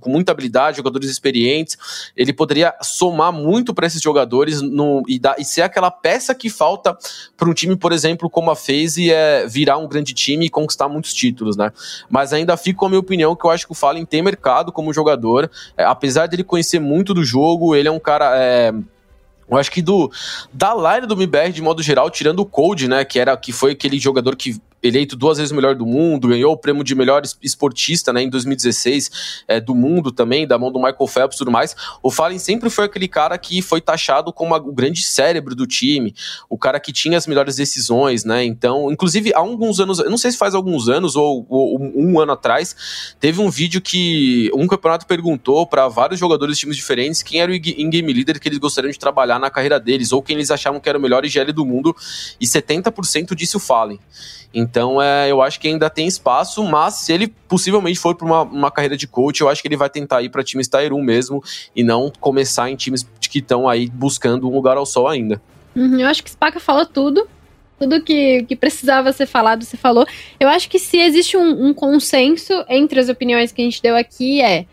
com 0.00 0.10
muita 0.10 0.32
habilidade, 0.32 0.78
jogadores 0.78 1.10
experientes, 1.10 1.76
ele 2.16 2.32
poderia 2.32 2.74
somar 2.82 3.32
muito 3.32 3.74
para 3.74 3.86
esses 3.86 4.00
jogadores 4.00 4.62
no, 4.62 5.02
e, 5.06 5.18
dar, 5.18 5.36
e 5.38 5.44
ser 5.44 5.62
aquela 5.62 5.90
peça 5.90 6.34
que 6.34 6.48
falta 6.48 6.96
para 7.36 7.48
um 7.48 7.54
time, 7.54 7.76
por 7.76 7.92
exemplo, 7.92 8.30
como 8.30 8.50
a 8.50 8.56
FaZe, 8.56 9.10
é 9.10 9.46
virar 9.46 9.76
um 9.76 9.86
grande 9.86 10.14
time 10.14 10.46
e 10.46 10.50
conquistar 10.50 10.88
muitos 10.88 11.12
títulos, 11.12 11.56
né? 11.56 11.70
Mas 12.08 12.32
ainda 12.32 12.56
fico 12.56 12.80
com 12.80 12.86
a 12.86 12.88
minha 12.88 13.00
opinião 13.00 13.36
que 13.36 13.44
eu 13.44 13.50
acho 13.50 13.66
que 13.66 13.72
o 13.72 13.74
Fallen 13.74 14.04
tem 14.04 14.22
mercado 14.22 14.72
como 14.72 14.92
jogador, 14.92 15.50
é, 15.76 15.84
apesar 15.84 16.26
dele 16.26 16.42
conhecer 16.42 16.78
muito 16.78 17.12
do 17.12 17.24
jogo, 17.24 17.74
ele 17.74 17.88
é 17.88 17.92
um 17.92 18.00
cara... 18.00 18.32
É, 18.36 18.72
eu 19.50 19.56
acho 19.56 19.70
que 19.70 19.82
do 19.82 20.10
da 20.52 20.74
line 20.74 21.06
do 21.06 21.14
MBR 21.14 21.52
de 21.52 21.62
modo 21.62 21.82
geral, 21.82 22.10
tirando 22.10 22.40
o 22.40 22.46
Cold, 22.46 22.88
né, 22.88 23.04
que 23.04 23.18
era 23.18 23.36
que 23.36 23.52
foi 23.52 23.72
aquele 23.72 23.98
jogador 23.98 24.36
que 24.36 24.60
eleito 24.84 25.16
duas 25.16 25.38
vezes 25.38 25.50
o 25.50 25.54
melhor 25.54 25.74
do 25.74 25.86
mundo, 25.86 26.28
ganhou 26.28 26.52
o 26.52 26.56
prêmio 26.56 26.84
de 26.84 26.94
melhor 26.94 27.22
esportista 27.42 28.12
né, 28.12 28.22
em 28.22 28.28
2016 28.28 29.44
é, 29.48 29.60
do 29.60 29.74
mundo 29.74 30.12
também, 30.12 30.46
da 30.46 30.58
mão 30.58 30.70
do 30.70 30.78
Michael 30.78 31.06
Phelps 31.06 31.36
e 31.36 31.38
tudo 31.38 31.50
mais. 31.50 31.74
O 32.02 32.10
Fallen 32.10 32.38
sempre 32.38 32.68
foi 32.68 32.84
aquele 32.84 33.08
cara 33.08 33.36
que 33.38 33.62
foi 33.62 33.80
taxado 33.80 34.32
como 34.32 34.54
o 34.54 34.72
grande 34.72 35.02
cérebro 35.02 35.54
do 35.54 35.66
time, 35.66 36.14
o 36.48 36.58
cara 36.58 36.78
que 36.78 36.92
tinha 36.92 37.16
as 37.16 37.26
melhores 37.26 37.56
decisões, 37.56 38.24
né? 38.24 38.44
Então, 38.44 38.90
inclusive, 38.92 39.32
há 39.34 39.38
alguns 39.38 39.80
anos, 39.80 39.98
eu 39.98 40.10
não 40.10 40.18
sei 40.18 40.30
se 40.30 40.36
faz 40.36 40.54
alguns 40.54 40.88
anos 40.88 41.16
ou, 41.16 41.46
ou 41.48 41.80
um 41.80 42.20
ano 42.20 42.32
atrás, 42.32 43.14
teve 43.18 43.40
um 43.40 43.48
vídeo 43.48 43.80
que 43.80 44.50
um 44.54 44.66
campeonato 44.66 45.06
perguntou 45.06 45.66
para 45.66 45.88
vários 45.88 46.20
jogadores 46.20 46.56
de 46.56 46.60
times 46.60 46.76
diferentes 46.76 47.22
quem 47.22 47.40
era 47.40 47.50
o 47.50 47.54
in-game 47.54 48.12
leader 48.12 48.38
que 48.38 48.48
eles 48.48 48.58
gostariam 48.58 48.90
de 48.90 48.98
trabalhar 48.98 49.38
na 49.38 49.50
carreira 49.50 49.80
deles, 49.80 50.12
ou 50.12 50.22
quem 50.22 50.36
eles 50.36 50.50
achavam 50.50 50.80
que 50.80 50.88
era 50.88 50.98
o 50.98 51.00
melhor 51.00 51.24
IGL 51.24 51.52
do 51.52 51.64
mundo, 51.64 51.94
e 52.40 52.46
70% 52.46 53.34
disse 53.34 53.56
o 53.56 53.60
Fallen. 53.60 53.98
Então, 54.52 54.73
é, 55.00 55.30
eu 55.30 55.40
acho 55.40 55.60
que 55.60 55.68
ainda 55.68 55.88
tem 55.88 56.06
espaço, 56.06 56.64
mas 56.64 56.94
se 56.94 57.12
ele 57.12 57.28
possivelmente 57.28 57.98
for 57.98 58.14
para 58.14 58.26
uma, 58.26 58.42
uma, 58.42 58.70
carreira 58.70 58.96
de 58.96 59.06
coach, 59.06 59.40
eu 59.40 59.48
acho 59.48 59.62
que 59.62 59.68
ele 59.68 59.76
vai 59.76 59.88
tentar 59.88 60.22
ir 60.22 60.28
para 60.28 60.42
times 60.42 60.68
Tier 60.68 60.92
1 60.92 61.02
mesmo 61.02 61.42
e 61.76 61.84
não 61.84 62.12
começar 62.20 62.70
em 62.70 62.76
times 62.76 63.06
que 63.20 63.38
estão 63.38 63.68
aí 63.68 63.88
buscando 63.88 64.48
um 64.48 64.54
lugar 64.54 64.76
ao 64.76 64.84
sol 64.84 65.08
ainda. 65.08 65.40
Uhum, 65.76 66.00
eu 66.00 66.06
acho 66.06 66.22
que 66.22 66.30
Spaca 66.30 66.58
falou 66.58 66.86
tudo. 66.86 67.26
Tudo 67.78 68.02
que, 68.02 68.44
que 68.44 68.54
precisava 68.54 69.12
ser 69.12 69.26
falado, 69.26 69.64
você 69.64 69.76
falou. 69.76 70.06
Eu 70.38 70.48
acho 70.48 70.68
que 70.68 70.78
se 70.78 70.98
existe 70.98 71.36
um, 71.36 71.66
um 71.66 71.74
consenso 71.74 72.64
entre 72.68 73.00
as 73.00 73.08
opiniões 73.08 73.50
que 73.52 73.60
a 73.60 73.64
gente 73.64 73.82
deu 73.82 73.96
aqui, 73.96 74.40
é. 74.40 74.66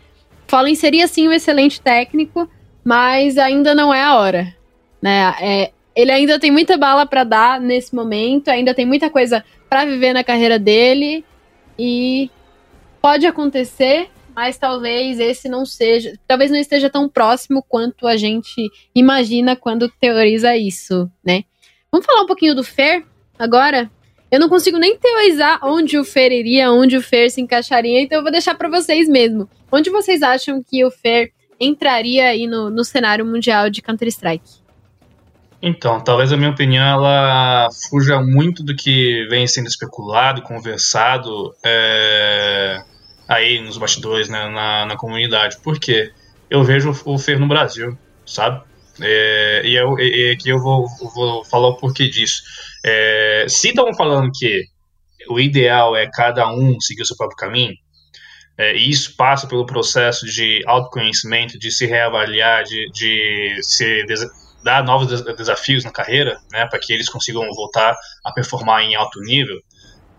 Fallen 0.46 0.74
seria 0.74 1.08
sim 1.08 1.28
um 1.28 1.32
excelente 1.32 1.80
técnico, 1.80 2.48
mas 2.84 3.38
ainda 3.38 3.74
não 3.74 3.92
é 3.92 4.02
a 4.02 4.16
hora. 4.16 4.54
Né? 5.00 5.34
É, 5.40 5.72
ele 5.94 6.10
ainda 6.10 6.38
tem 6.38 6.50
muita 6.50 6.76
bala 6.76 7.04
para 7.06 7.24
dar 7.24 7.60
nesse 7.60 7.94
momento, 7.94 8.48
ainda 8.48 8.74
tem 8.74 8.86
muita 8.86 9.10
coisa 9.10 9.44
para 9.68 9.84
viver 9.84 10.12
na 10.12 10.24
carreira 10.24 10.58
dele 10.58 11.24
e 11.78 12.30
pode 13.00 13.26
acontecer, 13.26 14.08
mas 14.34 14.56
talvez 14.56 15.20
esse 15.20 15.48
não 15.48 15.66
seja, 15.66 16.18
talvez 16.26 16.50
não 16.50 16.58
esteja 16.58 16.88
tão 16.88 17.08
próximo 17.08 17.62
quanto 17.68 18.06
a 18.06 18.16
gente 18.16 18.70
imagina 18.94 19.54
quando 19.56 19.88
teoriza 20.00 20.56
isso, 20.56 21.10
né? 21.24 21.44
Vamos 21.90 22.06
falar 22.06 22.22
um 22.22 22.26
pouquinho 22.26 22.54
do 22.54 22.64
Fer 22.64 23.04
agora? 23.38 23.90
Eu 24.30 24.40
não 24.40 24.48
consigo 24.48 24.78
nem 24.78 24.96
teorizar 24.96 25.60
onde 25.62 25.98
o 25.98 26.04
Fer 26.04 26.32
iria, 26.32 26.72
onde 26.72 26.96
o 26.96 27.02
Fer 27.02 27.30
se 27.30 27.40
encaixaria, 27.40 28.00
então 28.00 28.18
eu 28.18 28.22
vou 28.22 28.32
deixar 28.32 28.54
para 28.54 28.70
vocês 28.70 29.06
mesmo. 29.06 29.46
Onde 29.70 29.90
vocês 29.90 30.22
acham 30.22 30.62
que 30.62 30.82
o 30.82 30.90
Fer 30.90 31.32
entraria 31.60 32.28
aí 32.28 32.46
no, 32.46 32.70
no 32.70 32.82
cenário 32.82 33.26
mundial 33.26 33.68
de 33.68 33.82
Counter-Strike? 33.82 34.61
Então, 35.62 36.00
talvez 36.00 36.32
a 36.32 36.36
minha 36.36 36.50
opinião 36.50 36.84
ela 36.84 37.68
fuja 37.88 38.20
muito 38.20 38.64
do 38.64 38.74
que 38.74 39.24
vem 39.30 39.46
sendo 39.46 39.68
especulado, 39.68 40.42
conversado 40.42 41.54
é, 41.64 42.82
aí 43.28 43.60
nos 43.60 43.78
bastidores, 43.78 44.28
né, 44.28 44.48
na, 44.48 44.86
na 44.86 44.96
comunidade. 44.96 45.58
Por 45.62 45.78
quê? 45.78 46.12
Eu 46.50 46.64
vejo 46.64 46.90
o 47.04 47.16
Fer 47.16 47.38
no 47.38 47.46
Brasil, 47.46 47.96
sabe? 48.26 48.60
É, 49.00 49.62
e, 49.64 49.76
eu, 49.76 49.96
e, 50.00 50.32
aqui 50.32 50.48
eu 50.48 50.58
vou, 50.58 50.84
vou 51.14 51.44
falar 51.44 51.68
o 51.68 51.76
porquê 51.76 52.08
disso. 52.08 52.42
É, 52.84 53.46
se 53.48 53.68
estão 53.68 53.94
falando 53.94 54.32
que 54.34 54.64
o 55.28 55.38
ideal 55.38 55.94
é 55.94 56.10
cada 56.12 56.52
um 56.52 56.80
seguir 56.80 57.02
o 57.02 57.06
seu 57.06 57.16
próprio 57.16 57.36
caminho, 57.36 57.74
é, 58.58 58.76
e 58.76 58.90
isso 58.90 59.16
passa 59.16 59.46
pelo 59.46 59.64
processo 59.64 60.26
de 60.26 60.60
autoconhecimento, 60.66 61.56
de 61.56 61.70
se 61.70 61.86
reavaliar, 61.86 62.64
de, 62.64 62.90
de 62.90 63.58
se 63.62 64.04
dar 64.62 64.84
novos 64.84 65.22
desafios 65.36 65.84
na 65.84 65.90
carreira, 65.90 66.38
né, 66.52 66.66
para 66.66 66.78
que 66.78 66.92
eles 66.92 67.08
consigam 67.08 67.42
voltar 67.54 67.96
a 68.24 68.32
performar 68.32 68.82
em 68.82 68.94
alto 68.94 69.20
nível, 69.20 69.60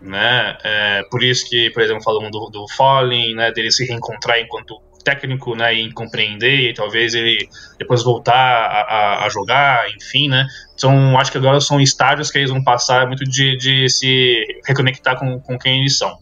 né, 0.01 0.57
é, 0.63 1.03
por 1.09 1.23
isso 1.23 1.49
que, 1.49 1.69
por 1.71 1.81
exemplo, 1.81 2.03
falamos 2.03 2.31
do, 2.31 2.49
do 2.49 2.67
Fallen, 2.69 3.35
né, 3.35 3.51
dele 3.51 3.71
se 3.71 3.85
reencontrar 3.85 4.39
enquanto 4.39 4.81
técnico, 5.03 5.55
né, 5.55 5.73
e 5.73 5.91
compreender, 5.91 6.69
e 6.69 6.73
talvez 6.73 7.13
ele 7.13 7.47
depois 7.77 8.03
voltar 8.03 8.33
a, 8.33 9.25
a, 9.25 9.29
jogar, 9.29 9.89
enfim, 9.91 10.29
né, 10.29 10.47
são, 10.77 11.17
acho 11.17 11.31
que 11.31 11.37
agora 11.37 11.59
são 11.59 11.79
estágios 11.79 12.31
que 12.31 12.37
eles 12.37 12.49
vão 12.49 12.63
passar 12.63 13.05
muito 13.07 13.23
de, 13.23 13.57
de 13.57 13.89
se 13.89 14.43
reconectar 14.65 15.17
com, 15.17 15.39
com 15.39 15.57
quem 15.57 15.81
eles 15.81 15.97
são. 15.97 16.17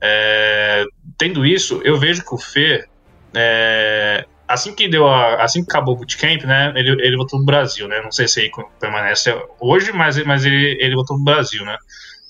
É, 0.00 0.84
tendo 1.18 1.44
isso, 1.44 1.80
eu 1.84 1.98
vejo 1.98 2.24
que 2.24 2.34
o 2.34 2.38
Fê, 2.38 2.84
é, 3.34 4.24
assim 4.48 4.74
que 4.74 4.88
deu 4.88 5.08
a, 5.08 5.42
assim 5.42 5.64
que 5.64 5.70
acabou 5.70 5.94
o 5.94 5.98
bootcamp, 5.98 6.44
né, 6.44 6.72
ele, 6.76 6.90
ele 7.02 7.16
voltou 7.16 7.38
pro 7.38 7.46
Brasil, 7.46 7.88
né? 7.88 8.00
Não 8.02 8.12
sei 8.12 8.28
se 8.28 8.40
ele 8.40 8.52
permanece 8.80 9.34
hoje, 9.60 9.92
mas, 9.92 10.22
mas 10.24 10.44
ele, 10.44 10.78
ele 10.80 10.94
voltou 10.94 11.16
pro 11.16 11.24
Brasil, 11.24 11.64
né? 11.64 11.76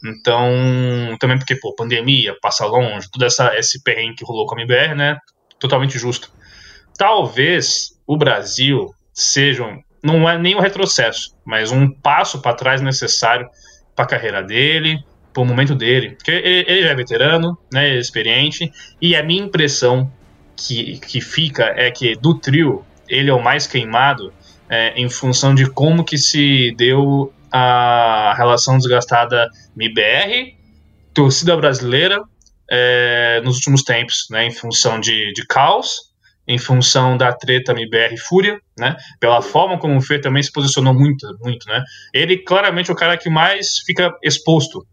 Então, 0.05 1.17
também 1.19 1.39
porque, 1.39 1.57
pô, 1.57 1.75
pandemia, 1.75 2.37
passa 2.41 2.67
longe, 2.67 3.11
tudo 3.11 3.25
essa, 3.25 3.57
esse 3.57 3.83
perrengue 3.83 4.17
que 4.17 4.25
rolou 4.25 4.47
com 4.47 4.55
a 4.55 4.61
MBR, 4.61 4.95
né? 4.95 5.19
Totalmente 5.59 5.99
justo. 5.99 6.31
Talvez 6.97 7.99
o 8.07 8.17
Brasil 8.17 8.95
seja, 9.13 9.65
não 10.03 10.29
é 10.29 10.39
nem 10.39 10.55
um 10.55 10.61
retrocesso, 10.61 11.35
mas 11.45 11.73
um 11.73 11.91
passo 11.91 12.41
para 12.41 12.55
trás 12.55 12.81
necessário 12.81 13.49
para 13.95 14.05
a 14.05 14.09
carreira 14.09 14.43
dele, 14.43 15.03
para 15.33 15.43
o 15.43 15.47
momento 15.47 15.75
dele. 15.75 16.11
Porque 16.11 16.31
ele, 16.31 16.65
ele 16.69 16.83
já 16.83 16.91
é 16.91 16.95
veterano, 16.95 17.59
né, 17.73 17.91
é 17.91 17.99
experiente, 17.99 18.71
e 19.01 19.17
a 19.17 19.23
minha 19.23 19.45
impressão 19.45 20.11
que, 20.57 20.99
que 20.99 21.21
fica 21.21 21.65
é 21.77 21.91
que 21.91 22.15
do 22.17 22.39
trio 22.39 22.85
ele 23.09 23.31
é 23.31 23.35
o 23.35 23.43
mais 23.43 23.67
queimado 23.67 24.33
é, 24.69 24.93
em 25.01 25.09
função 25.09 25.55
de 25.55 25.71
como 25.71 26.05
que 26.05 26.19
se 26.19 26.75
deu 26.77 27.33
a 27.53 28.35
relação 28.37 28.77
desgastada 28.77 29.49
MIBR, 29.77 30.57
torcida 31.15 31.57
brasileira 31.57 32.21
é, 32.69 33.41
nos 33.45 33.57
últimos 33.57 33.83
tempos, 33.83 34.27
né, 34.31 34.45
em 34.45 34.51
função 34.51 34.99
de, 34.99 35.33
de 35.33 35.47
caos, 35.47 36.07
em 36.49 36.59
função 36.59 37.17
da 37.17 37.33
treta 37.33 37.73
MBR 37.73 38.17
Fúria, 38.19 38.61
né? 38.79 38.97
Pela 39.19 39.43
forma 39.43 39.79
como 39.79 39.97
o 39.97 40.01
Fê 40.01 40.21
também 40.21 40.43
se 40.43 40.53
posicionou 40.53 40.95
muito, 40.95 41.27
muito, 41.41 41.67
né? 41.67 41.83
Ele 42.15 42.39
claramente 42.39 42.89
é 42.89 42.93
o 42.93 42.97
cara 42.97 43.17
que 43.17 43.29
mais 43.29 43.81
fica 43.85 44.13
exposto, 44.23 44.87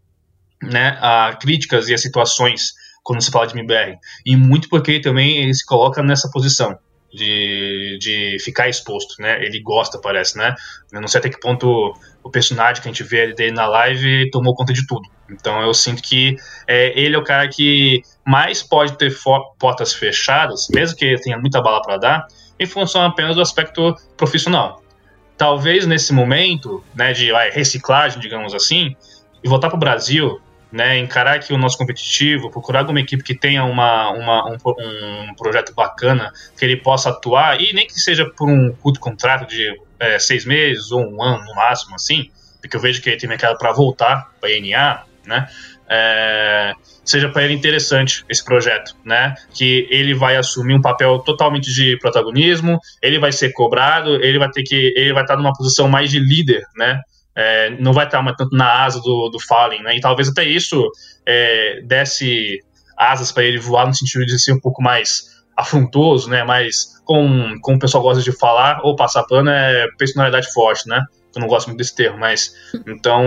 né, 0.60 0.98
a 1.00 1.36
críticas 1.40 1.88
e 1.88 1.94
a 1.94 1.98
situações 1.98 2.72
quando 3.04 3.22
se 3.22 3.30
fala 3.30 3.46
de 3.46 3.56
MBR. 3.56 3.98
E 4.26 4.36
muito 4.36 4.68
porque 4.68 4.98
também 4.98 5.44
ele 5.44 5.54
se 5.54 5.64
coloca 5.64 6.02
nessa 6.02 6.28
posição 6.30 6.76
de, 7.12 7.96
de 8.00 8.38
ficar 8.40 8.68
exposto, 8.68 9.14
né? 9.20 9.44
Ele 9.44 9.60
gosta, 9.60 10.00
parece, 10.00 10.36
né? 10.36 10.54
Eu 10.92 11.00
não 11.00 11.06
sei 11.06 11.20
até 11.20 11.28
que 11.28 11.38
ponto 11.38 11.94
o 12.22 12.30
personagem 12.30 12.82
que 12.82 12.88
a 12.88 12.92
gente 12.92 13.04
vê 13.04 13.32
dele 13.32 13.52
na 13.52 13.66
live 13.68 14.28
tomou 14.30 14.54
conta 14.54 14.72
de 14.72 14.84
tudo. 14.86 15.08
Então 15.30 15.62
eu 15.62 15.72
sinto 15.72 16.02
que 16.02 16.34
é, 16.66 16.98
ele 16.98 17.14
é 17.14 17.18
o 17.18 17.22
cara 17.22 17.46
que 17.48 18.02
mais 18.26 18.62
pode 18.62 18.98
ter 18.98 19.14
portas 19.58 19.92
fechadas, 19.92 20.66
mesmo 20.70 20.96
que 20.96 21.14
tenha 21.20 21.38
muita 21.38 21.62
bala 21.62 21.80
para 21.82 21.98
dar, 21.98 22.26
em 22.58 22.66
função 22.66 23.02
apenas 23.02 23.36
do 23.36 23.42
aspecto 23.42 23.94
profissional. 24.16 24.82
Talvez 25.36 25.86
nesse 25.86 26.12
momento, 26.12 26.82
né, 26.94 27.12
de 27.12 27.30
vai, 27.30 27.50
reciclagem, 27.50 28.20
digamos 28.20 28.54
assim, 28.54 28.96
e 29.42 29.48
voltar 29.48 29.68
para 29.68 29.76
o 29.76 29.80
Brasil 29.80 30.40
né, 30.74 30.98
encarar 30.98 31.36
aqui 31.36 31.52
o 31.52 31.56
nosso 31.56 31.78
competitivo, 31.78 32.50
procurar 32.50 32.80
alguma 32.80 32.98
equipe 32.98 33.22
que 33.22 33.32
tenha 33.32 33.62
uma, 33.62 34.10
uma 34.10 34.50
um, 34.50 34.56
um, 34.56 35.34
projeto 35.36 35.72
bacana, 35.72 36.32
que 36.58 36.64
ele 36.64 36.78
possa 36.78 37.10
atuar, 37.10 37.60
e 37.60 37.72
nem 37.72 37.86
que 37.86 37.94
seja 37.94 38.28
por 38.28 38.50
um 38.50 38.72
curto 38.72 38.98
contrato 38.98 39.48
de 39.48 39.72
é, 40.00 40.18
seis 40.18 40.44
meses 40.44 40.90
ou 40.90 41.00
um 41.00 41.22
ano 41.22 41.44
no 41.44 41.54
máximo, 41.54 41.94
assim, 41.94 42.28
porque 42.60 42.76
eu 42.76 42.80
vejo 42.80 43.00
que 43.00 43.08
ele 43.08 43.16
tem 43.16 43.28
mercado 43.28 43.56
para 43.56 43.70
voltar 43.70 44.32
para 44.40 44.50
a 44.50 44.60
NA, 44.60 45.04
né, 45.24 45.48
é, 45.88 46.72
seja 47.04 47.28
para 47.28 47.44
ele 47.44 47.54
interessante 47.54 48.24
esse 48.28 48.44
projeto, 48.44 48.96
né? 49.04 49.34
Que 49.54 49.86
ele 49.90 50.14
vai 50.14 50.36
assumir 50.36 50.74
um 50.74 50.80
papel 50.80 51.18
totalmente 51.18 51.72
de 51.72 51.98
protagonismo, 51.98 52.80
ele 53.02 53.18
vai 53.18 53.30
ser 53.30 53.52
cobrado, 53.52 54.16
ele 54.24 54.38
vai 54.38 54.50
ter 54.50 54.62
que, 54.62 54.92
ele 54.96 55.12
vai 55.12 55.22
estar 55.22 55.36
numa 55.36 55.52
posição 55.52 55.86
mais 55.86 56.10
de 56.10 56.18
líder, 56.18 56.62
né? 56.76 57.00
É, 57.36 57.70
não 57.80 57.92
vai 57.92 58.06
estar 58.06 58.22
mais 58.22 58.36
tanto 58.36 58.56
na 58.56 58.84
asa 58.84 59.00
do, 59.00 59.28
do 59.28 59.40
Fallen, 59.40 59.82
né? 59.82 59.96
E 59.96 60.00
talvez 60.00 60.28
até 60.28 60.44
isso 60.44 60.88
é, 61.26 61.80
desse 61.82 62.60
asas 62.96 63.32
para 63.32 63.44
ele 63.44 63.58
voar 63.58 63.86
no 63.86 63.94
sentido 63.94 64.24
de 64.24 64.38
ser 64.38 64.52
um 64.52 64.60
pouco 64.60 64.82
mais 64.82 65.34
afrontoso, 65.56 66.28
né? 66.28 66.44
Mas 66.44 67.02
com 67.04 67.58
como 67.60 67.76
o 67.76 67.80
pessoal 67.80 68.02
gosta 68.02 68.22
de 68.22 68.32
falar, 68.32 68.80
ou 68.82 68.96
passar 68.96 69.24
pano 69.24 69.50
é 69.50 69.86
personalidade 69.98 70.52
forte, 70.52 70.88
né? 70.88 71.02
Eu 71.34 71.40
não 71.40 71.48
gosto 71.48 71.66
muito 71.66 71.78
desse 71.78 71.94
termo, 71.94 72.18
mas. 72.18 72.54
Então, 72.86 73.24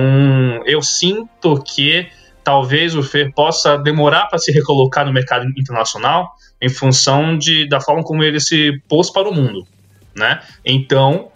eu 0.66 0.82
sinto 0.82 1.62
que 1.64 2.08
talvez 2.44 2.96
o 2.96 3.04
Fer 3.04 3.34
possa 3.34 3.78
demorar 3.78 4.28
para 4.28 4.40
se 4.40 4.52
recolocar 4.52 5.06
no 5.06 5.12
mercado 5.12 5.46
internacional 5.58 6.32
em 6.62 6.70
função 6.70 7.38
de, 7.38 7.68
da 7.68 7.82
forma 7.82 8.04
como 8.04 8.24
ele 8.24 8.40
se 8.40 8.72
pôs 8.88 9.10
para 9.10 9.28
o 9.30 9.34
mundo, 9.34 9.68
né? 10.16 10.42
Então, 10.66 11.30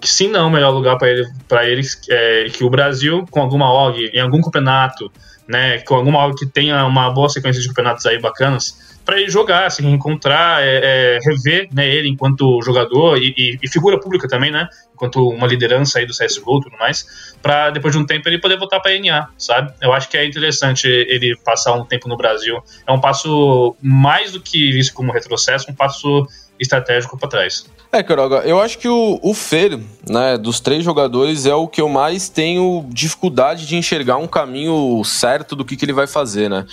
se 0.00 0.28
não, 0.28 0.48
o 0.48 0.50
melhor 0.50 0.70
lugar 0.70 0.98
para 0.98 1.10
ele, 1.10 1.26
para 1.48 1.68
ele 1.68 1.82
é 2.10 2.44
que 2.50 2.64
o 2.64 2.70
Brasil, 2.70 3.24
com 3.30 3.40
alguma 3.40 3.72
OG, 3.72 4.10
em 4.12 4.20
algum 4.20 4.40
campeonato, 4.40 5.10
né, 5.48 5.78
com 5.78 5.94
alguma 5.94 6.24
OG 6.26 6.36
que 6.36 6.46
tenha 6.46 6.84
uma 6.86 7.10
boa 7.10 7.28
sequência 7.28 7.60
de 7.60 7.68
campeonatos 7.68 8.04
aí 8.06 8.20
bacanas, 8.20 8.84
para 9.04 9.20
ele 9.20 9.30
jogar, 9.30 9.70
se 9.70 9.82
reencontrar, 9.82 10.62
é, 10.62 10.80
é, 10.82 11.18
rever 11.22 11.68
né, 11.72 11.86
ele 11.86 12.08
enquanto 12.08 12.60
jogador 12.62 13.18
e, 13.18 13.34
e, 13.36 13.58
e, 13.62 13.68
figura 13.68 14.00
pública 14.00 14.26
também, 14.26 14.50
né? 14.50 14.66
Enquanto 14.94 15.28
uma 15.28 15.46
liderança 15.46 15.98
aí 15.98 16.06
do 16.06 16.12
CSGO 16.12 16.58
e 16.58 16.62
tudo 16.62 16.78
mais, 16.78 17.34
para 17.42 17.70
depois 17.70 17.92
de 17.92 18.00
um 18.00 18.06
tempo 18.06 18.26
ele 18.28 18.38
poder 18.38 18.56
voltar 18.58 18.80
para 18.80 18.92
a 18.92 18.98
NA, 18.98 19.28
sabe? 19.36 19.74
Eu 19.82 19.92
acho 19.92 20.08
que 20.08 20.16
é 20.16 20.24
interessante 20.24 20.86
ele 20.88 21.36
passar 21.44 21.74
um 21.74 21.84
tempo 21.84 22.08
no 22.08 22.16
Brasil. 22.16 22.62
É 22.86 22.92
um 22.92 23.00
passo 23.00 23.76
mais 23.82 24.32
do 24.32 24.40
que 24.40 24.70
isso 24.70 24.94
como 24.94 25.12
retrocesso, 25.12 25.70
um 25.70 25.74
passo 25.74 26.26
estratégico 26.58 27.18
para 27.18 27.28
trás. 27.28 27.66
É, 27.94 28.02
Caroga, 28.02 28.38
eu 28.38 28.60
acho 28.60 28.76
que 28.78 28.88
o, 28.88 29.20
o 29.22 29.32
Fer, 29.32 29.78
né, 30.10 30.36
dos 30.36 30.58
três 30.58 30.82
jogadores, 30.84 31.46
é 31.46 31.54
o 31.54 31.68
que 31.68 31.80
eu 31.80 31.88
mais 31.88 32.28
tenho 32.28 32.84
dificuldade 32.88 33.68
de 33.68 33.76
enxergar 33.76 34.16
um 34.16 34.26
caminho 34.26 35.00
certo 35.04 35.54
do 35.54 35.64
que, 35.64 35.76
que 35.76 35.84
ele 35.84 35.92
vai 35.92 36.08
fazer, 36.08 36.50
né? 36.50 36.66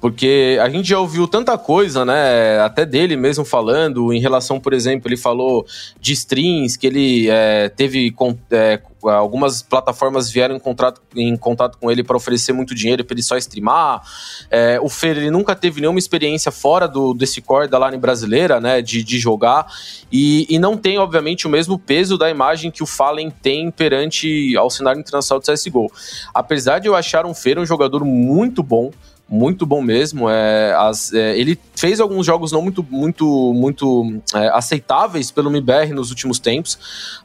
Porque 0.00 0.56
a 0.62 0.68
gente 0.68 0.88
já 0.88 1.00
ouviu 1.00 1.26
tanta 1.26 1.58
coisa, 1.58 2.04
né, 2.04 2.60
até 2.60 2.86
dele 2.86 3.16
mesmo 3.16 3.44
falando, 3.44 4.12
em 4.12 4.20
relação, 4.20 4.60
por 4.60 4.72
exemplo, 4.72 5.08
ele 5.08 5.16
falou 5.16 5.66
de 6.00 6.12
strings, 6.12 6.76
que 6.76 6.86
ele 6.86 7.28
é, 7.28 7.68
teve 7.70 8.14
é, 8.52 8.80
algumas 9.04 9.62
plataformas 9.62 10.30
vieram 10.30 10.56
em 10.56 10.58
contato, 10.58 11.00
em 11.14 11.36
contato 11.36 11.78
com 11.78 11.90
ele 11.90 12.02
para 12.02 12.16
oferecer 12.16 12.52
muito 12.52 12.74
dinheiro 12.74 13.04
para 13.04 13.14
ele 13.14 13.22
só 13.22 13.36
streamar. 13.36 14.02
É, 14.50 14.78
o 14.80 14.88
Fer 14.88 15.16
ele 15.16 15.30
nunca 15.30 15.54
teve 15.54 15.80
nenhuma 15.80 15.98
experiência 15.98 16.50
fora 16.50 16.88
do, 16.88 17.14
desse 17.14 17.40
core 17.40 17.68
da 17.68 17.78
line 17.86 17.98
brasileira, 17.98 18.60
né, 18.60 18.82
de, 18.82 19.02
de 19.02 19.18
jogar, 19.18 19.66
e, 20.10 20.46
e 20.48 20.58
não 20.58 20.76
tem, 20.76 20.98
obviamente, 20.98 21.46
o 21.46 21.50
mesmo 21.50 21.78
peso 21.78 22.18
da 22.18 22.28
imagem 22.30 22.70
que 22.70 22.82
o 22.82 22.86
Fallen 22.86 23.30
tem 23.30 23.70
perante 23.70 24.56
ao 24.56 24.70
cenário 24.70 25.00
internacional 25.00 25.40
do 25.40 25.52
CSGO. 25.52 25.90
Apesar 26.34 26.78
de 26.78 26.88
eu 26.88 26.94
achar 26.94 27.26
um 27.26 27.34
Fer 27.34 27.58
um 27.58 27.66
jogador 27.66 28.04
muito 28.04 28.62
bom, 28.62 28.90
muito 29.28 29.66
bom 29.66 29.82
mesmo. 29.82 30.28
É, 30.30 30.74
as, 30.74 31.12
é, 31.12 31.38
ele 31.38 31.58
fez 31.76 32.00
alguns 32.00 32.24
jogos 32.24 32.50
não 32.50 32.62
muito, 32.62 32.84
muito, 32.88 33.52
muito 33.52 34.20
é, 34.34 34.48
aceitáveis 34.48 35.30
pelo 35.30 35.50
MBR 35.50 35.92
nos 35.92 36.10
últimos 36.10 36.38
tempos, 36.38 36.78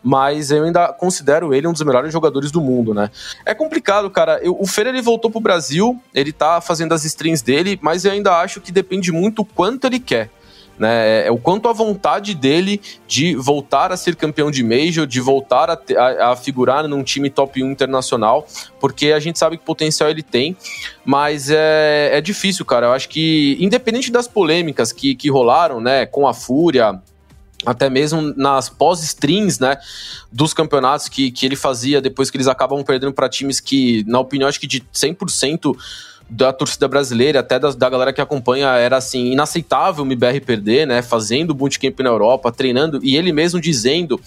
mas 0.03 0.51
eu 0.51 0.63
ainda 0.63 0.89
considero 0.89 1.53
ele 1.53 1.67
um 1.67 1.71
dos 1.71 1.81
melhores 1.81 2.11
jogadores 2.11 2.51
do 2.51 2.59
mundo, 2.59 2.93
né? 2.93 3.09
É 3.45 3.53
complicado, 3.53 4.09
cara. 4.09 4.39
Eu, 4.43 4.57
o 4.59 4.67
Fer 4.67 4.87
ele 4.87 5.01
voltou 5.01 5.31
pro 5.31 5.39
Brasil, 5.39 5.99
ele 6.13 6.33
tá 6.33 6.59
fazendo 6.59 6.93
as 6.93 7.05
streams 7.05 7.43
dele, 7.43 7.79
mas 7.81 8.03
eu 8.03 8.11
ainda 8.11 8.37
acho 8.39 8.59
que 8.59 8.71
depende 8.71 9.11
muito 9.11 9.45
quanto 9.45 9.87
ele 9.87 9.99
quer 9.99 10.29
né? 10.77 11.23
É, 11.23 11.27
é 11.27 11.31
o 11.31 11.37
quanto 11.37 11.67
a 11.67 11.73
vontade 11.73 12.33
dele 12.33 12.81
de 13.07 13.35
voltar 13.35 13.91
a 13.91 13.97
ser 13.97 14.15
campeão 14.15 14.49
de 14.49 14.63
Major, 14.63 15.05
de 15.05 15.19
voltar 15.19 15.69
a, 15.69 15.79
a, 15.97 16.31
a, 16.31 16.35
figurar 16.35 16.87
num 16.87 17.03
time 17.03 17.29
top 17.29 17.63
1 17.63 17.71
internacional, 17.71 18.47
porque 18.79 19.11
a 19.11 19.19
gente 19.19 19.37
sabe 19.39 19.57
que 19.57 19.63
potencial 19.63 20.09
ele 20.09 20.23
tem, 20.23 20.55
mas 21.05 21.49
é, 21.49 22.11
é 22.13 22.21
difícil, 22.21 22.65
cara. 22.65 22.87
Eu 22.87 22.91
acho 22.93 23.09
que, 23.09 23.57
independente 23.59 24.11
das 24.11 24.27
polêmicas 24.27 24.91
que, 24.91 25.15
que 25.15 25.29
rolaram, 25.29 25.79
né, 25.79 26.05
com 26.05 26.27
a 26.27 26.33
Fúria, 26.33 26.99
até 27.65 27.89
mesmo 27.89 28.33
nas 28.35 28.69
pós-strings, 28.69 29.59
né, 29.59 29.77
dos 30.31 30.53
campeonatos 30.53 31.07
que, 31.07 31.31
que 31.31 31.45
ele 31.45 31.55
fazia 31.55 32.01
depois 32.01 32.29
que 32.29 32.37
eles 32.37 32.47
acabam 32.47 32.83
perdendo 32.83 33.13
para 33.13 33.29
times 33.29 33.59
que, 33.59 34.03
na 34.07 34.19
opinião, 34.19 34.47
acho 34.47 34.59
que 34.59 34.67
de 34.67 34.81
100% 34.93 35.75
da 36.29 36.51
torcida 36.51 36.87
brasileira, 36.87 37.41
até 37.41 37.59
da, 37.59 37.71
da 37.71 37.89
galera 37.89 38.13
que 38.13 38.21
acompanha, 38.21 38.67
era 38.69 38.97
assim, 38.97 39.31
inaceitável 39.31 40.03
o 40.03 40.07
MBR 40.07 40.41
perder, 40.41 40.87
né? 40.87 41.01
Fazendo 41.01 41.53
bootcamp 41.53 41.99
na 41.99 42.09
Europa, 42.09 42.51
treinando, 42.51 42.99
e 43.03 43.15
ele 43.15 43.31
mesmo 43.31 43.61
dizendo 43.61 44.19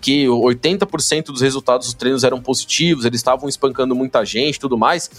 que 0.00 0.26
80% 0.26 1.26
dos 1.26 1.40
resultados 1.40 1.86
dos 1.86 1.94
treinos 1.94 2.24
eram 2.24 2.40
positivos, 2.40 3.04
eles 3.04 3.20
estavam 3.20 3.48
espancando 3.48 3.94
muita 3.94 4.24
gente 4.24 4.60
tudo 4.60 4.76
mais. 4.76 5.10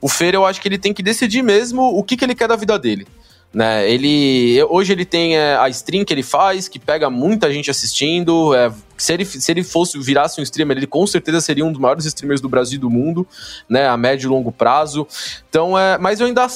O 0.00 0.08
Fer, 0.08 0.34
eu 0.34 0.46
acho 0.46 0.60
que 0.60 0.68
ele 0.68 0.78
tem 0.78 0.92
que 0.92 1.02
decidir 1.02 1.42
mesmo 1.42 1.82
o 1.82 2.02
que, 2.02 2.16
que 2.16 2.24
ele 2.24 2.34
quer 2.34 2.48
da 2.48 2.56
vida 2.56 2.78
dele. 2.78 3.06
Né? 3.54 3.88
Ele 3.88 4.60
hoje 4.68 4.92
ele 4.92 5.04
tem 5.04 5.36
é, 5.36 5.56
a 5.56 5.68
stream 5.68 6.04
que 6.04 6.12
ele 6.12 6.24
faz, 6.24 6.66
que 6.66 6.78
pega 6.78 7.08
muita 7.08 7.52
gente 7.52 7.70
assistindo. 7.70 8.52
É, 8.52 8.72
se 8.96 9.12
ele, 9.12 9.24
se 9.24 9.50
ele 9.50 9.62
fosse 9.62 9.98
virasse 9.98 10.40
um 10.40 10.42
streamer, 10.42 10.76
ele 10.76 10.86
com 10.86 11.06
certeza 11.06 11.40
seria 11.40 11.64
um 11.64 11.70
dos 11.70 11.80
maiores 11.80 12.04
streamers 12.04 12.40
do 12.40 12.48
Brasil 12.48 12.76
e 12.76 12.80
do 12.80 12.90
mundo, 12.90 13.26
né? 13.68 13.86
A 13.86 13.96
médio 13.96 14.26
e 14.26 14.30
longo 14.30 14.50
prazo. 14.50 15.06
Então, 15.48 15.78
é, 15.78 15.96
mas 15.98 16.20
eu 16.20 16.26
ainda 16.26 16.46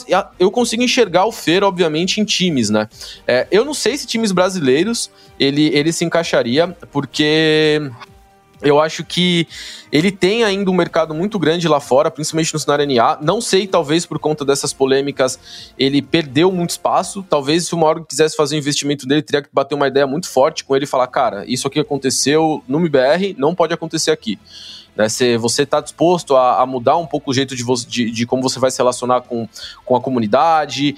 eu 0.40 0.50
consigo 0.50 0.82
enxergar 0.82 1.24
o 1.26 1.32
Fer, 1.32 1.62
obviamente, 1.62 2.20
em 2.20 2.24
times, 2.24 2.68
né? 2.68 2.88
É, 3.26 3.46
eu 3.50 3.64
não 3.64 3.74
sei 3.74 3.96
se 3.96 4.06
times 4.06 4.32
brasileiros 4.32 5.08
ele, 5.38 5.68
ele 5.72 5.92
se 5.92 6.04
encaixaria, 6.04 6.76
porque 6.90 7.80
eu 8.62 8.80
acho 8.80 9.04
que 9.04 9.46
ele 9.92 10.10
tem 10.10 10.44
ainda 10.44 10.70
um 10.70 10.74
mercado 10.74 11.14
muito 11.14 11.38
grande 11.38 11.68
lá 11.68 11.80
fora, 11.80 12.10
principalmente 12.10 12.52
no 12.52 12.58
cenário 12.58 12.86
NA. 12.86 13.18
Não 13.22 13.40
sei, 13.40 13.66
talvez 13.66 14.04
por 14.04 14.18
conta 14.18 14.44
dessas 14.44 14.72
polêmicas, 14.72 15.38
ele 15.78 16.02
perdeu 16.02 16.50
muito 16.50 16.70
espaço. 16.70 17.24
Talvez 17.28 17.66
se 17.66 17.74
o 17.74 17.78
Mauro 17.78 18.04
quisesse 18.04 18.36
fazer 18.36 18.56
o 18.56 18.58
investimento 18.58 19.06
dele, 19.06 19.22
teria 19.22 19.42
que 19.42 19.48
bater 19.52 19.74
uma 19.74 19.86
ideia 19.86 20.06
muito 20.06 20.28
forte 20.28 20.64
com 20.64 20.74
ele 20.74 20.84
e 20.84 20.88
falar: 20.88 21.06
cara, 21.06 21.44
isso 21.46 21.66
aqui 21.66 21.78
aconteceu 21.78 22.62
no 22.66 22.78
MBR, 22.78 23.34
não 23.38 23.54
pode 23.54 23.72
acontecer 23.72 24.10
aqui. 24.10 24.38
Né? 24.98 25.08
Se 25.08 25.36
você 25.36 25.62
está 25.62 25.80
disposto 25.80 26.34
a, 26.34 26.60
a, 26.60 26.66
mudar 26.66 26.96
um 26.96 27.06
pouco 27.06 27.30
o 27.30 27.34
jeito 27.34 27.54
de, 27.54 27.64
de, 27.86 28.10
de, 28.10 28.26
como 28.26 28.42
você 28.42 28.58
vai 28.58 28.68
se 28.68 28.78
relacionar 28.78 29.20
com, 29.20 29.48
com 29.84 29.94
a 29.94 30.00
comunidade, 30.00 30.96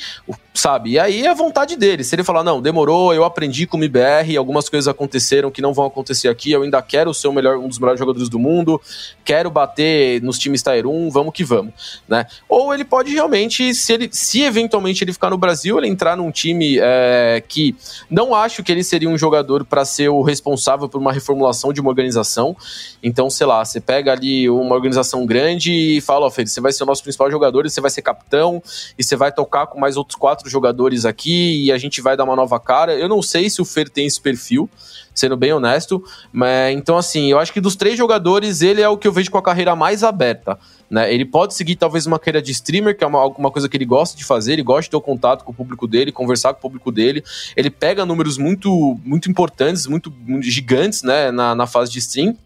sabe? 0.54 0.92
E 0.92 0.98
aí 0.98 1.26
é 1.26 1.28
a 1.28 1.34
vontade 1.34 1.76
dele. 1.76 2.02
Se 2.02 2.14
ele 2.14 2.24
falar, 2.24 2.42
não, 2.42 2.62
demorou, 2.62 3.12
eu 3.12 3.24
aprendi 3.24 3.66
com 3.66 3.76
o 3.76 3.80
MBR, 3.80 4.36
algumas 4.36 4.68
coisas 4.70 4.88
aconteceram 4.88 5.50
que 5.50 5.60
não 5.60 5.74
vão 5.74 5.84
acontecer 5.84 6.28
aqui, 6.28 6.50
eu 6.52 6.62
ainda 6.62 6.80
quero 6.80 7.12
ser 7.12 7.28
o 7.28 7.32
melhor, 7.32 7.58
um 7.58 7.68
dos 7.68 7.78
melhores 7.78 7.98
jogadores 7.98 8.28
do 8.28 8.38
mundo, 8.38 8.80
quero 9.22 9.50
bater 9.50 10.22
nos 10.22 10.38
times 10.38 10.62
Tier 10.62 10.86
1, 10.86 11.10
vamos 11.10 11.34
que 11.34 11.44
vamos, 11.44 12.00
né? 12.08 12.26
Ou 12.48 12.72
ele 12.72 12.84
pode 12.84 13.12
realmente, 13.12 13.74
se, 13.74 13.92
ele, 13.92 14.08
se 14.10 14.42
eventualmente 14.42 15.04
ele 15.04 15.12
ficar 15.12 15.28
no 15.28 15.36
Brasil, 15.36 15.76
ele 15.76 15.88
entrar 15.88 16.16
num 16.16 16.30
time 16.30 16.78
é, 16.80 17.42
que 17.46 17.76
não 18.08 18.34
acho 18.34 18.62
que 18.62 18.72
ele 18.72 18.82
seria 18.82 19.08
um 19.08 19.18
jogador 19.18 19.64
para 19.64 19.84
ser 19.84 20.08
o 20.08 20.22
responsável 20.22 20.88
por 20.88 20.98
uma 20.98 21.12
reformulação 21.12 21.72
de 21.72 21.80
uma 21.80 21.90
organização. 21.90 22.56
Então, 23.02 23.28
sei 23.28 23.46
lá, 23.46 23.64
você 23.64 23.80
pega 23.90 24.12
ali 24.12 24.48
uma 24.48 24.76
organização 24.76 25.26
grande 25.26 25.72
e 25.72 26.00
fala, 26.00 26.26
ó, 26.26 26.28
oh, 26.28 26.30
você 26.30 26.60
vai 26.60 26.70
ser 26.70 26.84
o 26.84 26.86
nosso 26.86 27.02
principal 27.02 27.28
jogador, 27.28 27.66
e 27.66 27.70
você 27.70 27.80
vai 27.80 27.90
ser 27.90 28.02
capitão, 28.02 28.62
e 28.96 29.02
você 29.02 29.16
vai 29.16 29.32
tocar 29.32 29.66
com 29.66 29.80
mais 29.80 29.96
outros 29.96 30.16
quatro 30.16 30.48
jogadores 30.48 31.04
aqui, 31.04 31.64
e 31.64 31.72
a 31.72 31.76
gente 31.76 32.00
vai 32.00 32.16
dar 32.16 32.22
uma 32.22 32.36
nova 32.36 32.60
cara. 32.60 32.94
Eu 32.94 33.08
não 33.08 33.20
sei 33.20 33.50
se 33.50 33.60
o 33.60 33.64
Fer 33.64 33.90
tem 33.90 34.06
esse 34.06 34.20
perfil, 34.20 34.70
sendo 35.12 35.36
bem 35.36 35.52
honesto, 35.52 36.04
mas 36.32 36.72
então 36.76 36.96
assim, 36.96 37.32
eu 37.32 37.40
acho 37.40 37.52
que 37.52 37.60
dos 37.60 37.74
três 37.74 37.98
jogadores, 37.98 38.62
ele 38.62 38.80
é 38.80 38.88
o 38.88 38.96
que 38.96 39.08
eu 39.08 39.12
vejo 39.12 39.28
com 39.28 39.38
a 39.38 39.42
carreira 39.42 39.74
mais 39.74 40.04
aberta. 40.04 40.56
Né? 40.88 41.12
Ele 41.12 41.24
pode 41.24 41.54
seguir 41.54 41.74
talvez 41.74 42.06
uma 42.06 42.16
carreira 42.16 42.40
de 42.40 42.52
streamer, 42.52 42.96
que 42.96 43.02
é 43.02 43.06
uma, 43.08 43.26
uma 43.26 43.50
coisa 43.50 43.68
que 43.68 43.76
ele 43.76 43.84
gosta 43.84 44.16
de 44.16 44.24
fazer, 44.24 44.52
ele 44.52 44.62
gosta 44.62 44.82
de 44.82 44.90
ter 44.90 44.96
o 44.96 45.00
contato 45.00 45.44
com 45.44 45.50
o 45.50 45.54
público 45.54 45.88
dele, 45.88 46.12
conversar 46.12 46.52
com 46.52 46.60
o 46.60 46.62
público 46.62 46.92
dele. 46.92 47.24
Ele 47.56 47.70
pega 47.70 48.06
números 48.06 48.38
muito, 48.38 49.00
muito 49.04 49.28
importantes, 49.28 49.88
muito, 49.88 50.14
muito 50.24 50.48
gigantes 50.48 51.02
né, 51.02 51.32
na, 51.32 51.56
na 51.56 51.66
fase 51.66 51.90
de 51.90 51.98
stream. 51.98 52.36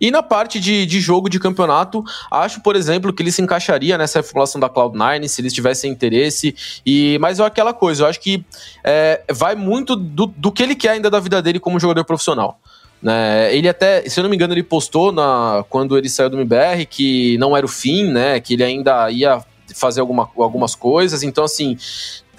E 0.00 0.10
na 0.10 0.22
parte 0.22 0.60
de, 0.60 0.86
de 0.86 1.00
jogo 1.00 1.28
de 1.28 1.38
campeonato, 1.38 2.04
acho, 2.30 2.60
por 2.60 2.76
exemplo, 2.76 3.12
que 3.12 3.22
ele 3.22 3.32
se 3.32 3.42
encaixaria 3.42 3.98
nessa 3.98 4.22
formulação 4.22 4.60
da 4.60 4.68
Cloud9 4.68 5.28
se 5.28 5.40
eles 5.40 5.52
tivessem 5.52 5.90
interesse. 5.90 6.54
E 6.84 7.18
Mas 7.20 7.40
é 7.40 7.44
aquela 7.44 7.72
coisa, 7.72 8.04
eu 8.04 8.06
acho 8.08 8.20
que 8.20 8.44
é, 8.84 9.22
vai 9.32 9.54
muito 9.54 9.96
do, 9.96 10.26
do 10.26 10.52
que 10.52 10.62
ele 10.62 10.74
quer 10.74 10.90
ainda 10.90 11.10
da 11.10 11.20
vida 11.20 11.42
dele 11.42 11.60
como 11.60 11.80
jogador 11.80 12.04
profissional. 12.04 12.58
Né? 13.02 13.54
Ele 13.54 13.68
até, 13.68 14.08
se 14.08 14.20
eu 14.20 14.22
não 14.22 14.30
me 14.30 14.36
engano, 14.36 14.52
ele 14.52 14.62
postou 14.62 15.10
na, 15.10 15.64
quando 15.68 15.96
ele 15.96 16.08
saiu 16.08 16.30
do 16.30 16.36
MBR 16.36 16.86
que 16.86 17.38
não 17.38 17.56
era 17.56 17.64
o 17.64 17.68
fim, 17.68 18.04
né? 18.04 18.40
Que 18.40 18.54
ele 18.54 18.64
ainda 18.64 19.10
ia 19.10 19.42
fazer 19.74 20.00
alguma, 20.00 20.28
algumas 20.36 20.74
coisas. 20.74 21.22
Então, 21.22 21.44
assim, 21.44 21.76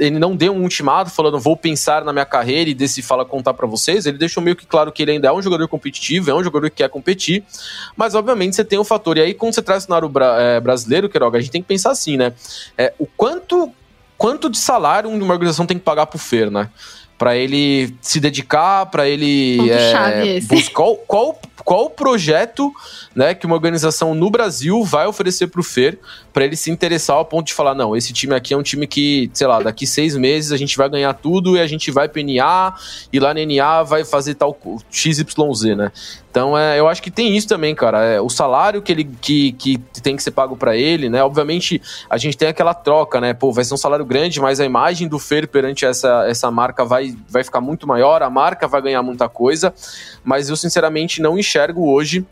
ele 0.02 0.18
não 0.18 0.36
deu 0.36 0.52
um 0.52 0.64
ultimato 0.64 1.12
falando 1.12 1.40
vou 1.40 1.56
pensar 1.56 2.04
na 2.04 2.12
minha 2.12 2.26
carreira 2.26 2.72
e 2.72 2.74
desse 2.74 3.04
fala 3.04 3.24
contar 3.24 3.54
para 3.54 3.68
vocês. 3.68 4.08
Ele 4.08 4.18
deixou 4.18 4.42
meio 4.42 4.56
que 4.56 4.66
claro 4.66 4.92
que 4.92 5.04
ele 5.04 5.12
ainda 5.12 5.28
é 5.28 5.32
um 5.32 5.42
jogador 5.42 5.68
competitivo, 5.68 6.32
é 6.32 6.34
um 6.34 6.44
jogador 6.44 6.72
que 6.72 6.78
quer 6.78 6.90
competir, 6.90 7.44
mas 7.96 8.16
obviamente 8.16 8.56
você 8.56 8.66
tem 8.66 8.80
um 8.80 8.84
fator. 8.84 9.18
E 9.18 9.22
aí, 9.22 9.34
quando 9.36 9.54
você 9.54 9.62
traz 9.62 9.84
o 9.84 9.86
cenário 9.86 10.10
bra 10.10 10.42
é, 10.42 10.60
brasileiro, 10.60 11.08
Queiroga, 11.08 11.38
a 11.38 11.42
gente 11.42 11.52
tem 11.52 11.62
que 11.62 11.68
pensar 11.68 11.92
assim, 11.92 12.18
né? 12.18 12.34
É, 12.76 12.92
o 12.98 13.06
quanto, 13.06 13.72
quanto 14.18 14.50
de 14.50 14.58
salário 14.58 15.08
uma 15.08 15.34
organização 15.34 15.68
tem 15.68 15.78
que 15.78 15.84
pagar 15.84 16.08
pro 16.08 16.18
Fer, 16.18 16.50
né? 16.50 16.70
Para 17.16 17.38
ele 17.38 17.96
se 18.02 18.20
dedicar, 18.20 18.88
para 18.88 19.08
ele 19.08 19.70
é, 19.70 20.42
buscar 20.42 20.74
qual, 20.74 20.96
qual 20.96 21.40
qual 21.64 21.86
o 21.86 21.90
projeto 21.90 22.74
né, 23.16 23.34
que 23.34 23.46
uma 23.46 23.56
organização 23.56 24.16
no 24.16 24.30
Brasil 24.30 24.84
vai 24.84 25.06
oferecer 25.06 25.48
para 25.48 25.60
o 25.60 25.64
Fer 25.64 26.00
para 26.32 26.46
ele 26.46 26.56
se 26.56 26.72
interessar 26.72 27.18
ao 27.18 27.26
ponto 27.26 27.48
de 27.48 27.54
falar: 27.54 27.76
não, 27.76 27.96
esse 27.96 28.14
time 28.14 28.34
aqui 28.34 28.54
é 28.54 28.58
um 28.58 28.64
time 28.64 28.88
que, 28.88 29.30
sei 29.34 29.48
lá, 29.48 29.62
daqui 29.62 29.86
seis 29.86 30.16
meses 30.16 30.52
a 30.52 30.58
gente 30.58 30.78
vai 30.78 30.90
ganhar 30.90 31.14
tudo 31.14 31.58
e 31.58 31.60
a 31.60 31.68
gente 31.68 31.92
vai 31.92 32.08
PNA 32.08 32.74
e 33.12 33.20
lá 33.20 33.34
na 33.34 33.42
NA 33.46 33.84
vai 33.84 34.06
fazer 34.06 34.36
tal 34.36 34.58
XYZ, 34.90 35.76
né? 35.76 35.92
Então, 36.30 36.58
é, 36.58 36.80
eu 36.80 36.88
acho 36.88 37.04
que 37.04 37.12
tem 37.12 37.36
isso 37.36 37.48
também, 37.48 37.76
cara. 37.76 38.06
É, 38.06 38.22
o 38.22 38.30
salário 38.30 38.82
que 38.82 38.90
ele 38.90 39.04
que, 39.04 39.52
que 39.52 39.78
tem 40.02 40.16
que 40.16 40.24
ser 40.24 40.32
pago 40.32 40.56
para 40.56 40.78
ele, 40.78 41.10
né? 41.10 41.22
Obviamente, 41.22 41.82
a 42.10 42.18
gente 42.18 42.38
tem 42.38 42.48
aquela 42.48 42.74
troca, 42.74 43.20
né? 43.20 43.34
Pô, 43.34 43.52
vai 43.52 43.66
ser 43.66 43.74
um 43.74 43.78
salário 43.78 44.06
grande, 44.06 44.40
mas 44.40 44.62
a 44.62 44.66
imagem 44.66 45.10
do 45.10 45.20
Fer 45.20 45.48
perante 45.48 45.86
essa, 45.86 46.26
essa 46.28 46.50
marca 46.50 46.86
vai, 46.86 47.14
vai 47.28 47.44
ficar 47.44 47.60
muito 47.60 47.86
maior, 47.86 48.24
a 48.24 48.30
marca 48.30 48.66
vai 48.66 48.82
ganhar 48.82 49.04
muita 49.04 49.28
coisa, 49.28 49.74
mas 50.24 50.50
eu 50.50 50.56
sinceramente 50.56 51.22
não 51.22 51.38
enxergo 51.38 51.92
hoje 51.92 52.26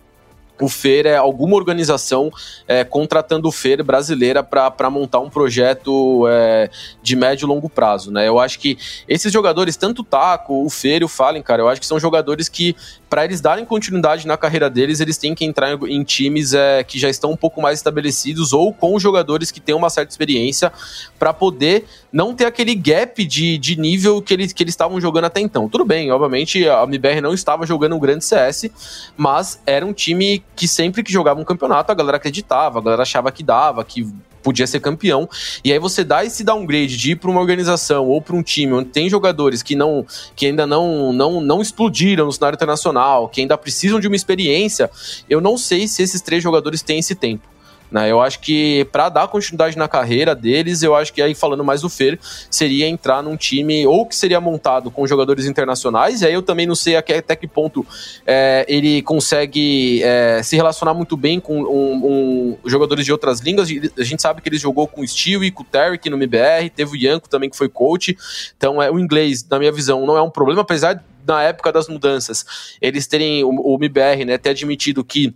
o 0.62 0.68
FER 0.68 1.06
é 1.06 1.16
alguma 1.16 1.56
organização 1.56 2.32
é, 2.68 2.84
contratando 2.84 3.48
o 3.48 3.52
FER 3.52 3.84
brasileira 3.84 4.44
para 4.44 4.90
montar 4.90 5.20
um 5.20 5.30
projeto 5.30 6.26
é, 6.28 6.70
de 7.02 7.16
médio 7.16 7.46
e 7.46 7.48
longo 7.48 7.70
prazo, 7.70 8.12
né? 8.12 8.28
Eu 8.28 8.40
acho 8.40 8.60
que 8.60 8.78
esses 9.08 9.32
jogadores, 9.32 9.76
tanto 9.78 10.02
o 10.02 10.04
Taco, 10.04 10.66
o 10.66 10.70
FER 10.70 11.02
e 11.02 11.06
o 11.06 11.08
Fallen, 11.08 11.42
cara, 11.42 11.62
eu 11.62 11.70
acho 11.70 11.80
que 11.80 11.88
são 11.88 12.00
jogadores 12.00 12.50
que, 12.50 12.76
para 13.10 13.26
eles 13.26 13.42
darem 13.42 13.66
continuidade 13.66 14.28
na 14.28 14.38
carreira 14.38 14.70
deles, 14.70 15.00
eles 15.00 15.18
têm 15.18 15.34
que 15.34 15.46
entrar 15.46 15.72
em, 15.72 15.96
em 15.96 16.04
times 16.04 16.54
é, 16.54 16.84
que 16.84 17.00
já 17.00 17.10
estão 17.10 17.32
um 17.32 17.38
pouco 17.38 17.62
mais 17.62 17.80
estabelecidos 17.80 18.54
ou 18.54 18.74
com 18.74 19.00
jogadores 19.00 19.52
que 19.52 19.60
têm 19.60 19.76
uma 19.76 19.90
certa 19.90 20.12
experiência 20.12 20.72
para 21.18 21.34
poder 21.34 21.86
não 22.12 22.34
ter 22.34 22.46
aquele 22.46 22.76
gap 22.76 23.24
de, 23.26 23.58
de 23.58 23.80
nível 23.80 24.22
que 24.22 24.34
eles, 24.34 24.54
que 24.54 24.64
estavam 24.64 25.00
jogando 25.00 25.26
até 25.26 25.40
então. 25.40 25.70
Tudo 25.70 25.86
bem, 25.86 26.12
obviamente 26.12 26.68
a 26.68 26.84
MBR 26.84 27.22
não 27.22 27.34
estava 27.34 27.66
jogando 27.66 27.96
um 27.96 28.00
grande 28.00 28.26
CS, 28.26 28.70
mas 29.16 29.62
era 29.66 29.86
um 29.86 29.94
time 29.94 30.44
que 30.56 30.68
sempre 30.68 31.04
que 31.04 31.12
jogava 31.12 31.40
um 31.40 31.46
campeonato 31.46 31.92
a 31.92 31.96
galera 31.96 32.18
acreditava, 32.18 32.80
a 32.80 32.82
galera 32.82 33.04
achava 33.04 33.32
que 33.32 33.44
dava, 33.44 33.84
que 33.84 34.08
podia 34.42 34.66
ser 34.66 34.80
campeão. 34.80 35.30
E 35.64 35.72
aí 35.72 35.80
você 35.80 36.04
dá 36.04 36.24
esse 36.24 36.44
downgrade 36.44 36.98
de 36.98 37.12
ir 37.12 37.16
para 37.16 37.30
uma 37.30 37.40
organização 37.40 38.08
ou 38.08 38.22
para 38.22 38.36
um 38.36 38.42
time 38.42 38.74
onde 38.74 38.90
tem 38.90 39.10
jogadores 39.10 39.62
que 39.62 39.76
não 39.76 40.06
que 40.36 40.46
ainda 40.46 40.66
não, 40.66 41.14
não 41.14 41.42
não 41.42 41.62
explodiram 41.62 42.26
no 42.26 42.32
cenário 42.32 42.56
internacional, 42.56 43.28
que 43.28 43.42
ainda 43.42 43.58
precisam 43.58 44.00
de 44.00 44.08
uma 44.08 44.16
experiência, 44.16 44.90
eu 45.30 45.42
não 45.42 45.58
sei 45.58 45.88
se 45.88 46.02
esses 46.02 46.22
três 46.22 46.42
jogadores 46.42 46.82
têm 46.82 47.00
esse 47.00 47.16
tempo. 47.16 47.48
Né? 47.92 48.12
Eu 48.12 48.22
acho 48.22 48.40
que 48.40 48.86
para 48.92 49.10
dar 49.10 49.28
continuidade 49.28 49.78
na 49.78 49.88
carreira 49.88 50.36
deles, 50.36 50.84
eu 50.84 50.96
acho 50.96 51.12
que 51.12 51.22
aí 51.22 51.34
falando 51.34 51.64
mais 51.64 51.82
do 51.82 51.90
Fer, 51.90 52.20
seria 52.50 52.88
entrar 52.88 53.24
num 53.24 53.36
time 53.36 53.86
ou 53.88 54.06
que 54.06 54.16
seria 54.16 54.40
montado 54.40 54.92
com 54.92 55.06
jogadores 55.08 55.46
internacionais, 55.46 56.22
e 56.22 56.26
aí 56.26 56.34
eu 56.34 56.42
também 56.42 56.66
não 56.66 56.76
sei 56.76 56.96
até 56.96 57.36
que 57.36 57.48
ponto 57.48 57.86
é, 58.26 58.66
ele 58.68 59.02
consegue 59.02 60.02
é, 60.04 60.42
se 60.44 60.56
relacionar 60.56 60.94
muito 60.94 61.18
bem 61.18 61.40
com 61.40 61.62
um, 61.62 61.96
um, 61.96 62.58
jogadores 62.66 63.06
de 63.06 63.12
outras 63.12 63.40
línguas. 63.40 63.70
A 63.98 64.04
gente 64.04 64.22
sabe 64.22 64.42
que 64.42 64.50
ele 64.50 64.58
jogou 64.58 64.88
com 64.88 65.02
o 65.02 65.08
Stewie, 65.08 65.52
com 65.52 65.64
o 65.64 65.66
Tarek 65.66 66.10
no 66.10 66.18
MBR, 66.18 66.70
teve 66.70 66.92
o 66.92 66.96
Yanko 66.96 67.30
também 67.30 67.50
que 67.50 67.58
foi 67.58 67.70
coach. 67.70 68.16
Então 68.56 68.82
é, 68.82 68.92
o 68.92 69.00
inglês, 69.00 69.46
na 69.50 69.58
minha 69.58 69.72
visão, 69.72 70.06
não 70.06 70.18
é 70.18 70.22
um 70.22 70.30
problema, 70.30 70.62
apesar 70.62 71.04
na 71.26 71.44
época 71.44 71.72
das 71.72 71.88
mudanças, 71.88 72.46
eles 72.82 73.06
terem 73.06 73.44
o, 73.44 73.50
o 73.50 73.76
MBR, 73.76 74.26
né, 74.26 74.38
ter 74.38 74.50
admitido 74.50 75.04
que 75.04 75.34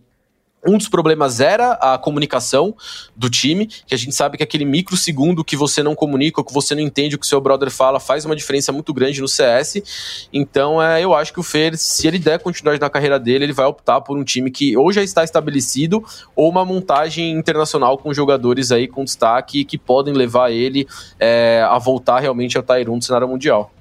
um 0.66 0.78
dos 0.78 0.88
problemas 0.88 1.40
era 1.40 1.74
a 1.74 1.98
comunicação 1.98 2.76
do 3.16 3.30
time, 3.30 3.68
que 3.68 3.94
a 3.94 3.98
gente 3.98 4.16
sabe 4.16 4.38
que 4.38 4.44
aquele 4.44 4.66
microsegundo 4.66 5.44
que 5.44 5.56
você 5.56 5.84
não 5.84 5.96
comunica, 5.96 6.42
ou 6.42 6.46
que 6.46 6.54
você 6.54 6.74
não 6.74 6.82
entende 6.82 7.16
o 7.16 7.20
que 7.20 7.28
seu 7.28 7.42
brother 7.42 7.70
fala, 7.70 8.00
faz 8.00 8.26
uma 8.26 8.36
diferença 8.36 8.72
muito 8.72 8.94
grande 8.94 9.22
no 9.22 9.28
CS. 9.28 10.28
Então, 10.32 10.82
é, 10.82 11.04
eu 11.04 11.14
acho 11.14 11.34
que 11.34 11.40
o 11.40 11.44
Fer, 11.44 11.78
se 11.78 12.08
ele 12.08 12.20
der 12.20 12.40
continuidade 12.40 12.80
na 12.80 12.90
carreira 12.90 13.20
dele, 13.20 13.46
ele 13.46 13.54
vai 13.54 13.66
optar 13.66 14.02
por 14.02 14.18
um 14.18 14.24
time 14.24 14.50
que 14.50 14.76
ou 14.78 14.92
já 14.92 15.04
está 15.04 15.24
estabelecido, 15.24 16.04
ou 16.36 16.50
uma 16.50 16.64
montagem 16.64 17.32
internacional 17.32 17.98
com 17.98 18.14
jogadores 18.14 18.72
aí 18.72 18.88
com 18.88 19.04
destaque 19.04 19.66
que 19.66 19.78
podem 19.78 20.14
levar 20.14 20.52
ele 20.52 20.88
é, 21.20 21.66
a 21.68 21.78
voltar 21.78 22.20
realmente 22.20 22.58
ao 22.58 22.64
Tyron 22.64 22.98
do 22.98 23.04
cenário 23.04 23.28
mundial. 23.28 23.72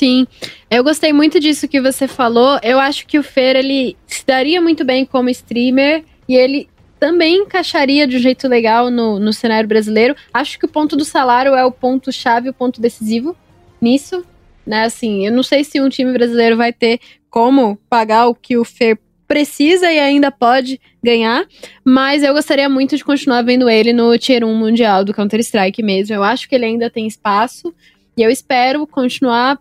Sim, 0.00 0.26
eu 0.70 0.82
gostei 0.82 1.12
muito 1.12 1.38
disso 1.38 1.68
que 1.68 1.78
você 1.78 2.08
falou. 2.08 2.58
Eu 2.62 2.80
acho 2.80 3.06
que 3.06 3.18
o 3.18 3.22
Fer 3.22 3.54
ele 3.54 3.98
se 4.06 4.24
daria 4.24 4.58
muito 4.58 4.82
bem 4.82 5.04
como 5.04 5.28
streamer 5.28 6.02
e 6.26 6.34
ele 6.34 6.70
também 6.98 7.42
encaixaria 7.42 8.06
de 8.06 8.16
um 8.16 8.18
jeito 8.18 8.48
legal 8.48 8.90
no, 8.90 9.18
no 9.18 9.30
cenário 9.30 9.68
brasileiro. 9.68 10.16
Acho 10.32 10.58
que 10.58 10.64
o 10.64 10.70
ponto 10.70 10.96
do 10.96 11.04
salário 11.04 11.54
é 11.54 11.66
o 11.66 11.70
ponto 11.70 12.10
chave, 12.10 12.48
o 12.48 12.54
ponto 12.54 12.80
decisivo 12.80 13.36
nisso, 13.78 14.24
né? 14.66 14.84
Assim, 14.84 15.26
eu 15.26 15.32
não 15.32 15.42
sei 15.42 15.64
se 15.64 15.78
um 15.78 15.90
time 15.90 16.14
brasileiro 16.14 16.56
vai 16.56 16.72
ter 16.72 16.98
como 17.28 17.78
pagar 17.90 18.26
o 18.26 18.34
que 18.34 18.56
o 18.56 18.64
Fer 18.64 18.98
precisa 19.28 19.92
e 19.92 19.98
ainda 19.98 20.30
pode 20.30 20.80
ganhar, 21.04 21.44
mas 21.84 22.22
eu 22.22 22.32
gostaria 22.32 22.70
muito 22.70 22.96
de 22.96 23.04
continuar 23.04 23.42
vendo 23.42 23.68
ele 23.68 23.92
no 23.92 24.16
Tier 24.16 24.46
1 24.46 24.54
Mundial 24.54 25.04
do 25.04 25.12
Counter-Strike 25.12 25.82
mesmo. 25.82 26.16
Eu 26.16 26.22
acho 26.22 26.48
que 26.48 26.54
ele 26.54 26.64
ainda 26.64 26.88
tem 26.88 27.06
espaço 27.06 27.74
e 28.16 28.22
eu 28.22 28.30
espero 28.30 28.86
continuar 28.86 29.58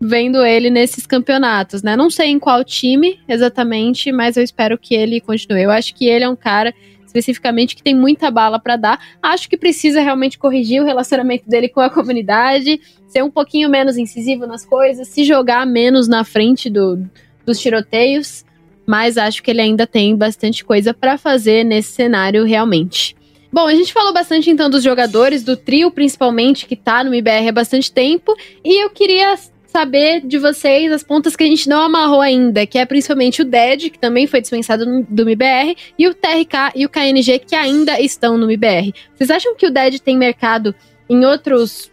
vendo 0.00 0.44
ele 0.44 0.70
nesses 0.70 1.06
campeonatos, 1.06 1.82
né? 1.82 1.96
Não 1.96 2.10
sei 2.10 2.28
em 2.28 2.38
qual 2.38 2.62
time 2.64 3.18
exatamente, 3.28 4.12
mas 4.12 4.36
eu 4.36 4.42
espero 4.42 4.78
que 4.78 4.94
ele 4.94 5.20
continue. 5.20 5.62
Eu 5.62 5.70
acho 5.70 5.94
que 5.94 6.06
ele 6.06 6.24
é 6.24 6.28
um 6.28 6.36
cara 6.36 6.74
especificamente 7.06 7.74
que 7.74 7.82
tem 7.82 7.94
muita 7.94 8.30
bala 8.30 8.58
para 8.58 8.76
dar. 8.76 9.00
Acho 9.22 9.48
que 9.48 9.56
precisa 9.56 10.00
realmente 10.00 10.38
corrigir 10.38 10.82
o 10.82 10.84
relacionamento 10.84 11.48
dele 11.48 11.68
com 11.68 11.80
a 11.80 11.88
comunidade, 11.88 12.80
ser 13.08 13.22
um 13.22 13.30
pouquinho 13.30 13.70
menos 13.70 13.96
incisivo 13.96 14.46
nas 14.46 14.66
coisas, 14.66 15.08
se 15.08 15.24
jogar 15.24 15.66
menos 15.66 16.08
na 16.08 16.24
frente 16.24 16.68
do, 16.68 17.02
dos 17.44 17.58
tiroteios, 17.58 18.44
mas 18.86 19.16
acho 19.16 19.42
que 19.42 19.50
ele 19.50 19.62
ainda 19.62 19.86
tem 19.86 20.14
bastante 20.14 20.64
coisa 20.64 20.92
para 20.92 21.16
fazer 21.16 21.64
nesse 21.64 21.92
cenário 21.92 22.44
realmente. 22.44 23.16
Bom, 23.50 23.66
a 23.66 23.74
gente 23.74 23.92
falou 23.92 24.12
bastante 24.12 24.50
então 24.50 24.68
dos 24.68 24.82
jogadores, 24.82 25.42
do 25.42 25.56
trio 25.56 25.90
principalmente, 25.90 26.66
que 26.66 26.76
tá 26.76 27.02
no 27.02 27.14
MBR 27.14 27.48
há 27.48 27.52
bastante 27.52 27.90
tempo, 27.90 28.36
e 28.62 28.84
eu 28.84 28.90
queria 28.90 29.34
saber 29.76 30.22
de 30.26 30.38
vocês 30.38 30.90
as 30.90 31.02
pontas 31.02 31.36
que 31.36 31.44
a 31.44 31.46
gente 31.46 31.68
não 31.68 31.82
amarrou 31.82 32.22
ainda, 32.22 32.66
que 32.66 32.78
é 32.78 32.86
principalmente 32.86 33.42
o 33.42 33.44
DED, 33.44 33.90
que 33.90 33.98
também 33.98 34.26
foi 34.26 34.40
dispensado 34.40 34.86
no, 34.86 35.02
do 35.02 35.22
MBR, 35.28 35.76
e 35.98 36.08
o 36.08 36.14
TRK 36.14 36.72
e 36.74 36.86
o 36.86 36.88
KNG, 36.88 37.40
que 37.40 37.54
ainda 37.54 38.00
estão 38.00 38.38
no 38.38 38.46
MBR. 38.46 38.94
Vocês 39.14 39.30
acham 39.30 39.54
que 39.54 39.66
o 39.66 39.70
DED 39.70 40.00
tem 40.00 40.16
mercado 40.16 40.74
em 41.10 41.26
outros 41.26 41.90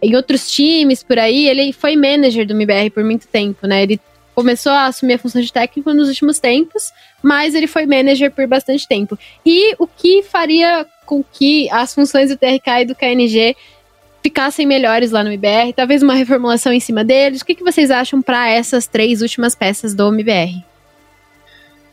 em 0.00 0.14
outros 0.14 0.48
times 0.48 1.02
por 1.02 1.18
aí? 1.18 1.48
Ele 1.48 1.72
foi 1.72 1.96
manager 1.96 2.46
do 2.46 2.54
MBR 2.54 2.90
por 2.90 3.02
muito 3.02 3.26
tempo, 3.26 3.66
né? 3.66 3.82
Ele 3.82 4.00
começou 4.32 4.70
a 4.70 4.86
assumir 4.86 5.14
a 5.14 5.18
função 5.18 5.42
de 5.42 5.52
técnico 5.52 5.92
nos 5.92 6.06
últimos 6.06 6.38
tempos, 6.38 6.92
mas 7.20 7.56
ele 7.56 7.66
foi 7.66 7.86
manager 7.86 8.30
por 8.30 8.46
bastante 8.46 8.86
tempo. 8.86 9.18
E 9.44 9.74
o 9.80 9.88
que 9.88 10.22
faria 10.22 10.86
com 11.04 11.24
que 11.24 11.68
as 11.70 11.92
funções 11.92 12.28
do 12.28 12.36
TRK 12.36 12.82
e 12.82 12.84
do 12.84 12.94
KNG 12.94 13.56
ficassem 14.26 14.66
melhores 14.66 15.12
lá 15.12 15.22
no 15.22 15.30
MBR, 15.30 15.72
talvez 15.72 16.02
uma 16.02 16.14
reformulação 16.14 16.72
em 16.72 16.80
cima 16.80 17.04
deles. 17.04 17.42
O 17.42 17.44
que, 17.44 17.54
que 17.54 17.62
vocês 17.62 17.92
acham 17.92 18.20
para 18.20 18.50
essas 18.50 18.88
três 18.88 19.22
últimas 19.22 19.54
peças 19.54 19.94
do 19.94 20.08
MBR? 20.08 20.64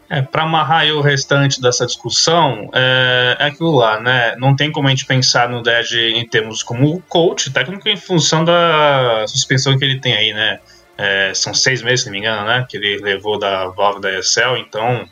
É, 0.10 0.24
para 0.24 0.42
amarrar 0.42 0.88
o 0.88 1.02
restante 1.02 1.62
dessa 1.62 1.86
discussão, 1.86 2.72
é, 2.74 3.38
é, 3.40 3.46
aquilo 3.46 3.72
lá, 3.76 4.00
né? 4.00 4.36
Não 4.38 4.56
tem 4.56 4.72
como 4.72 4.88
a 4.88 4.90
gente 4.90 5.06
pensar 5.06 5.48
no 5.48 5.62
DED 5.62 6.16
em 6.16 6.28
termos 6.28 6.64
como 6.64 7.00
coach, 7.08 7.52
técnico, 7.54 7.88
em 7.88 7.98
função 7.98 8.44
da 8.44 9.26
suspensão 9.28 9.78
que 9.78 9.86
ele 9.86 10.00
tem 10.00 10.16
aí, 10.16 10.34
né? 10.34 10.60
É, 10.98 11.32
são 11.36 11.54
seis 11.54 11.84
meses, 11.84 12.02
se 12.02 12.08
não 12.08 12.14
me 12.14 12.20
engano, 12.20 12.48
né? 12.48 12.66
Que 12.68 12.78
ele 12.78 12.98
levou 12.98 13.38
da 13.38 13.68
Valve 13.68 14.02
da 14.02 14.12
Excel, 14.18 14.58
então 14.58 15.08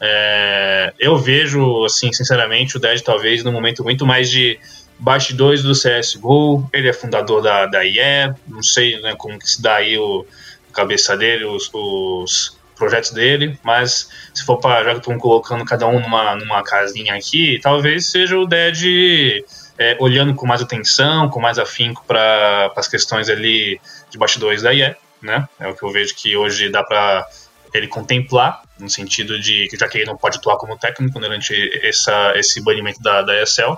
é, 0.00 0.92
eu 0.98 1.16
vejo, 1.16 1.84
assim, 1.84 2.12
sinceramente, 2.12 2.76
o 2.76 2.80
DED 2.80 3.02
talvez 3.02 3.42
num 3.42 3.52
momento 3.52 3.82
muito 3.82 4.06
mais 4.06 4.30
de 4.30 4.58
bastidores 4.98 5.62
do 5.62 5.72
CSGO, 5.72 6.68
ele 6.72 6.88
é 6.88 6.92
fundador 6.92 7.42
da, 7.42 7.66
da 7.66 7.84
IE, 7.84 8.34
não 8.46 8.62
sei 8.62 9.00
né, 9.00 9.14
como 9.16 9.38
que 9.38 9.48
se 9.48 9.62
dá 9.62 9.76
aí 9.76 9.96
o 9.98 10.26
cabeça 10.72 11.16
dele, 11.16 11.44
os, 11.44 11.70
os 11.72 12.56
projetos 12.76 13.10
dele, 13.10 13.58
mas 13.64 14.08
se 14.32 14.44
for 14.44 14.58
para 14.58 14.84
já 14.84 14.90
que 14.92 14.98
estão 14.98 15.18
colocando 15.18 15.64
cada 15.64 15.86
um 15.88 16.00
numa, 16.00 16.36
numa 16.36 16.62
casinha 16.62 17.14
aqui, 17.14 17.58
talvez 17.60 18.06
seja 18.06 18.38
o 18.38 18.46
Dead 18.46 19.44
é, 19.76 19.96
olhando 20.00 20.34
com 20.34 20.46
mais 20.46 20.62
atenção, 20.62 21.28
com 21.28 21.40
mais 21.40 21.58
afinco 21.58 22.04
para 22.06 22.72
as 22.76 22.86
questões 22.86 23.28
ali 23.28 23.80
de 24.10 24.16
bastidores 24.18 24.62
da 24.62 24.72
IE, 24.72 24.94
né? 25.20 25.48
É 25.58 25.68
o 25.68 25.74
que 25.74 25.82
eu 25.82 25.90
vejo 25.90 26.14
que 26.14 26.36
hoje 26.36 26.68
dá 26.68 26.84
para 26.84 27.26
ele 27.74 27.88
contemplar, 27.88 28.62
no 28.78 28.88
sentido 28.88 29.38
de 29.40 29.66
que 29.68 29.76
já 29.76 29.88
que 29.88 29.98
ele 29.98 30.06
não 30.06 30.16
pode 30.16 30.38
atuar 30.38 30.56
como 30.56 30.78
técnico 30.78 31.18
durante 31.18 31.52
essa, 31.82 32.32
esse 32.36 32.62
banimento 32.62 33.00
da, 33.02 33.22
da 33.22 33.42
ESL, 33.42 33.76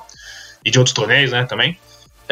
e 0.64 0.70
de 0.70 0.78
outros 0.78 0.94
torneios, 0.94 1.32
né, 1.32 1.44
também. 1.44 1.78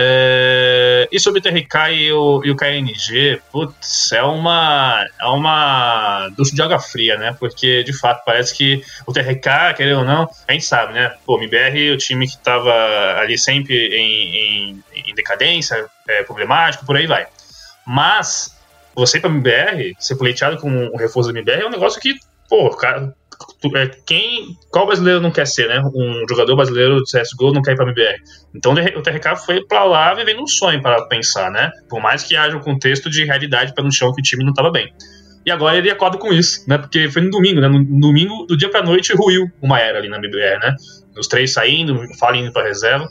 É, 0.01 1.09
e 1.11 1.19
sobre 1.19 1.41
o 1.41 1.43
TRK 1.43 1.91
e 1.91 2.13
o, 2.13 2.41
e 2.45 2.53
o 2.53 2.57
KNG, 2.57 3.43
putz, 3.51 4.13
é 4.13 4.23
uma, 4.23 5.05
é 5.21 5.27
uma 5.27 6.29
ducha 6.37 6.55
de 6.55 6.63
água 6.63 6.79
fria, 6.79 7.19
né? 7.19 7.37
Porque, 7.37 7.83
de 7.83 7.93
fato, 7.93 8.23
parece 8.25 8.57
que 8.57 8.81
o 9.05 9.13
TRK, 9.13 9.75
querendo 9.77 9.99
ou 9.99 10.05
não, 10.05 10.31
a 10.47 10.53
gente 10.53 10.65
sabe, 10.65 10.93
né? 10.93 11.13
Pô, 11.27 11.35
o 11.35 11.43
MBR, 11.43 11.91
o 11.91 11.97
time 11.99 12.29
que 12.29 12.35
estava 12.35 12.73
ali 13.19 13.37
sempre 13.37 13.75
em, 13.75 14.37
em, 14.37 14.85
em 15.05 15.15
decadência, 15.17 15.85
é, 16.09 16.23
problemático, 16.23 16.87
por 16.87 16.97
aí 16.97 17.09
vai. 17.09 17.27
Mas, 17.85 18.57
você 18.95 19.19
para 19.19 19.31
MBR, 19.31 19.97
ser 19.99 20.15
pleiteado 20.15 20.59
com 20.59 20.91
o 20.93 20.97
reforço 20.97 21.33
do 21.33 21.37
MBR 21.37 21.63
é 21.63 21.67
um 21.67 21.71
negócio 21.71 22.01
que, 22.01 22.15
pô, 22.49 22.71
cara, 22.71 23.13
quem, 24.07 24.57
qual 24.71 24.87
brasileiro 24.87 25.21
não 25.21 25.31
quer 25.31 25.47
ser, 25.47 25.69
né? 25.69 25.81
Um 25.95 26.25
jogador 26.29 26.57
brasileiro 26.57 27.03
de 27.03 27.11
CSGO 27.11 27.53
não 27.53 27.63
quer 27.63 27.73
ir 27.73 27.77
pra 27.77 27.85
MBR. 27.85 28.17
Então 28.55 28.73
o 28.73 29.03
TRK 29.03 29.37
foi 29.45 29.65
para 29.65 29.85
lá 29.85 30.15
vivendo 30.15 30.43
um 30.43 30.47
sonho 30.47 30.83
para 30.83 31.07
pensar, 31.07 31.51
né? 31.51 31.71
Por 31.89 32.01
mais 32.01 32.23
que 32.23 32.37
haja 32.37 32.57
um 32.57 32.61
contexto 32.61 33.09
de 33.11 33.25
realidade 33.25 33.75
para 33.75 33.85
no 33.85 33.93
chão 33.93 34.13
que 34.13 34.21
o 34.21 34.25
time 34.25 34.45
não 34.45 34.51
estava 34.51 34.71
bem. 34.71 34.93
e 35.47 35.51
agora 35.51 35.79
ele 35.79 35.91
acorda 35.91 36.19
com 36.19 36.33
isso, 36.33 36.69
né? 36.69 36.79
Porque 36.79 37.09
foi 37.09 37.23
no 37.23 37.31
domingo, 37.31 37.61
né? 37.61 37.69
No 37.69 38.01
domingo, 38.01 38.47
do 38.47 38.57
dia 38.57 38.71
pra 38.71 38.83
noite, 38.83 39.15
ruiu 39.15 39.51
uma 39.63 39.81
era 39.81 39.99
ali 39.99 40.09
na 40.09 40.19
MBR, 40.19 40.59
né? 40.61 40.75
Os 41.17 41.27
três 41.27 41.53
saindo, 41.53 42.01
Fallen 42.19 42.43
indo 42.43 42.53
pra 42.53 42.65
reserva. 42.65 43.09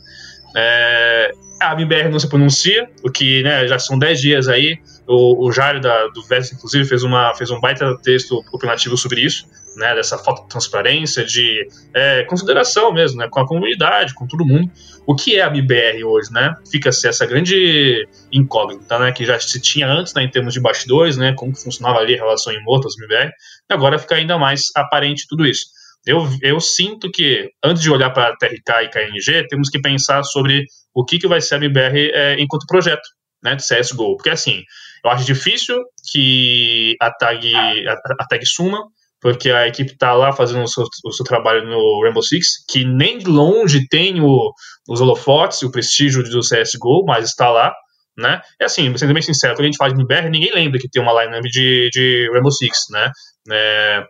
É, 0.56 1.32
a 1.62 1.74
MBR 1.74 2.10
não 2.10 2.20
se 2.20 2.30
pronuncia, 2.30 2.90
o 3.04 3.12
que 3.12 3.44
né, 3.44 3.68
já 3.68 3.80
são 3.80 3.98
10 3.98 4.22
dias 4.22 4.48
aí. 4.48 4.80
O, 5.08 5.48
o 5.48 5.52
Jário 5.52 5.80
da, 5.80 6.08
do 6.08 6.22
Vest, 6.24 6.54
inclusive, 6.54 6.84
fez, 6.86 7.04
uma, 7.04 7.34
fez 7.34 7.50
um 7.50 7.60
baita 7.60 7.98
texto 8.04 8.44
opinativo 8.52 8.98
sobre 8.98 9.22
isso, 9.22 9.48
né, 9.78 9.96
dessa 9.96 10.18
falta 10.18 10.42
de 10.44 10.50
transparência, 10.50 11.24
de 11.24 11.68
é, 11.94 12.24
consideração 12.24 12.92
mesmo, 12.92 13.20
né, 13.20 13.28
com 13.30 13.40
a 13.40 13.48
comunidade, 13.48 14.14
com 14.14 14.28
todo 14.28 14.46
mundo. 14.46 14.70
O 15.06 15.16
que 15.16 15.38
é 15.38 15.44
a 15.44 15.48
MBR 15.48 16.04
hoje, 16.04 16.34
né? 16.34 16.54
Fica-se 16.70 17.08
essa 17.08 17.26
grande 17.26 18.08
incógnita, 18.32 19.00
né, 19.00 19.12
que 19.12 19.24
já 19.24 19.40
se 19.40 19.62
tinha 19.62 19.88
antes, 19.88 20.14
né, 20.14 20.24
em 20.24 20.30
termos 20.30 20.54
de 20.54 20.60
bastidores, 20.60 21.16
né, 21.16 21.34
como 21.34 21.54
que 21.54 21.64
funcionava 21.64 22.00
ali 22.00 22.16
a 22.16 22.18
relação 22.18 22.52
em 22.52 22.62
motas 22.64 22.98
MBR, 22.98 23.32
e 23.70 23.74
agora 23.74 23.98
fica 23.98 24.16
ainda 24.16 24.38
mais 24.38 24.64
aparente 24.76 25.26
tudo 25.30 25.46
isso. 25.46 25.68
Eu, 26.06 26.28
eu 26.42 26.60
sinto 26.60 27.12
que, 27.12 27.50
antes 27.64 27.82
de 27.82 27.92
olhar 27.92 28.10
para 28.10 28.36
TRK 28.38 28.84
e 28.84 28.90
KNG, 28.90 29.48
temos 29.48 29.70
que 29.70 29.80
pensar 29.80 30.24
sobre 30.24 30.66
o 30.94 31.04
que, 31.06 31.20
que 31.20 31.28
vai 31.28 31.42
ser 31.42 31.56
a 31.56 31.58
MBR 31.58 32.12
é, 32.14 32.36
enquanto 32.40 32.66
projeto 32.66 33.08
né, 33.48 33.56
de 33.56 33.64
CSGO. 33.64 34.18
Porque, 34.18 34.30
assim, 34.30 34.64
eu 35.04 35.10
acho 35.10 35.26
difícil 35.26 35.82
que 36.12 36.96
a 37.02 37.12
tag, 37.12 37.56
a, 37.56 37.94
a 38.20 38.28
tag 38.28 38.46
suma, 38.46 38.80
porque 39.22 39.50
a 39.50 39.68
equipe 39.68 39.92
está 39.92 40.14
lá 40.14 40.32
fazendo 40.32 40.64
o 40.64 40.68
seu, 40.68 40.84
o 41.06 41.12
seu, 41.12 41.26
trabalho 41.26 41.66
no 41.66 42.02
Rainbow 42.04 42.22
Six, 42.22 42.66
que 42.70 42.86
nem 42.86 43.18
de 43.18 43.26
longe 43.26 43.88
tem 43.88 44.22
o, 44.22 44.52
os 44.88 45.02
holofotes 45.02 45.62
o 45.64 45.72
prestígio 45.72 46.24
do 46.24 46.42
CSGO, 46.42 47.06
mas 47.06 47.26
está 47.26 47.50
lá. 47.50 47.74
Né? 48.18 48.42
É 48.60 48.66
assim, 48.66 48.96
sendo 48.98 49.14
bem 49.14 49.22
sincero, 49.22 49.54
quando 49.54 49.62
a 49.62 49.66
gente 49.66 49.78
faz 49.78 49.94
de 49.94 50.00
MBR, 50.00 50.30
ninguém 50.30 50.52
lembra 50.52 50.80
que 50.80 50.90
tem 50.90 51.02
uma 51.02 51.24
lineup 51.24 51.44
de, 51.44 51.90
de 51.92 52.30
Rainbow 52.34 52.52
Six, 52.52 52.78
né? 52.90 53.12
É, 53.52 54.04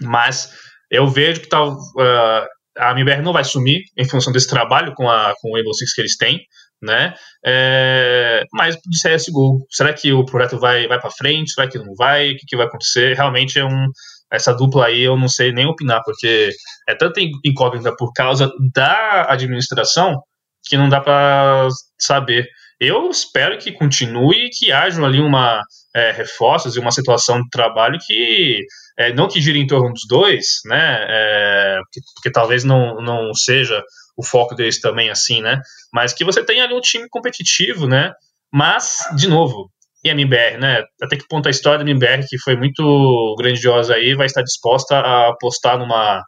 mas 0.00 0.50
eu 0.90 1.06
vejo 1.06 1.40
que 1.40 1.48
tá, 1.48 1.62
uh, 1.62 2.46
a 2.78 2.92
MBR 2.92 3.20
não 3.22 3.34
vai 3.34 3.44
sumir 3.44 3.82
em 3.96 4.08
função 4.08 4.32
desse 4.32 4.48
trabalho 4.48 4.94
com, 4.94 5.10
a, 5.10 5.34
com 5.40 5.50
o 5.50 5.54
Rainbow 5.54 5.74
Six 5.74 5.92
que 5.92 6.00
eles 6.00 6.16
têm, 6.16 6.40
né? 6.84 7.14
É, 7.44 8.44
mas 8.52 8.76
de 8.76 9.02
CSGO, 9.02 9.66
será 9.70 9.92
que 9.92 10.12
o 10.12 10.24
projeto 10.24 10.58
vai, 10.58 10.86
vai 10.86 11.00
para 11.00 11.10
frente? 11.10 11.52
Será 11.52 11.68
que 11.68 11.78
não 11.78 11.94
vai? 11.96 12.32
O 12.32 12.36
que, 12.36 12.46
que 12.46 12.56
vai 12.56 12.66
acontecer? 12.66 13.16
Realmente 13.16 13.58
é 13.58 13.64
um. 13.64 13.86
Essa 14.32 14.52
dupla 14.52 14.86
aí 14.86 15.02
eu 15.02 15.16
não 15.16 15.28
sei 15.28 15.52
nem 15.52 15.66
opinar, 15.66 16.02
porque 16.04 16.50
é 16.88 16.94
tanta 16.94 17.20
incógnita 17.44 17.94
por 17.96 18.12
causa 18.12 18.50
da 18.72 19.26
administração 19.28 20.20
que 20.66 20.76
não 20.76 20.88
dá 20.88 21.00
para 21.00 21.68
saber. 22.00 22.46
Eu 22.80 23.08
espero 23.10 23.58
que 23.58 23.72
continue 23.72 24.46
e 24.46 24.50
que 24.50 24.72
haja 24.72 25.04
ali 25.04 25.20
uma 25.20 25.62
é, 25.94 26.10
reforços 26.10 26.74
e 26.74 26.80
uma 26.80 26.90
situação 26.90 27.40
de 27.40 27.48
trabalho 27.50 27.98
que 28.04 28.60
é, 28.98 29.12
não 29.12 29.28
que 29.28 29.40
gire 29.40 29.58
em 29.58 29.66
torno 29.66 29.92
dos 29.92 30.06
dois, 30.08 30.46
né? 30.66 31.06
É, 31.08 31.78
porque, 31.84 32.00
porque, 32.14 32.30
talvez 32.32 32.64
não, 32.64 33.00
não 33.00 33.32
seja 33.34 33.82
o 34.16 34.24
foco 34.24 34.54
deles 34.54 34.80
também 34.80 35.10
assim, 35.10 35.40
né? 35.42 35.60
Mas 35.92 36.12
que 36.12 36.24
você 36.24 36.44
tenha 36.44 36.64
ali 36.64 36.74
um 36.74 36.80
time 36.80 37.08
competitivo, 37.08 37.86
né? 37.86 38.12
Mas, 38.52 39.04
de 39.16 39.28
novo, 39.28 39.70
e 40.04 40.10
a 40.10 40.12
MBR, 40.12 40.58
né? 40.58 40.84
Até 41.02 41.16
que 41.16 41.26
ponto 41.26 41.48
a 41.48 41.50
história 41.50 41.82
da 41.82 41.90
MBR, 41.90 42.26
que 42.28 42.38
foi 42.38 42.56
muito 42.56 43.34
grandiosa 43.38 43.94
aí, 43.94 44.14
vai 44.14 44.26
estar 44.26 44.42
disposta 44.42 44.96
a 44.96 45.30
apostar 45.30 45.78
numa, 45.78 46.22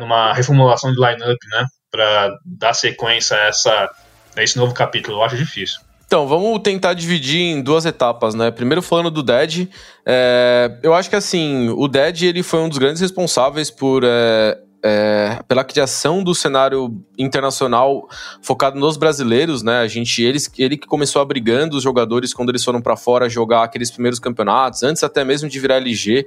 numa 0.00 0.32
reformulação 0.32 0.90
de 0.90 0.96
lineup, 0.96 1.38
né? 1.50 1.66
Para 1.90 2.34
dar 2.44 2.72
sequência 2.72 3.36
a, 3.36 3.40
essa, 3.48 3.90
a 4.34 4.42
esse 4.42 4.56
novo 4.56 4.72
capítulo. 4.72 5.18
Eu 5.18 5.24
acho 5.24 5.36
difícil. 5.36 5.80
Então, 6.06 6.26
vamos 6.26 6.58
tentar 6.60 6.94
dividir 6.94 7.40
em 7.40 7.62
duas 7.62 7.84
etapas, 7.84 8.34
né? 8.34 8.50
Primeiro 8.50 8.82
falando 8.82 9.10
do 9.10 9.22
Dead, 9.22 9.68
é, 10.06 10.78
eu 10.82 10.92
acho 10.94 11.08
que 11.08 11.16
assim, 11.16 11.70
o 11.70 11.88
Dead 11.88 12.22
ele 12.22 12.42
foi 12.42 12.60
um 12.60 12.68
dos 12.68 12.78
grandes 12.78 13.00
responsáveis 13.00 13.70
por 13.70 14.02
é, 14.04 14.58
é, 14.82 15.38
pela 15.46 15.62
criação 15.62 16.24
do 16.24 16.34
cenário 16.34 17.00
internacional 17.16 18.08
focado 18.42 18.78
nos 18.78 18.96
brasileiros, 18.96 19.62
né? 19.62 19.78
A 19.78 19.86
gente, 19.86 20.22
eles, 20.22 20.50
ele 20.58 20.76
que 20.76 20.88
começou 20.88 21.22
abrigando 21.22 21.76
os 21.76 21.82
jogadores 21.82 22.34
quando 22.34 22.48
eles 22.48 22.64
foram 22.64 22.80
para 22.82 22.96
fora 22.96 23.28
jogar 23.28 23.62
aqueles 23.62 23.90
primeiros 23.90 24.18
campeonatos, 24.18 24.82
antes 24.82 25.04
até 25.04 25.24
mesmo 25.24 25.48
de 25.48 25.60
virar 25.60 25.76
LG, 25.76 26.26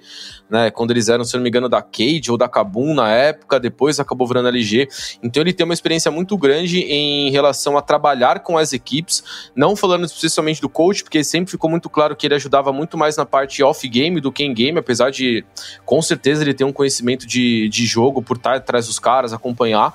né? 0.50 0.72
Quando 0.72 0.92
eles 0.92 1.10
eram, 1.10 1.26
se 1.26 1.36
não 1.36 1.44
me 1.44 1.50
engano, 1.50 1.68
da 1.68 1.82
Cade 1.82 2.32
ou 2.32 2.38
da 2.38 2.48
Kabum 2.48 2.94
na 2.94 3.12
época, 3.12 3.60
depois 3.60 4.00
acabou 4.00 4.26
virando 4.26 4.48
LG. 4.48 4.88
Então 5.22 5.42
ele 5.42 5.52
tem 5.52 5.66
uma 5.66 5.74
experiência 5.74 6.10
muito 6.10 6.38
grande 6.38 6.80
em 6.80 7.30
relação 7.32 7.78
a 7.78 7.82
trabalhar 7.82 8.40
com 8.40 8.58
as 8.58 8.72
equipes, 8.72 9.52
não 9.54 9.76
falando 9.76 10.06
especialmente 10.06 10.62
do 10.62 10.70
coach, 10.70 11.04
porque 11.04 11.24
sempre 11.24 11.52
ficou 11.52 11.70
muito 11.70 11.90
claro 11.90 12.16
que 12.16 12.26
ele 12.26 12.36
ajudava 12.36 12.72
muito 12.72 12.98
mais 12.98 13.18
na 13.18 13.26
parte 13.26 13.62
off-game 13.62 14.22
do 14.22 14.32
que 14.32 14.44
em-game, 14.44 14.80
apesar 14.80 15.10
de, 15.10 15.44
com 15.84 16.02
certeza, 16.02 16.42
ele 16.42 16.54
ter 16.54 16.64
um 16.64 16.72
conhecimento 16.72 17.28
de, 17.28 17.68
de 17.68 17.86
jogo 17.86 18.22
por 18.22 18.38
estar 18.46 18.56
atrás 18.56 18.88
dos 18.88 19.00
caras, 19.00 19.34
acompanhar. 19.34 19.94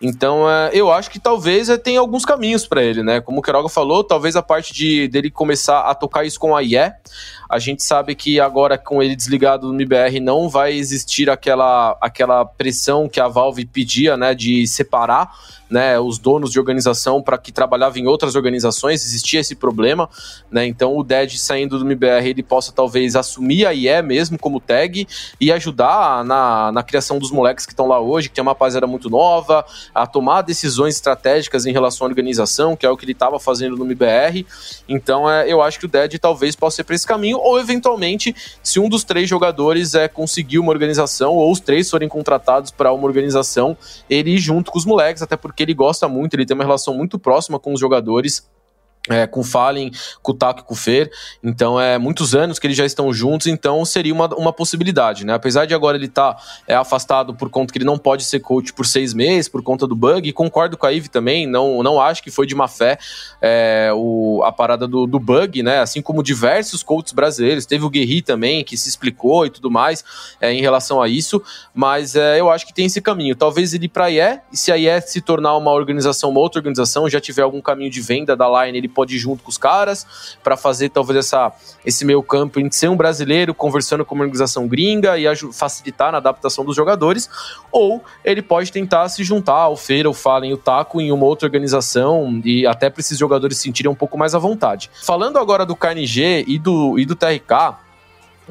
Então, 0.00 0.50
é, 0.50 0.70
eu 0.72 0.92
acho 0.92 1.10
que 1.10 1.18
talvez 1.18 1.68
é, 1.68 1.76
tem 1.76 1.96
alguns 1.96 2.24
caminhos 2.24 2.66
para 2.66 2.82
ele, 2.82 3.02
né? 3.02 3.20
Como 3.20 3.38
o 3.38 3.42
Queiroga 3.42 3.68
falou, 3.68 4.02
talvez 4.02 4.34
a 4.34 4.42
parte 4.42 4.74
de 4.74 5.08
dele 5.08 5.30
começar 5.30 5.80
a 5.82 5.94
tocar 5.94 6.24
isso 6.24 6.38
com 6.38 6.56
a 6.56 6.62
IE. 6.62 6.92
A 7.48 7.58
gente 7.58 7.82
sabe 7.82 8.14
que 8.14 8.40
agora, 8.40 8.76
com 8.78 9.02
ele 9.02 9.14
desligado 9.14 9.68
do 9.68 9.74
MBR, 9.74 10.20
não 10.20 10.48
vai 10.48 10.72
existir 10.72 11.30
aquela, 11.30 11.96
aquela 12.00 12.44
pressão 12.44 13.08
que 13.08 13.20
a 13.20 13.28
Valve 13.28 13.66
pedia, 13.66 14.16
né? 14.16 14.34
De 14.34 14.66
separar 14.66 15.30
né, 15.72 15.98
os 15.98 16.18
donos 16.18 16.52
de 16.52 16.60
organização 16.60 17.22
para 17.22 17.38
que 17.38 17.50
trabalhavam 17.50 17.98
em 17.98 18.06
outras 18.06 18.36
organizações, 18.36 19.04
existia 19.06 19.40
esse 19.40 19.54
problema, 19.54 20.08
né? 20.50 20.66
Então 20.66 20.94
o 20.94 21.02
Dead 21.02 21.30
saindo 21.38 21.78
do 21.78 21.84
MBR, 21.84 22.28
ele 22.28 22.42
possa 22.42 22.70
talvez 22.70 23.16
assumir 23.16 23.64
a 23.64 23.72
IE 23.72 24.02
mesmo 24.02 24.38
como 24.38 24.60
tag 24.60 25.08
e 25.40 25.50
ajudar 25.50 26.22
na, 26.24 26.70
na 26.72 26.82
criação 26.82 27.18
dos 27.18 27.30
moleques 27.30 27.64
que 27.64 27.72
estão 27.72 27.88
lá 27.88 27.98
hoje, 27.98 28.28
que 28.28 28.34
tem 28.34 28.42
uma 28.42 28.50
rapaziada 28.50 28.86
muito 28.86 29.08
nova, 29.08 29.64
a 29.94 30.06
tomar 30.06 30.42
decisões 30.42 30.94
estratégicas 30.96 31.64
em 31.64 31.72
relação 31.72 32.06
à 32.06 32.10
organização, 32.10 32.76
que 32.76 32.84
é 32.84 32.90
o 32.90 32.96
que 32.96 33.06
ele 33.06 33.12
estava 33.12 33.40
fazendo 33.40 33.74
no 33.74 33.86
MBR. 33.86 34.44
Então 34.86 35.30
é, 35.30 35.50
eu 35.50 35.62
acho 35.62 35.78
que 35.78 35.86
o 35.86 35.88
Dead 35.88 36.18
talvez 36.18 36.54
possa 36.54 36.76
ser 36.76 36.84
para 36.84 36.94
esse 36.94 37.06
caminho, 37.06 37.38
ou 37.38 37.58
eventualmente, 37.58 38.36
se 38.62 38.78
um 38.78 38.90
dos 38.90 39.04
três 39.04 39.26
jogadores 39.26 39.94
é 39.94 40.06
conseguir 40.06 40.58
uma 40.58 40.70
organização, 40.70 41.32
ou 41.32 41.50
os 41.50 41.60
três 41.60 41.88
forem 41.88 42.10
contratados 42.10 42.70
para 42.70 42.92
uma 42.92 43.06
organização, 43.06 43.74
ele 44.10 44.36
junto 44.36 44.70
com 44.70 44.78
os 44.78 44.84
moleques, 44.84 45.22
até 45.22 45.34
porque 45.34 45.61
ele 45.62 45.74
gosta 45.74 46.08
muito, 46.08 46.34
ele 46.34 46.46
tem 46.46 46.54
uma 46.54 46.64
relação 46.64 46.94
muito 46.94 47.18
próxima 47.18 47.58
com 47.58 47.72
os 47.72 47.80
jogadores. 47.80 48.48
É, 49.10 49.26
com 49.26 49.40
o 49.40 49.44
Fallen, 49.44 49.90
com 50.22 50.30
o 50.30 50.34
Taco 50.34 50.60
e 50.60 50.62
com 50.62 50.74
o 50.74 50.76
Fer. 50.76 51.10
Então, 51.42 51.80
é 51.80 51.98
muitos 51.98 52.36
anos 52.36 52.60
que 52.60 52.68
eles 52.68 52.76
já 52.76 52.86
estão 52.86 53.12
juntos, 53.12 53.48
então 53.48 53.84
seria 53.84 54.14
uma, 54.14 54.32
uma 54.36 54.52
possibilidade, 54.52 55.26
né? 55.26 55.34
Apesar 55.34 55.66
de 55.66 55.74
agora 55.74 55.96
ele 55.96 56.06
estar 56.06 56.34
tá, 56.34 56.42
é, 56.68 56.74
afastado 56.76 57.34
por 57.34 57.50
conta 57.50 57.72
que 57.72 57.78
ele 57.78 57.84
não 57.84 57.98
pode 57.98 58.24
ser 58.24 58.38
coach 58.38 58.72
por 58.72 58.86
seis 58.86 59.12
meses, 59.12 59.48
por 59.48 59.60
conta 59.60 59.88
do 59.88 59.96
bug, 59.96 60.28
e 60.28 60.32
concordo 60.32 60.76
com 60.76 60.86
a 60.86 60.94
Eve 60.94 61.08
também, 61.08 61.48
não, 61.48 61.82
não 61.82 62.00
acho 62.00 62.22
que 62.22 62.30
foi 62.30 62.46
de 62.46 62.54
má 62.54 62.68
fé 62.68 62.96
é, 63.40 63.90
o, 63.92 64.40
a 64.44 64.52
parada 64.52 64.86
do, 64.86 65.04
do 65.04 65.18
bug, 65.18 65.64
né? 65.64 65.80
Assim 65.80 66.00
como 66.00 66.22
diversos 66.22 66.84
coaches 66.84 67.12
brasileiros, 67.12 67.66
teve 67.66 67.84
o 67.84 67.90
Guerri 67.90 68.22
também, 68.22 68.62
que 68.62 68.76
se 68.76 68.88
explicou 68.88 69.44
e 69.46 69.50
tudo 69.50 69.68
mais 69.68 70.04
é, 70.40 70.52
em 70.52 70.60
relação 70.60 71.02
a 71.02 71.08
isso, 71.08 71.42
mas 71.74 72.14
é, 72.14 72.38
eu 72.38 72.50
acho 72.50 72.66
que 72.66 72.72
tem 72.72 72.86
esse 72.86 73.00
caminho. 73.00 73.34
Talvez 73.34 73.74
ele 73.74 73.88
para 73.88 74.04
a 74.04 74.10
IE, 74.10 74.40
e 74.52 74.56
se 74.56 74.70
a 74.70 74.76
IE 74.76 75.00
se 75.02 75.20
tornar 75.20 75.56
uma 75.56 75.72
organização, 75.72 76.30
uma 76.30 76.40
outra 76.40 76.60
organização, 76.60 77.08
já 77.08 77.20
tiver 77.20 77.42
algum 77.42 77.60
caminho 77.60 77.90
de 77.90 78.00
venda 78.00 78.36
da 78.36 78.64
line, 78.64 78.78
ele 78.78 78.88
pode 78.92 79.16
ir 79.16 79.18
junto 79.18 79.42
com 79.42 79.50
os 79.50 79.58
caras 79.58 80.36
para 80.42 80.56
fazer 80.56 80.90
talvez 80.90 81.18
essa, 81.18 81.52
esse 81.84 82.04
meio 82.04 82.22
campo 82.22 82.60
em 82.60 82.70
ser 82.70 82.88
um 82.88 82.96
brasileiro 82.96 83.54
conversando 83.54 84.04
com 84.04 84.14
uma 84.14 84.24
organização 84.24 84.68
gringa 84.68 85.18
e 85.18 85.24
facilitar 85.52 86.12
na 86.12 86.18
adaptação 86.18 86.64
dos 86.64 86.76
jogadores, 86.76 87.28
ou 87.70 88.02
ele 88.24 88.42
pode 88.42 88.70
tentar 88.70 89.08
se 89.08 89.24
juntar 89.24 89.54
ao 89.54 89.76
Feira, 89.76 90.08
o 90.08 90.14
Fallen, 90.14 90.52
o 90.52 90.56
Taco 90.56 91.00
em 91.00 91.10
uma 91.10 91.24
outra 91.24 91.46
organização 91.46 92.40
e 92.44 92.66
até 92.66 92.90
para 92.90 93.00
esses 93.00 93.18
jogadores 93.18 93.56
se 93.56 93.64
sentirem 93.64 93.90
um 93.90 93.94
pouco 93.94 94.18
mais 94.18 94.34
à 94.34 94.38
vontade. 94.38 94.90
Falando 95.02 95.38
agora 95.38 95.64
do 95.64 95.74
KNG 95.74 96.44
e 96.46 96.58
do, 96.58 96.98
e 96.98 97.06
do 97.06 97.16
TRK, 97.16 97.76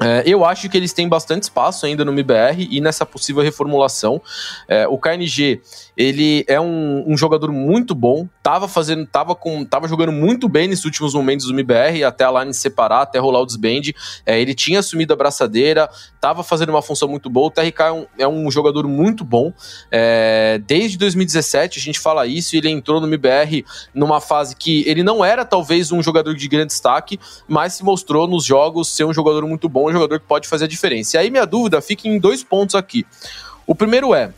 é, 0.00 0.22
eu 0.26 0.44
acho 0.44 0.68
que 0.68 0.76
eles 0.76 0.92
têm 0.92 1.08
bastante 1.08 1.44
espaço 1.44 1.84
ainda 1.84 2.04
no 2.04 2.12
MBR 2.12 2.66
e 2.70 2.80
nessa 2.80 3.04
possível 3.04 3.42
reformulação. 3.42 4.20
É, 4.66 4.86
o 4.88 4.98
KNG 4.98 5.60
ele 5.96 6.44
é 6.48 6.58
um, 6.58 7.04
um, 7.06 7.16
jogador 7.16 7.52
muito 7.52 7.94
bom, 7.94 8.26
tava 8.42 8.66
fazendo, 8.66 9.06
tava 9.06 9.34
com, 9.34 9.64
tava 9.64 9.86
jogando 9.86 10.10
muito 10.10 10.48
bem 10.48 10.66
nesses 10.66 10.84
últimos 10.84 11.12
momentos 11.12 11.46
do 11.46 11.52
MBR, 11.52 12.02
até 12.04 12.24
a 12.24 12.40
line 12.40 12.54
separar, 12.54 13.02
até 13.02 13.18
rolar 13.18 13.40
o 13.40 13.46
desband. 13.46 13.92
É, 14.24 14.40
ele 14.40 14.54
tinha 14.54 14.80
assumido 14.80 15.12
a 15.12 15.16
braçadeira, 15.16 15.88
tava 16.20 16.42
fazendo 16.42 16.70
uma 16.70 16.80
função 16.80 17.08
muito 17.08 17.28
boa. 17.28 17.48
O 17.48 17.50
TRK 17.50 17.82
é 17.82 17.92
um, 17.92 18.06
é 18.20 18.28
um 18.28 18.50
jogador 18.50 18.88
muito 18.88 19.24
bom. 19.24 19.52
É, 19.90 20.60
desde 20.66 20.96
2017 20.96 21.78
a 21.78 21.82
gente 21.82 22.00
fala 22.00 22.26
isso, 22.26 22.56
ele 22.56 22.70
entrou 22.70 23.00
no 23.00 23.06
MBR 23.06 23.64
numa 23.94 24.20
fase 24.20 24.56
que 24.56 24.82
ele 24.88 25.02
não 25.02 25.22
era 25.22 25.44
talvez 25.44 25.92
um 25.92 26.02
jogador 26.02 26.34
de 26.34 26.48
grande 26.48 26.68
destaque, 26.68 27.20
mas 27.46 27.74
se 27.74 27.84
mostrou 27.84 28.26
nos 28.26 28.44
jogos 28.44 28.88
ser 28.88 29.04
um 29.04 29.12
jogador 29.12 29.46
muito 29.46 29.68
bom, 29.68 29.81
um 29.88 29.92
jogador 29.92 30.20
que 30.20 30.26
pode 30.26 30.48
fazer 30.48 30.64
a 30.64 30.68
diferença. 30.68 31.16
E 31.16 31.20
aí 31.20 31.30
minha 31.30 31.46
dúvida 31.46 31.80
fica 31.80 32.08
em 32.08 32.18
dois 32.18 32.42
pontos 32.42 32.74
aqui. 32.74 33.06
O 33.66 33.74
primeiro 33.74 34.14
é, 34.14 34.32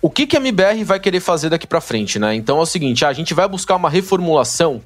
o 0.00 0.10
que, 0.10 0.26
que 0.26 0.36
a 0.36 0.40
MBR 0.40 0.84
vai 0.84 1.00
querer 1.00 1.20
fazer 1.20 1.48
daqui 1.48 1.66
para 1.66 1.80
frente, 1.80 2.18
né? 2.18 2.34
Então 2.34 2.58
é 2.58 2.60
o 2.60 2.66
seguinte, 2.66 3.04
a 3.04 3.12
gente 3.12 3.34
vai 3.34 3.48
buscar 3.48 3.76
uma 3.76 3.90
reformulação 3.90 4.82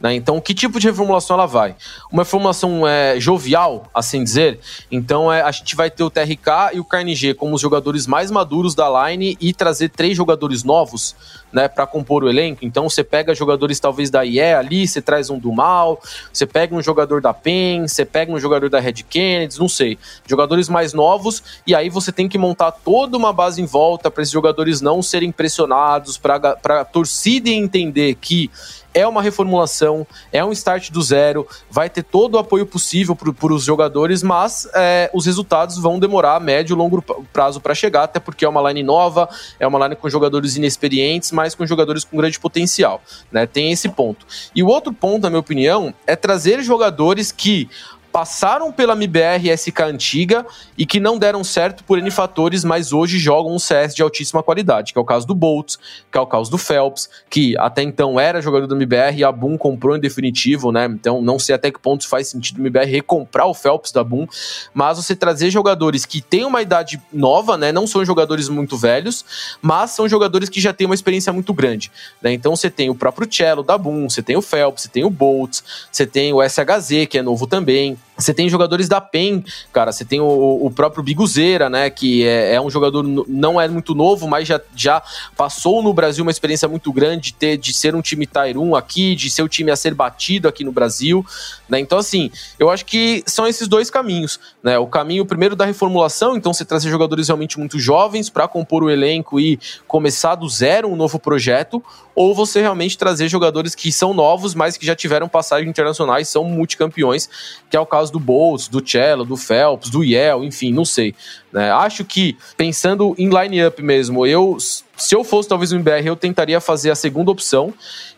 Né? 0.00 0.14
Então, 0.14 0.40
que 0.40 0.54
tipo 0.54 0.78
de 0.78 0.86
reformulação 0.86 1.34
ela 1.34 1.46
vai? 1.46 1.74
Uma 2.12 2.22
reformulação 2.22 2.86
é, 2.86 3.18
jovial, 3.18 3.88
assim 3.92 4.22
dizer. 4.22 4.60
Então, 4.90 5.32
é, 5.32 5.42
a 5.42 5.50
gente 5.50 5.74
vai 5.74 5.90
ter 5.90 6.04
o 6.04 6.10
TRK 6.10 6.74
e 6.74 6.80
o 6.80 6.84
KNG 6.84 7.34
como 7.34 7.54
os 7.54 7.60
jogadores 7.60 8.06
mais 8.06 8.30
maduros 8.30 8.74
da 8.74 9.08
line 9.08 9.36
e 9.40 9.52
trazer 9.52 9.88
três 9.88 10.16
jogadores 10.16 10.62
novos 10.62 11.16
né, 11.52 11.68
para 11.68 11.86
compor 11.86 12.24
o 12.24 12.28
elenco. 12.28 12.64
Então, 12.64 12.88
você 12.88 13.02
pega 13.02 13.34
jogadores 13.34 13.80
talvez 13.80 14.10
da 14.10 14.24
IE 14.24 14.40
ali, 14.40 14.86
você 14.86 15.00
traz 15.00 15.30
um 15.30 15.38
do 15.38 15.52
Mal, 15.52 16.00
você 16.32 16.46
pega 16.46 16.74
um 16.74 16.82
jogador 16.82 17.20
da 17.20 17.32
PEN, 17.32 17.86
você 17.86 18.04
pega 18.04 18.32
um 18.32 18.38
jogador 18.38 18.68
da 18.68 18.80
Red 18.80 19.04
Kennedy, 19.08 19.58
não 19.58 19.68
sei. 19.68 19.98
Jogadores 20.26 20.68
mais 20.68 20.92
novos, 20.92 21.42
e 21.66 21.74
aí 21.74 21.88
você 21.88 22.12
tem 22.12 22.28
que 22.28 22.38
montar 22.38 22.70
toda 22.72 23.16
uma 23.16 23.32
base 23.32 23.60
em 23.60 23.66
volta 23.66 24.10
para 24.10 24.22
esses 24.22 24.32
jogadores 24.32 24.80
não 24.80 25.02
serem 25.02 25.32
pressionados, 25.32 26.18
para 26.18 26.58
a 26.64 26.84
torcida 26.84 27.48
entender 27.48 28.14
que 28.14 28.50
é 28.94 29.06
uma 29.06 29.22
reformulação, 29.22 30.06
é 30.32 30.44
um 30.44 30.50
start 30.52 30.90
do 30.90 31.02
zero, 31.02 31.46
vai 31.70 31.88
ter 31.88 32.02
todo 32.02 32.34
o 32.34 32.38
apoio 32.38 32.66
possível 32.66 33.14
para 33.14 33.52
os 33.52 33.62
jogadores, 33.62 34.22
mas 34.22 34.68
é, 34.74 35.10
os 35.14 35.26
resultados 35.26 35.78
vão 35.78 35.98
demorar 35.98 36.40
médio 36.40 36.74
e 36.74 36.76
longo 36.76 37.02
prazo 37.32 37.60
para 37.60 37.74
chegar, 37.74 38.04
até 38.04 38.18
porque 38.18 38.44
é 38.44 38.48
uma 38.48 38.60
line 38.68 38.82
nova, 38.82 39.28
é 39.60 39.66
uma 39.66 39.78
line 39.86 39.94
com 39.94 40.08
jogadores 40.08 40.56
inexperientes, 40.56 41.30
mas 41.38 41.54
com 41.54 41.64
jogadores 41.64 42.02
com 42.02 42.16
grande 42.16 42.36
potencial. 42.40 43.00
Né? 43.30 43.46
Tem 43.46 43.70
esse 43.70 43.88
ponto. 43.88 44.26
E 44.52 44.60
o 44.60 44.66
outro 44.66 44.92
ponto, 44.92 45.22
na 45.22 45.30
minha 45.30 45.38
opinião, 45.38 45.94
é 46.04 46.16
trazer 46.16 46.60
jogadores 46.64 47.30
que 47.30 47.68
passaram 48.12 48.72
pela 48.72 48.94
MBR 48.94 49.56
SK 49.56 49.80
antiga 49.80 50.46
e 50.76 50.86
que 50.86 50.98
não 50.98 51.18
deram 51.18 51.44
certo 51.44 51.84
por 51.84 51.98
N 51.98 52.10
fatores, 52.10 52.64
mas 52.64 52.92
hoje 52.92 53.18
jogam 53.18 53.54
um 53.54 53.58
CS 53.58 53.94
de 53.94 54.02
altíssima 54.02 54.42
qualidade, 54.42 54.92
que 54.92 54.98
é 54.98 55.02
o 55.02 55.04
caso 55.04 55.26
do 55.26 55.34
Boltz, 55.34 55.78
que 56.10 56.16
é 56.16 56.20
o 56.20 56.26
caso 56.26 56.50
do 56.50 56.58
Phelps, 56.58 57.08
que 57.28 57.56
até 57.58 57.82
então 57.82 58.18
era 58.18 58.40
jogador 58.40 58.66
do 58.66 58.74
MBR 58.74 59.18
e 59.18 59.24
a 59.24 59.30
Boom 59.30 59.58
comprou 59.58 59.96
em 59.96 60.00
definitivo, 60.00 60.72
né? 60.72 60.86
Então 60.86 61.20
não 61.20 61.38
sei 61.38 61.54
até 61.54 61.70
que 61.70 61.78
ponto 61.78 62.08
faz 62.08 62.28
sentido 62.28 62.58
o 62.58 62.60
MBR 62.60 62.86
recomprar 62.86 63.46
o 63.46 63.54
Phelps 63.54 63.92
da 63.92 64.02
Boom, 64.02 64.26
mas 64.72 64.96
você 64.96 65.14
trazer 65.14 65.50
jogadores 65.50 66.06
que 66.06 66.20
têm 66.20 66.44
uma 66.44 66.62
idade 66.62 67.00
nova, 67.12 67.56
né? 67.56 67.72
Não 67.72 67.86
são 67.86 68.04
jogadores 68.04 68.48
muito 68.48 68.76
velhos, 68.76 69.24
mas 69.60 69.90
são 69.90 70.08
jogadores 70.08 70.48
que 70.48 70.60
já 70.60 70.72
têm 70.72 70.86
uma 70.86 70.94
experiência 70.94 71.32
muito 71.32 71.52
grande, 71.52 71.92
né? 72.22 72.32
Então 72.32 72.56
você 72.56 72.70
tem 72.70 72.88
o 72.88 72.94
próprio 72.94 73.28
Cello 73.30 73.62
da 73.62 73.76
Boom, 73.76 74.08
você 74.08 74.22
tem 74.22 74.36
o 74.36 74.42
Phelps, 74.42 74.82
você 74.82 74.88
tem 74.88 75.04
o 75.04 75.10
Boltz, 75.10 75.62
você 75.90 76.06
tem 76.06 76.32
o 76.32 76.42
SHZ, 76.42 77.06
que 77.08 77.18
é 77.18 77.22
novo 77.22 77.46
também, 77.46 77.97
você 78.18 78.34
tem 78.34 78.48
jogadores 78.48 78.88
da 78.88 79.00
PEN, 79.00 79.44
cara. 79.72 79.92
Você 79.92 80.04
tem 80.04 80.20
o, 80.20 80.26
o 80.26 80.70
próprio 80.72 81.04
Biguzeira, 81.04 81.70
né? 81.70 81.88
Que 81.88 82.26
é, 82.26 82.54
é, 82.54 82.60
um 82.60 82.68
jogador, 82.68 83.04
não 83.28 83.60
é 83.60 83.68
muito 83.68 83.94
novo, 83.94 84.26
mas 84.26 84.48
já, 84.48 84.60
já 84.74 85.00
passou 85.36 85.82
no 85.84 85.94
Brasil 85.94 86.24
uma 86.24 86.30
experiência 86.30 86.66
muito 86.66 86.92
grande 86.92 87.28
de, 87.28 87.34
ter, 87.34 87.56
de 87.56 87.72
ser 87.72 87.94
um 87.94 88.02
time 88.02 88.26
Tier 88.26 88.58
1 88.58 88.74
aqui, 88.74 89.14
de 89.14 89.30
ser 89.30 89.42
o 89.42 89.48
time 89.48 89.70
a 89.70 89.76
ser 89.76 89.94
batido 89.94 90.48
aqui 90.48 90.64
no 90.64 90.72
Brasil. 90.72 91.24
Né? 91.68 91.78
Então, 91.78 91.96
assim, 91.96 92.30
eu 92.58 92.68
acho 92.70 92.84
que 92.84 93.22
são 93.24 93.46
esses 93.46 93.68
dois 93.68 93.88
caminhos. 93.88 94.40
Né? 94.64 94.76
O 94.78 94.88
caminho 94.88 95.24
primeiro 95.24 95.54
da 95.54 95.64
reformulação, 95.64 96.36
então 96.36 96.52
você 96.52 96.64
trazer 96.64 96.90
jogadores 96.90 97.28
realmente 97.28 97.56
muito 97.56 97.78
jovens 97.78 98.28
para 98.28 98.48
compor 98.48 98.82
o 98.82 98.90
elenco 98.90 99.38
e 99.38 99.60
começar 99.86 100.34
do 100.34 100.48
zero 100.48 100.88
um 100.88 100.96
novo 100.96 101.20
projeto, 101.20 101.82
ou 102.18 102.34
você 102.34 102.60
realmente 102.60 102.98
trazer 102.98 103.28
jogadores 103.28 103.76
que 103.76 103.92
são 103.92 104.12
novos, 104.12 104.52
mas 104.52 104.76
que 104.76 104.84
já 104.84 104.96
tiveram 104.96 105.28
passagens 105.28 105.70
internacionais, 105.70 106.26
são 106.26 106.42
multicampeões, 106.42 107.30
que 107.70 107.76
é 107.76 107.80
o 107.80 107.86
caso 107.88 108.12
do 108.12 108.20
Boltz, 108.20 108.68
do 108.68 108.80
Cello, 108.80 109.24
do 109.24 109.36
Phelps, 109.36 109.90
do 109.90 110.04
Yel, 110.04 110.44
enfim, 110.44 110.72
não 110.72 110.84
sei. 110.84 111.14
Né? 111.52 111.70
Acho 111.70 112.04
que, 112.04 112.36
pensando 112.56 113.14
em 113.18 113.28
line-up 113.28 113.82
mesmo, 113.82 114.26
eu, 114.26 114.58
se 114.96 115.14
eu 115.14 115.24
fosse 115.24 115.48
talvez 115.48 115.72
um 115.72 115.82
BR, 115.82 116.04
eu 116.04 116.16
tentaria 116.16 116.60
fazer 116.60 116.90
a 116.90 116.94
segunda 116.94 117.30
opção, 117.30 117.72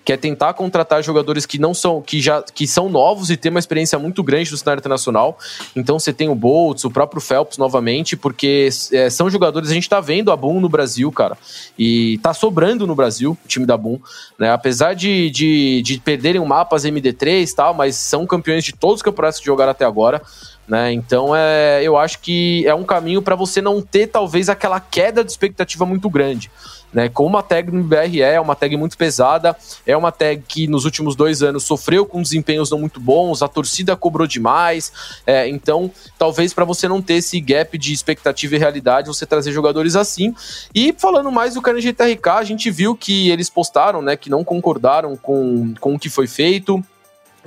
que 0.04 0.12
é 0.12 0.16
tentar 0.16 0.54
contratar 0.54 1.02
jogadores 1.02 1.44
que 1.44 1.58
não 1.58 1.74
são, 1.74 2.00
que 2.00 2.20
já 2.20 2.42
que 2.42 2.66
são 2.66 2.88
novos 2.88 3.30
e 3.30 3.36
têm 3.36 3.50
uma 3.50 3.58
experiência 3.58 3.98
muito 3.98 4.22
grande 4.22 4.50
no 4.50 4.56
cenário 4.56 4.80
internacional. 4.80 5.38
Então 5.76 5.98
você 5.98 6.12
tem 6.12 6.28
o 6.28 6.34
Boltz, 6.34 6.84
o 6.84 6.90
próprio 6.90 7.20
Phelps 7.20 7.58
novamente, 7.58 8.16
porque 8.16 8.70
é, 8.92 9.10
são 9.10 9.28
jogadores, 9.30 9.70
a 9.70 9.74
gente 9.74 9.88
tá 9.88 10.00
vendo 10.00 10.32
a 10.32 10.36
Boom 10.36 10.58
no 10.58 10.68
Brasil, 10.68 11.12
cara, 11.12 11.36
e 11.78 12.18
tá 12.22 12.32
sobrando 12.32 12.86
no 12.86 12.94
Brasil 12.94 13.36
o 13.44 13.48
time 13.48 13.66
da 13.66 13.76
Boom, 13.76 14.00
né? 14.38 14.50
Apesar 14.50 14.94
de, 14.94 15.30
de, 15.30 15.82
de 15.82 16.00
perderem 16.00 16.40
o 16.40 16.46
mapas 16.46 16.84
MD3 16.84 17.48
e 17.48 17.54
tal, 17.54 17.74
mas 17.74 17.94
são 17.96 18.26
campeões 18.26 18.64
de 18.64 18.72
todos 18.72 18.96
os 18.96 19.02
campeonatos 19.02 19.38
que 19.38 19.46
jogaram 19.46 19.70
até 19.70 19.84
agora. 19.84 20.22
Né? 20.70 20.92
Então 20.92 21.34
é, 21.34 21.82
eu 21.82 21.98
acho 21.98 22.20
que 22.20 22.64
é 22.64 22.72
um 22.72 22.84
caminho 22.84 23.20
para 23.20 23.34
você 23.34 23.60
não 23.60 23.82
ter 23.82 24.06
talvez 24.06 24.48
aquela 24.48 24.78
queda 24.78 25.24
de 25.24 25.30
expectativa 25.32 25.84
muito 25.84 26.08
grande. 26.08 26.48
Né, 26.92 27.08
como 27.08 27.38
a 27.38 27.42
tag 27.42 27.70
no 27.70 27.84
BR 27.84 28.20
é, 28.20 28.40
uma 28.40 28.56
tag 28.56 28.76
muito 28.76 28.98
pesada, 28.98 29.56
é 29.86 29.96
uma 29.96 30.10
tag 30.10 30.42
que 30.48 30.66
nos 30.66 30.84
últimos 30.84 31.14
dois 31.14 31.40
anos 31.40 31.62
sofreu 31.62 32.04
com 32.04 32.20
desempenhos 32.20 32.68
não 32.68 32.80
muito 32.80 32.98
bons, 32.98 33.42
a 33.42 33.48
torcida 33.48 33.94
cobrou 33.94 34.26
demais, 34.26 34.92
é, 35.24 35.48
então 35.48 35.88
talvez 36.18 36.52
para 36.52 36.64
você 36.64 36.88
não 36.88 37.00
ter 37.00 37.14
esse 37.14 37.40
gap 37.40 37.78
de 37.78 37.92
expectativa 37.92 38.56
e 38.56 38.58
realidade, 38.58 39.06
você 39.06 39.24
trazer 39.24 39.52
jogadores 39.52 39.94
assim. 39.94 40.34
E 40.74 40.92
falando 40.98 41.30
mais 41.30 41.54
do 41.54 41.62
Carnegie 41.62 41.92
TRK, 41.92 42.28
a 42.30 42.42
gente 42.42 42.68
viu 42.72 42.96
que 42.96 43.30
eles 43.30 43.48
postaram, 43.48 44.02
né, 44.02 44.16
que 44.16 44.28
não 44.28 44.42
concordaram 44.42 45.16
com, 45.16 45.72
com 45.78 45.94
o 45.94 45.98
que 45.98 46.10
foi 46.10 46.26
feito, 46.26 46.84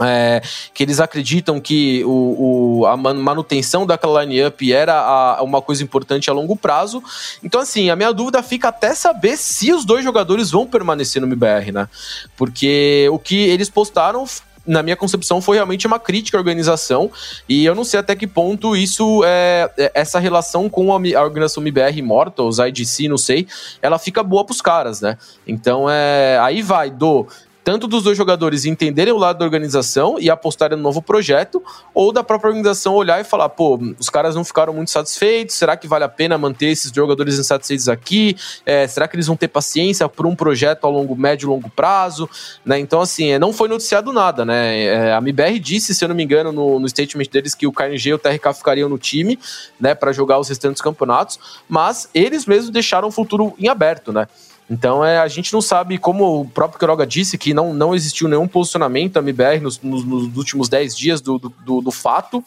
é, 0.01 0.41
que 0.73 0.83
eles 0.83 0.99
acreditam 0.99 1.59
que 1.59 2.03
o, 2.05 2.79
o 2.79 2.85
a 2.85 2.97
manutenção 2.97 3.85
daquela 3.85 4.23
line-up 4.23 4.73
era 4.73 4.93
a, 4.93 5.43
uma 5.43 5.61
coisa 5.61 5.83
importante 5.83 6.29
a 6.29 6.33
longo 6.33 6.55
prazo. 6.55 7.03
Então, 7.43 7.61
assim, 7.61 7.89
a 7.89 7.95
minha 7.95 8.11
dúvida 8.11 8.41
fica 8.41 8.69
até 8.69 8.95
saber 8.95 9.37
se 9.37 9.71
os 9.71 9.85
dois 9.85 10.03
jogadores 10.03 10.51
vão 10.51 10.65
permanecer 10.65 11.21
no 11.21 11.27
MBR, 11.27 11.71
né? 11.71 11.87
Porque 12.35 13.07
o 13.11 13.19
que 13.19 13.35
eles 13.35 13.69
postaram 13.69 14.25
na 14.65 14.81
minha 14.81 14.95
concepção, 14.95 15.41
foi 15.41 15.57
realmente 15.57 15.85
uma 15.85 15.99
crítica 15.99 16.37
à 16.37 16.39
organização. 16.39 17.11
E 17.47 17.65
eu 17.65 17.75
não 17.75 17.83
sei 17.83 17.99
até 17.99 18.15
que 18.15 18.25
ponto 18.25 18.75
isso 18.75 19.21
é. 19.25 19.69
é 19.77 19.91
essa 19.93 20.19
relação 20.19 20.69
com 20.69 20.91
a, 20.93 20.95
organização 21.21 21.61
MBR 21.61 21.99
Immortals, 21.99 22.59
a 22.59 22.67
IDC, 22.69 23.07
não 23.07 23.17
sei, 23.17 23.45
ela 23.81 23.99
fica 23.99 24.23
boa 24.23 24.45
pros 24.45 24.61
caras, 24.61 25.01
né? 25.01 25.17
Então 25.45 25.89
é. 25.89 26.39
Aí 26.41 26.61
vai 26.61 26.89
do 26.89 27.27
tanto 27.63 27.87
dos 27.87 28.03
dois 28.03 28.17
jogadores 28.17 28.65
entenderem 28.65 29.13
o 29.13 29.17
lado 29.17 29.39
da 29.39 29.45
organização 29.45 30.17
e 30.19 30.29
apostarem 30.29 30.77
no 30.77 30.83
novo 30.83 31.01
projeto, 31.01 31.63
ou 31.93 32.11
da 32.11 32.23
própria 32.23 32.49
organização 32.49 32.93
olhar 32.93 33.21
e 33.21 33.23
falar, 33.23 33.49
pô, 33.49 33.79
os 33.99 34.09
caras 34.09 34.35
não 34.35 34.43
ficaram 34.43 34.73
muito 34.73 34.91
satisfeitos, 34.91 35.55
será 35.55 35.77
que 35.77 35.87
vale 35.87 36.03
a 36.03 36.09
pena 36.09 36.37
manter 36.37 36.67
esses 36.67 36.91
jogadores 36.91 37.39
insatisfeitos 37.39 37.87
aqui? 37.87 38.35
É, 38.65 38.87
será 38.87 39.07
que 39.07 39.15
eles 39.15 39.27
vão 39.27 39.35
ter 39.35 39.47
paciência 39.47 40.07
por 40.09 40.25
um 40.25 40.35
projeto 40.35 40.85
a 40.85 40.89
longo, 40.89 41.15
médio 41.15 41.45
e 41.45 41.49
longo 41.49 41.69
prazo? 41.69 42.29
Né? 42.65 42.79
Então, 42.79 43.01
assim, 43.01 43.31
é, 43.31 43.39
não 43.39 43.53
foi 43.53 43.67
noticiado 43.67 44.11
nada, 44.11 44.43
né? 44.43 44.83
É, 44.83 45.13
a 45.13 45.17
MBR 45.17 45.59
disse, 45.59 45.95
se 45.95 46.03
eu 46.03 46.09
não 46.09 46.15
me 46.15 46.23
engano, 46.23 46.51
no, 46.51 46.79
no 46.79 46.89
statement 46.89 47.27
deles 47.31 47.55
que 47.55 47.65
o 47.65 47.71
KNG 47.71 48.09
e 48.09 48.13
o 48.13 48.19
TRK 48.19 48.53
ficariam 48.53 48.89
no 48.89 48.97
time, 48.97 49.39
né, 49.79 49.95
para 49.95 50.11
jogar 50.11 50.39
os 50.39 50.49
restantes 50.49 50.81
campeonatos, 50.81 51.39
mas 51.67 52.09
eles 52.13 52.45
mesmos 52.45 52.69
deixaram 52.69 53.07
o 53.07 53.11
futuro 53.11 53.53
em 53.59 53.67
aberto, 53.67 54.11
né? 54.11 54.27
Então 54.69 55.03
é, 55.03 55.19
a 55.19 55.27
gente 55.27 55.51
não 55.51 55.61
sabe, 55.61 55.97
como 55.97 56.41
o 56.41 56.45
próprio 56.47 56.79
Quiroga 56.79 57.05
disse, 57.05 57.37
que 57.37 57.53
não, 57.53 57.73
não 57.73 57.93
existiu 57.93 58.27
nenhum 58.27 58.47
posicionamento 58.47 59.13
da 59.13 59.19
MBR 59.19 59.59
nos, 59.59 59.81
nos, 59.81 60.05
nos 60.05 60.37
últimos 60.37 60.69
10 60.69 60.95
dias 60.95 61.21
do, 61.21 61.37
do, 61.37 61.81
do, 61.81 61.91
fato. 61.91 62.43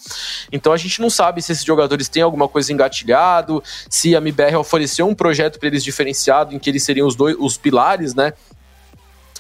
Então 0.51 0.73
a 0.73 0.77
gente 0.77 1.01
não 1.01 1.11
sabe 1.11 1.43
se 1.43 1.53
esses 1.53 1.65
jogadores 1.65 2.09
têm 2.09 2.23
alguma 2.23 2.49
coisa 2.49 2.73
engatilhado, 2.73 3.63
se 3.91 4.17
a 4.17 4.19
MBR 4.19 4.57
ofereceu 4.57 5.07
um 5.07 5.15
projeto 5.15 5.59
para 5.59 5.69
eles 5.69 5.85
diferenciado, 5.85 6.55
em 6.55 6.59
que 6.59 6.71
eles 6.71 6.83
seriam 6.83 7.07
os 7.07 7.15
dois 7.15 7.37
os 7.39 7.57
pilares, 7.57 8.15
né? 8.15 8.33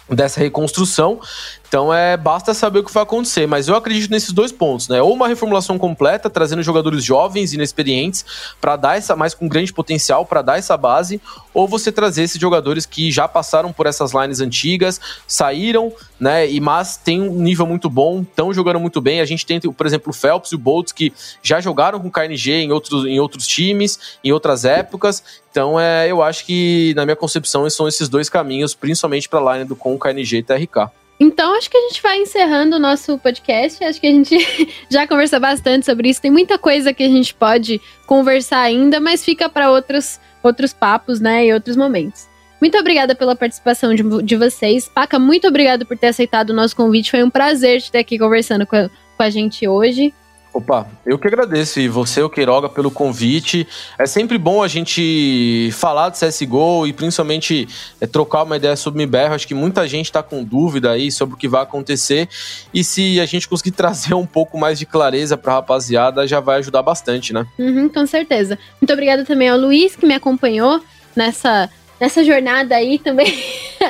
dessa 0.09 0.41
reconstrução. 0.41 1.21
Então 1.69 1.93
é 1.93 2.17
basta 2.17 2.55
saber 2.55 2.81
o 2.81 2.85
que 2.85 2.93
vai 2.93 3.03
acontecer, 3.03 3.47
mas 3.47 3.69
eu 3.69 3.75
acredito 3.75 4.11
nesses 4.11 4.33
dois 4.33 4.53
pontos, 4.53 4.89
né? 4.89 5.03
Ou 5.03 5.13
uma 5.13 5.29
reformulação 5.29 5.79
completa, 5.79 6.31
trazendo 6.31 6.63
jogadores 6.63 7.05
jovens 7.05 7.53
e 7.53 7.57
inexperientes 7.57 8.25
para 8.61 8.77
dar 8.77 8.97
essa 8.97 9.17
mais 9.17 9.35
com 9.35 9.49
grande 9.49 9.73
potencial 9.73 10.25
para 10.25 10.43
dar 10.43 10.59
essa 10.59 10.77
base, 10.77 11.21
ou 11.53 11.67
você 11.67 11.91
trazer 11.91 12.23
esses 12.23 12.41
jogadores 12.41 12.87
que 12.87 13.11
já 13.11 13.27
passaram 13.27 13.73
por 13.73 13.87
essas 13.87 14.13
lines 14.13 14.41
antigas, 14.41 15.01
saíram, 15.27 15.93
né? 16.21 16.49
E 16.49 16.61
mas 16.61 16.97
tem 16.97 17.21
um 17.21 17.35
nível 17.35 17.67
muito 17.67 17.91
bom, 17.91 18.23
estão 18.23 18.53
jogando 18.53 18.79
muito 18.79 19.01
bem. 19.01 19.21
A 19.21 19.25
gente 19.25 19.45
tem, 19.45 19.61
por 19.61 19.87
exemplo, 19.87 20.11
o 20.11 20.15
Phelps 20.15 20.53
e 20.53 20.55
o 20.55 20.59
Boltz 20.59 20.93
que 20.93 21.13
já 21.43 21.61
jogaram 21.61 21.99
com 21.99 22.11
KNG 22.11 22.53
em 22.53 22.73
outros, 22.73 23.05
em 23.05 23.19
outros 23.19 23.47
times, 23.47 24.19
em 24.23 24.33
outras 24.33 24.65
épocas. 24.65 25.23
Então 25.51 25.81
é, 25.81 26.11
eu 26.11 26.23
acho 26.23 26.45
que 26.45 26.93
na 26.95 27.05
minha 27.05 27.17
concepção 27.17 27.69
são 27.71 27.89
esses 27.89 28.09
dois 28.09 28.29
caminhos, 28.29 28.75
principalmente 28.75 29.29
para 29.29 29.41
a 29.41 29.55
line 29.55 29.65
do 29.65 29.75
com 29.75 29.99
KNG 29.99 30.39
e 30.39 30.43
TRK. 30.43 30.91
Então, 31.19 31.57
acho 31.57 31.71
que 31.71 31.77
a 31.77 31.89
gente 31.89 32.03
vai 32.03 32.19
encerrando 32.19 32.77
o 32.77 32.79
nosso 32.79 33.19
podcast. 33.19 33.83
Acho 33.83 34.01
que 34.01 34.07
a 34.07 34.11
gente 34.11 34.37
já 34.91 35.07
conversou 35.07 35.41
bastante 35.41 35.87
sobre 35.87 36.11
isso. 36.11 36.21
Tem 36.21 36.31
muita 36.31 36.59
coisa 36.59 36.93
que 36.93 37.03
a 37.03 37.09
gente 37.09 37.35
pode 37.35 37.81
conversar 38.07 38.61
ainda, 38.61 39.01
mas 39.01 39.25
fica 39.25 39.49
para 39.49 39.71
outros, 39.71 40.21
outros 40.43 40.73
papos, 40.75 41.19
né? 41.21 41.47
E 41.47 41.55
outros 41.55 41.77
momentos. 41.77 42.29
Muito 42.61 42.77
obrigada 42.79 43.15
pela 43.15 43.37
participação 43.37 43.95
de, 43.95 44.03
de 44.23 44.37
vocês. 44.37 44.89
Paca, 44.89 45.19
muito 45.19 45.47
obrigada 45.47 45.85
por 45.85 45.97
ter 45.97 46.09
aceitado 46.09 46.51
o 46.51 46.55
nosso 46.55 46.77
convite. 46.77 47.11
Foi 47.11 47.23
um 47.23 47.31
prazer 47.31 47.81
te 47.81 47.91
ter 47.91 47.99
aqui 47.99 48.19
conversando 48.19 48.67
com 48.67 48.77
a, 48.77 48.89
com 48.89 49.23
a 49.23 49.31
gente 49.31 49.67
hoje. 49.67 50.13
Opa, 50.57 50.89
eu 51.05 51.19
que 51.19 51.29
agradeço 51.29 51.79
e 51.79 51.87
você, 51.87 52.23
o 52.23 52.31
Queiroga, 52.31 52.67
pelo 52.67 52.91
convite. 52.91 53.69
É 53.99 54.07
sempre 54.07 54.39
bom 54.39 54.63
a 54.63 54.69
gente 54.69 55.69
falar 55.75 56.09
de 56.09 56.19
CSGO 56.19 56.87
e 56.87 56.95
principalmente 56.95 57.69
é, 58.01 58.07
trocar 58.07 58.43
uma 58.45 58.57
ideia 58.57 58.75
sobre 58.75 58.97
o 58.97 59.07
MIBR. 59.07 59.35
Acho 59.35 59.47
que 59.47 59.53
muita 59.53 59.87
gente 59.87 60.07
está 60.07 60.23
com 60.23 60.43
dúvida 60.43 60.93
aí 60.93 61.13
sobre 61.13 61.35
o 61.35 61.37
que 61.37 61.47
vai 61.47 61.63
acontecer 61.63 62.27
e 62.73 62.83
se 62.83 63.21
a 63.21 63.27
gente 63.27 63.47
conseguir 63.47 63.73
trazer 63.77 64.15
um 64.15 64.25
pouco 64.25 64.57
mais 64.57 64.79
de 64.79 64.87
clareza 64.87 65.37
para 65.37 65.53
a 65.53 65.57
rapaziada, 65.57 66.27
já 66.27 66.41
vai 66.41 66.57
ajudar 66.61 66.81
bastante, 66.81 67.35
né? 67.35 67.47
Uhum, 67.59 67.91
com 67.91 68.07
certeza. 68.07 68.59
Muito 68.81 68.91
obrigada 68.91 69.27
também 69.27 69.51
ao 69.51 69.59
Luiz 69.59 69.95
que 69.95 70.07
me 70.07 70.15
acompanhou 70.15 70.81
nessa, 71.15 71.69
nessa 72.01 72.25
jornada 72.25 72.77
aí 72.77 72.99
também 72.99 73.31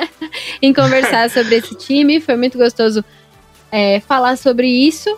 em 0.61 0.75
conversar 0.75 1.31
sobre 1.31 1.55
esse 1.59 1.77
time. 1.77 2.21
Foi 2.21 2.35
muito 2.35 2.59
gostoso 2.59 3.05
é, 3.71 4.01
falar 4.01 4.37
sobre 4.37 4.67
isso. 4.67 5.17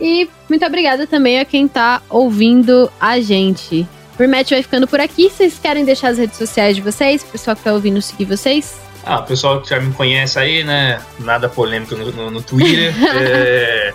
E 0.00 0.28
muito 0.48 0.64
obrigada 0.64 1.06
também 1.06 1.38
a 1.38 1.44
quem 1.44 1.68
tá 1.68 2.00
ouvindo 2.08 2.90
a 2.98 3.20
gente. 3.20 3.86
O 4.18 4.18
Rematch 4.18 4.50
vai 4.50 4.62
ficando 4.62 4.86
por 4.86 5.00
aqui. 5.00 5.28
Vocês 5.28 5.58
querem 5.58 5.84
deixar 5.84 6.08
as 6.08 6.18
redes 6.18 6.38
sociais 6.38 6.76
de 6.76 6.82
vocês? 6.82 7.22
O 7.22 7.26
pessoal 7.26 7.54
que 7.54 7.62
tá 7.62 7.72
ouvindo 7.72 8.00
seguir 8.00 8.24
vocês? 8.24 8.78
Ah, 9.04 9.20
o 9.20 9.24
pessoal 9.24 9.60
que 9.60 9.68
já 9.68 9.80
me 9.80 9.92
conhece 9.92 10.38
aí, 10.38 10.64
né? 10.64 11.00
Nada 11.18 11.48
polêmico 11.48 11.94
no, 11.96 12.12
no, 12.12 12.30
no 12.30 12.42
Twitter. 12.42 12.94
é... 13.14 13.92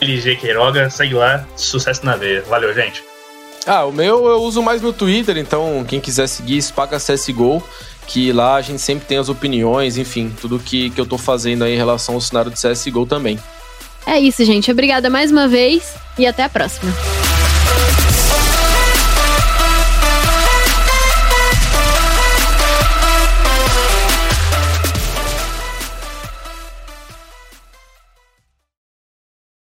LG 0.00 0.36
Queiroga, 0.36 0.90
segue 0.90 1.14
lá. 1.14 1.44
Sucesso 1.56 2.04
na 2.04 2.16
veia. 2.16 2.42
Valeu, 2.42 2.74
gente. 2.74 3.02
Ah, 3.66 3.84
o 3.84 3.92
meu 3.92 4.26
eu 4.26 4.42
uso 4.42 4.62
mais 4.62 4.80
no 4.80 4.92
Twitter, 4.92 5.36
então 5.38 5.84
quem 5.88 6.00
quiser 6.00 6.28
seguir, 6.28 6.62
Spaca 6.62 6.98
CSGO, 6.98 7.60
que 8.06 8.32
lá 8.32 8.54
a 8.54 8.62
gente 8.62 8.80
sempre 8.80 9.06
tem 9.06 9.18
as 9.18 9.28
opiniões, 9.28 9.98
enfim, 9.98 10.32
tudo 10.40 10.60
que, 10.60 10.90
que 10.90 11.00
eu 11.00 11.06
tô 11.06 11.18
fazendo 11.18 11.64
aí 11.64 11.74
em 11.74 11.76
relação 11.76 12.14
ao 12.14 12.20
cenário 12.20 12.52
de 12.52 12.60
CSGO 12.60 13.06
também. 13.06 13.40
É 14.06 14.20
isso, 14.20 14.44
gente. 14.44 14.70
Obrigada 14.70 15.10
mais 15.10 15.32
uma 15.32 15.48
vez 15.48 15.94
e 16.16 16.26
até 16.26 16.44
a 16.44 16.48
próxima. 16.48 16.92